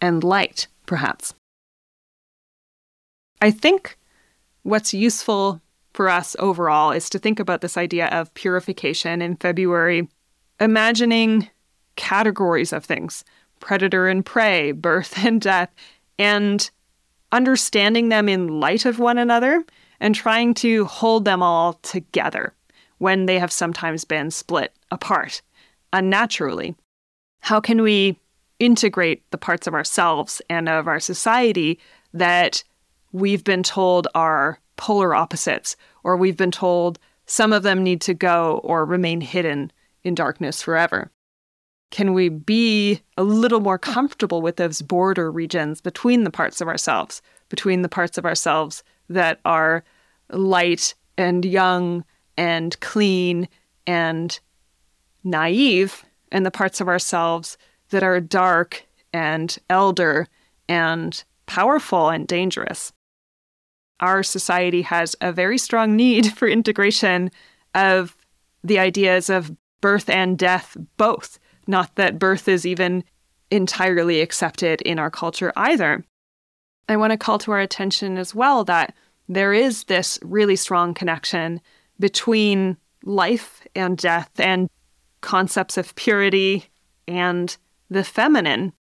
and 0.00 0.24
light, 0.24 0.66
perhaps. 0.86 1.34
I 3.40 3.50
think 3.50 3.98
what's 4.62 4.94
useful 4.94 5.60
for 5.94 6.08
us 6.08 6.36
overall 6.38 6.90
is 6.90 7.10
to 7.10 7.18
think 7.18 7.38
about 7.38 7.60
this 7.60 7.76
idea 7.76 8.06
of 8.08 8.32
purification 8.34 9.20
in 9.22 9.36
February, 9.36 10.08
imagining 10.60 11.48
categories 11.96 12.72
of 12.72 12.84
things 12.84 13.24
predator 13.60 14.08
and 14.08 14.26
prey, 14.26 14.72
birth 14.72 15.24
and 15.24 15.40
death, 15.40 15.70
and 16.18 16.70
understanding 17.30 18.08
them 18.08 18.28
in 18.28 18.60
light 18.60 18.84
of 18.84 18.98
one 18.98 19.18
another 19.18 19.64
and 20.00 20.14
trying 20.14 20.52
to 20.52 20.84
hold 20.84 21.24
them 21.24 21.42
all 21.42 21.74
together 21.74 22.52
when 22.98 23.26
they 23.26 23.38
have 23.38 23.52
sometimes 23.52 24.04
been 24.04 24.30
split 24.30 24.72
apart 24.90 25.42
unnaturally. 25.92 26.74
How 27.40 27.60
can 27.60 27.82
we 27.82 28.18
integrate 28.58 29.28
the 29.30 29.38
parts 29.38 29.66
of 29.66 29.74
ourselves 29.74 30.42
and 30.48 30.68
of 30.68 30.86
our 30.86 31.00
society 31.00 31.78
that 32.12 32.62
we've 33.12 33.44
been 33.44 33.62
told 33.62 34.08
are 34.14 34.58
polar 34.82 35.14
opposites, 35.14 35.76
or 36.02 36.16
we've 36.16 36.36
been 36.36 36.50
told 36.50 36.98
some 37.26 37.52
of 37.52 37.62
them 37.62 37.84
need 37.84 38.00
to 38.00 38.12
go 38.12 38.60
or 38.64 38.84
remain 38.84 39.20
hidden 39.20 39.70
in 40.02 40.12
darkness 40.12 40.60
forever? 40.60 41.12
Can 41.92 42.14
we 42.14 42.28
be 42.28 43.00
a 43.16 43.22
little 43.22 43.60
more 43.60 43.78
comfortable 43.78 44.42
with 44.42 44.56
those 44.56 44.82
border 44.82 45.30
regions 45.30 45.80
between 45.80 46.24
the 46.24 46.32
parts 46.32 46.60
of 46.60 46.66
ourselves, 46.66 47.22
between 47.48 47.82
the 47.82 47.88
parts 47.88 48.18
of 48.18 48.26
ourselves 48.26 48.82
that 49.08 49.38
are 49.44 49.84
light 50.30 50.96
and 51.16 51.44
young 51.44 52.04
and 52.36 52.80
clean 52.80 53.48
and 53.86 54.40
naive, 55.22 56.04
and 56.32 56.44
the 56.44 56.50
parts 56.50 56.80
of 56.80 56.88
ourselves 56.88 57.56
that 57.90 58.02
are 58.02 58.18
dark 58.18 58.84
and 59.12 59.58
elder 59.70 60.26
and 60.68 61.22
powerful 61.46 62.08
and 62.08 62.26
dangerous? 62.26 62.92
Our 64.02 64.22
society 64.22 64.82
has 64.82 65.16
a 65.20 65.32
very 65.32 65.56
strong 65.56 65.96
need 65.96 66.26
for 66.36 66.48
integration 66.48 67.30
of 67.74 68.16
the 68.62 68.78
ideas 68.78 69.30
of 69.30 69.56
birth 69.80 70.10
and 70.10 70.36
death 70.38 70.76
both. 70.96 71.38
Not 71.66 71.94
that 71.94 72.18
birth 72.18 72.48
is 72.48 72.66
even 72.66 73.04
entirely 73.50 74.20
accepted 74.20 74.80
in 74.82 74.98
our 74.98 75.10
culture 75.10 75.52
either. 75.56 76.04
I 76.88 76.96
want 76.96 77.12
to 77.12 77.16
call 77.16 77.38
to 77.38 77.52
our 77.52 77.60
attention 77.60 78.18
as 78.18 78.34
well 78.34 78.64
that 78.64 78.94
there 79.28 79.52
is 79.52 79.84
this 79.84 80.18
really 80.22 80.56
strong 80.56 80.94
connection 80.94 81.60
between 81.98 82.76
life 83.04 83.64
and 83.74 83.96
death 83.96 84.30
and 84.38 84.68
concepts 85.20 85.76
of 85.76 85.94
purity 85.94 86.66
and 87.06 87.56
the 87.88 88.04
feminine. 88.04 88.72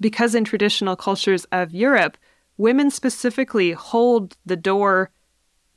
Because 0.00 0.34
in 0.34 0.44
traditional 0.44 0.96
cultures 0.96 1.44
of 1.52 1.72
Europe, 1.72 2.16
women 2.58 2.90
specifically 2.90 3.72
hold 3.72 4.36
the 4.44 4.56
door 4.56 5.10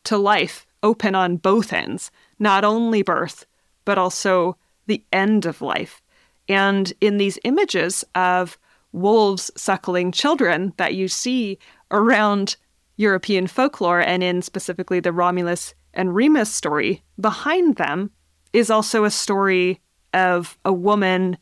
to 0.03 0.17
life 0.17 0.65
open 0.83 1.15
on 1.15 1.37
both 1.37 1.71
ends, 1.71 2.11
not 2.39 2.65
only 2.65 3.03
birth, 3.03 3.45
but 3.85 3.97
also 3.97 4.57
the 4.87 5.03
end 5.13 5.45
of 5.45 5.61
life. 5.61 6.01
And 6.49 6.91
in 6.99 7.17
these 7.17 7.39
images 7.43 8.03
of 8.15 8.57
wolves 8.91 9.51
suckling 9.55 10.11
children 10.11 10.73
that 10.77 10.95
you 10.95 11.07
see 11.07 11.59
around 11.91 12.57
European 12.97 13.47
folklore 13.47 14.01
and 14.01 14.21
in 14.23 14.41
specifically 14.41 14.99
the 14.99 15.13
Romulus 15.13 15.73
and 15.93 16.15
Remus 16.15 16.51
story, 16.51 17.03
behind 17.19 17.75
them 17.75 18.11
is 18.53 18.69
also 18.69 19.03
a 19.03 19.11
story 19.11 19.79
of 20.13 20.57
a 20.65 20.73
woman 20.73 21.37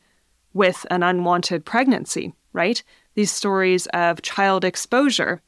with 0.54 0.86
an 0.92 1.02
unwanted 1.02 1.66
pregnancy, 1.66 2.34
right? 2.54 2.84
These 3.16 3.32
stories 3.32 3.88
of 3.88 4.22
child 4.22 4.64
exposure 4.64 5.42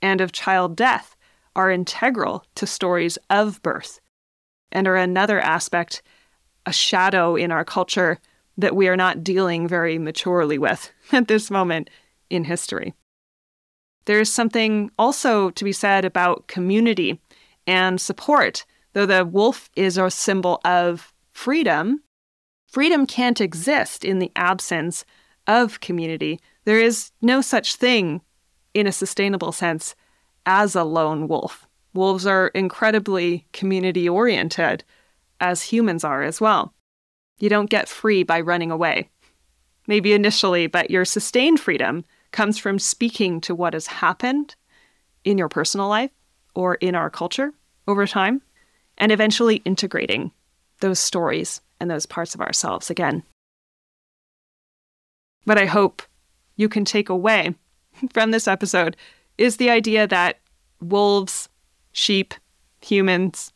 and 0.00 0.20
of 0.20 0.32
child 0.32 0.76
death 0.76 1.16
are 1.54 1.70
integral 1.70 2.44
to 2.54 2.66
stories 2.66 3.18
of 3.30 3.62
birth 3.62 4.00
and 4.70 4.88
are 4.88 4.96
another 4.96 5.38
aspect, 5.38 6.02
a 6.66 6.72
shadow 6.72 7.36
in 7.36 7.52
our 7.52 7.64
culture 7.64 8.18
that 8.56 8.76
we 8.76 8.88
are 8.88 8.96
not 8.96 9.22
dealing 9.24 9.68
very 9.68 9.98
maturely 9.98 10.58
with 10.58 10.90
at 11.12 11.28
this 11.28 11.50
moment 11.50 11.90
in 12.30 12.44
history. 12.44 12.94
There 14.06 14.20
is 14.20 14.32
something 14.32 14.90
also 14.98 15.50
to 15.50 15.64
be 15.64 15.72
said 15.72 16.04
about 16.04 16.48
community 16.48 17.20
and 17.66 18.00
support. 18.00 18.64
Though 18.94 19.06
the 19.06 19.24
wolf 19.24 19.70
is 19.76 19.96
a 19.96 20.10
symbol 20.10 20.60
of 20.64 21.12
freedom, 21.32 22.02
freedom 22.66 23.06
can't 23.06 23.40
exist 23.40 24.04
in 24.04 24.18
the 24.18 24.32
absence 24.34 25.04
of 25.46 25.80
community. 25.80 26.40
There 26.64 26.80
is 26.80 27.10
no 27.20 27.40
such 27.40 27.76
thing 27.76 28.20
in 28.74 28.86
a 28.86 28.92
sustainable 28.92 29.52
sense 29.52 29.94
as 30.46 30.74
a 30.74 30.84
lone 30.84 31.28
wolf. 31.28 31.66
Wolves 31.94 32.26
are 32.26 32.48
incredibly 32.48 33.46
community 33.52 34.08
oriented, 34.08 34.84
as 35.40 35.62
humans 35.62 36.04
are 36.04 36.22
as 36.22 36.40
well. 36.40 36.72
You 37.38 37.48
don't 37.48 37.70
get 37.70 37.88
free 37.88 38.22
by 38.22 38.40
running 38.40 38.70
away. 38.70 39.08
Maybe 39.86 40.12
initially, 40.12 40.68
but 40.68 40.90
your 40.90 41.04
sustained 41.04 41.58
freedom 41.58 42.04
comes 42.30 42.56
from 42.56 42.78
speaking 42.78 43.40
to 43.42 43.54
what 43.54 43.74
has 43.74 43.86
happened 43.88 44.54
in 45.24 45.38
your 45.38 45.48
personal 45.48 45.88
life 45.88 46.12
or 46.54 46.76
in 46.76 46.94
our 46.94 47.10
culture 47.10 47.52
over 47.88 48.06
time, 48.06 48.40
and 48.96 49.10
eventually 49.10 49.56
integrating 49.64 50.30
those 50.80 51.00
stories 51.00 51.60
and 51.80 51.90
those 51.90 52.06
parts 52.06 52.34
of 52.34 52.40
ourselves 52.40 52.90
again. 52.90 53.24
But 55.44 55.58
I 55.58 55.66
hope 55.66 56.02
you 56.56 56.68
can 56.68 56.84
take 56.84 57.08
away 57.08 57.54
from 58.12 58.30
this 58.30 58.48
episode 58.48 58.96
is 59.38 59.56
the 59.56 59.70
idea 59.70 60.06
that 60.06 60.38
wolves, 60.80 61.48
sheep, 61.92 62.34
humans, 62.80 63.52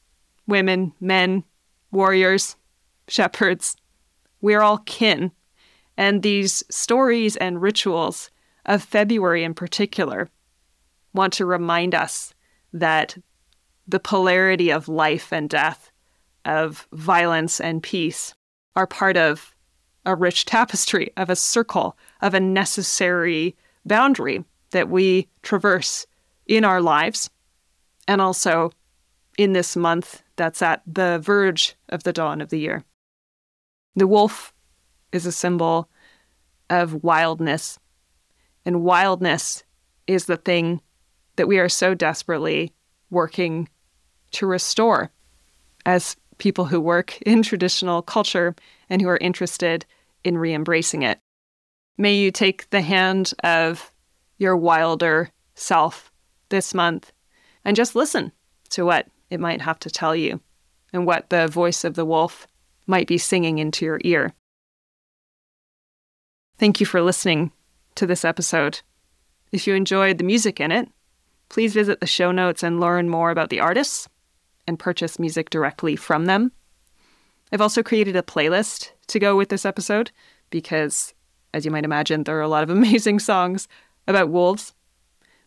women, 0.47 0.93
men, 1.01 1.45
warriors, 1.91 2.57
shepherds, 3.09 3.77
we're 4.41 4.61
all 4.61 4.79
kin. 4.79 5.33
And 5.97 6.23
these 6.23 6.63
stories 6.71 7.37
and 7.37 7.63
rituals 7.63 8.31
of 8.67 8.83
February 8.83 9.45
in 9.45 9.55
particular 9.55 10.29
want 11.15 11.33
to 11.35 11.47
remind 11.47 11.95
us 11.95 12.35
that 12.73 13.17
the 13.89 14.01
polarity 14.01 14.71
of 14.71 14.89
life 14.89 15.33
and 15.33 15.49
death, 15.49 15.91
of 16.45 16.87
violence 16.93 17.61
and 17.61 17.83
peace, 17.83 18.35
are 18.75 18.87
part 18.87 19.17
of 19.17 19.55
a 20.05 20.15
rich 20.15 20.45
tapestry, 20.45 21.13
of 21.17 21.31
a 21.31 21.37
circle, 21.37 21.97
of 22.27 22.35
a 22.35 22.41
necessary 22.41 23.55
boundary 23.85 24.45
that 24.73 24.89
we 24.89 25.29
traverse 25.43 26.05
in 26.47 26.65
our 26.65 26.81
lives 26.81 27.31
and 28.09 28.21
also 28.21 28.73
in 29.39 29.53
this 29.53 29.77
month 29.77 30.25
that's 30.35 30.61
at 30.61 30.83
the 30.93 31.21
verge 31.23 31.77
of 31.89 32.03
the 32.03 32.13
dawn 32.13 32.41
of 32.41 32.49
the 32.49 32.59
year. 32.59 32.83
The 33.95 34.09
wolf 34.09 34.53
is 35.13 35.25
a 35.25 35.31
symbol 35.31 35.89
of 36.69 37.05
wildness, 37.05 37.79
and 38.65 38.83
wildness 38.83 39.63
is 40.09 40.25
the 40.25 40.37
thing 40.37 40.81
that 41.37 41.47
we 41.47 41.61
are 41.61 41.69
so 41.69 41.95
desperately 41.95 42.73
working 43.09 43.69
to 44.33 44.47
restore 44.47 45.13
as 45.85 46.17
people 46.39 46.65
who 46.65 46.81
work 46.81 47.23
in 47.23 47.45
traditional 47.45 48.03
culture 48.03 48.57
and 48.91 49.01
who 49.01 49.09
are 49.09 49.19
interested 49.19 49.87
in 50.25 50.37
re 50.37 50.53
embracing 50.53 51.03
it. 51.03 51.21
May 51.99 52.17
you 52.17 52.31
take 52.31 52.69
the 52.71 52.83
hand 52.83 53.33
of 53.43 53.91
your 54.39 54.57
wilder 54.57 55.31
self 55.55 56.13
this 56.49 56.75
month 56.75 57.13
and 57.65 57.77
just 57.77 57.97
listen 57.97 58.33
to 58.71 58.85
what 58.85 59.09
it 59.31 59.41
might 59.41 59.61
have 59.61 59.79
to 59.81 59.91
tell 59.91 60.15
you 60.15 60.41
and 60.93 61.07
what 61.07 61.31
the 61.31 61.49
voice 61.49 61.85
of 61.85 61.95
the 61.95 62.05
wolf 62.05 62.47
might 62.87 63.07
be 63.09 63.19
singing 63.19 63.59
into 63.59 63.85
your 63.85 64.01
ear. 64.05 64.33
Thank 66.59 66.81
you 66.81 66.87
for 66.87 67.03
listening 67.03 67.53
to 67.97 68.07
this 68.07 68.25
episode. 68.25 68.81
If 69.53 69.67
you 69.67 69.75
enjoyed 69.75 70.19
the 70.19 70.25
music 70.25 70.61
in 70.61 70.73
it, 70.73 70.89
please 71.49 71.75
visit 71.75 72.01
the 72.01 72.07
show 72.07 72.33
notes 72.33 72.63
and 72.63 72.81
learn 72.81 73.09
more 73.09 73.31
about 73.31 73.51
the 73.51 73.61
artists 73.61 74.09
and 74.67 74.79
purchase 74.79 75.19
music 75.19 75.51
directly 75.51 75.97
from 75.97 76.27
them. 76.27 76.53
I've 77.53 77.61
also 77.61 77.83
created 77.83 78.17
a 78.17 78.23
playlist 78.23 78.91
to 79.09 79.19
go 79.19 79.37
with 79.37 79.49
this 79.49 79.65
episode 79.65 80.11
because, 80.51 81.15
as 81.55 81.65
you 81.65 81.71
might 81.71 81.85
imagine, 81.85 82.25
there 82.25 82.39
are 82.39 82.43
a 82.43 82.49
lot 82.49 82.63
of 82.63 82.71
amazing 82.79 83.19
songs 83.19 83.69
about 84.07 84.31
wolves 84.31 84.73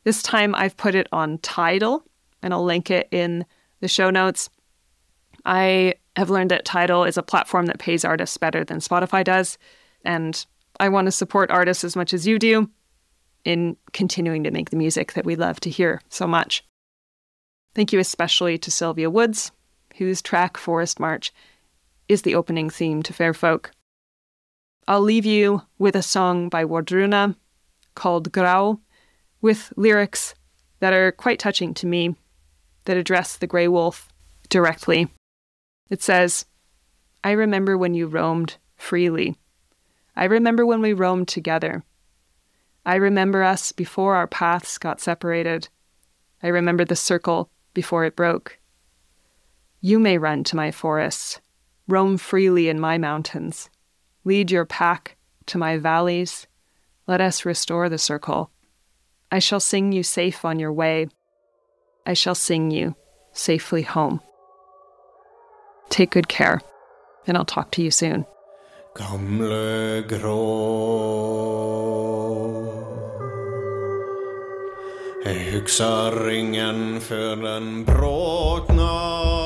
this 0.04 0.24
time 0.24 0.56
I've 0.56 0.78
put 0.78 0.96
it 0.96 1.08
on 1.12 1.38
Tidal, 1.40 2.04
and 2.42 2.54
I'll 2.54 2.64
link 2.64 2.90
it 2.90 3.08
in 3.12 3.46
the 3.82 3.88
show 3.88 4.10
notes. 4.10 4.50
I 5.46 5.96
have 6.16 6.30
learned 6.30 6.52
that 6.52 6.66
Tidal 6.66 7.04
is 7.04 7.18
a 7.18 7.24
platform 7.24 7.66
that 7.68 7.80
pays 7.80 8.06
artists 8.06 8.38
better 8.38 8.64
than 8.64 8.80
Spotify 8.80 9.24
does, 9.24 9.58
and 10.04 10.46
I 10.80 10.90
want 10.90 11.06
to 11.08 11.12
support 11.12 11.52
artists 11.52 11.84
as 11.84 11.96
much 11.96 12.14
as 12.14 12.26
you 12.26 12.40
do 12.40 12.70
in 13.46 13.78
continuing 13.94 14.44
to 14.44 14.52
make 14.52 14.70
the 14.70 14.76
music 14.76 15.14
that 15.14 15.26
we 15.26 15.36
love 15.36 15.60
to 15.62 15.70
hear 15.70 16.02
so 16.10 16.28
much. 16.28 16.64
Thank 17.76 17.94
you 17.94 18.00
especially 18.00 18.58
to 18.58 18.72
Sylvia 18.72 19.10
Woods, 19.10 19.52
whose 19.98 20.22
track 20.22 20.58
Forest 20.58 21.00
March 21.00 21.32
is 22.08 22.24
the 22.24 22.36
opening 22.36 22.70
theme 22.70 23.04
to 23.04 23.14
Fair 23.14 23.34
Folk. 23.34 23.72
I'll 24.88 25.02
leave 25.02 25.26
you 25.26 25.64
with 25.78 25.96
a 25.96 26.02
song 26.02 26.50
by 26.50 26.66
Wardruna 26.66 27.36
called 27.96 28.32
Grá, 28.32 28.80
with 29.42 29.72
lyrics 29.76 30.36
that 30.80 30.94
are 30.94 31.12
quite 31.12 31.40
touching 31.40 31.74
to 31.76 31.86
me, 31.86 32.16
that 32.86 32.98
address 32.98 33.36
the 33.36 33.48
grey 33.48 33.68
wolf 33.68 34.10
directly. 34.50 35.10
It 35.90 36.02
says, 36.02 36.46
I 37.24 37.32
remember 37.32 37.78
when 37.78 37.94
you 37.94 38.08
roamed 38.08 38.58
freely. 38.78 39.36
I 40.16 40.26
remember 40.26 40.66
when 40.66 40.82
we 40.82 40.94
roamed 40.94 41.28
together. 41.28 41.84
I 42.86 42.96
remember 42.96 43.44
us 43.44 43.72
before 43.72 44.16
our 44.16 44.28
paths 44.28 44.78
got 44.78 45.02
separated. 45.02 45.68
I 46.42 46.48
remember 46.48 46.86
the 46.86 46.96
circle 46.96 47.50
before 47.74 48.06
it 48.06 48.16
broke. 48.16 48.58
You 49.82 50.00
may 50.00 50.18
run 50.18 50.44
to 50.46 50.56
my 50.56 50.72
forests, 50.72 51.40
roam 51.88 52.18
freely 52.18 52.70
in 52.70 52.80
my 52.80 52.98
mountains, 52.98 53.70
lead 54.30 54.52
your 54.52 54.66
pack 54.66 55.16
to 55.48 55.58
my 55.58 55.78
valleys. 55.78 56.46
Let 57.08 57.20
us 57.20 57.46
restore 57.46 57.90
the 57.90 57.98
circle. 57.98 58.52
I 59.32 59.40
shall 59.40 59.60
sing 59.60 59.92
you 59.92 60.04
safe 60.04 60.46
on 60.46 60.60
your 60.60 60.72
way. 60.72 61.08
I 62.06 62.14
shall 62.14 62.36
sing 62.36 62.70
you 62.70 62.96
safely 63.34 63.82
home. 63.82 64.22
Take 65.90 66.12
good 66.12 66.28
care, 66.28 66.62
and 67.26 67.38
I'll 67.38 67.54
talk 67.56 67.72
to 67.72 67.82
you 67.82 67.90
soon. 67.90 68.26
Gamle 68.96 70.04
grå 70.10 70.46
Jeg 75.26 75.52
husker 75.54 76.26
ringen 76.28 77.02
før 77.02 77.36
den 77.36 77.86
bråtna 77.86 79.39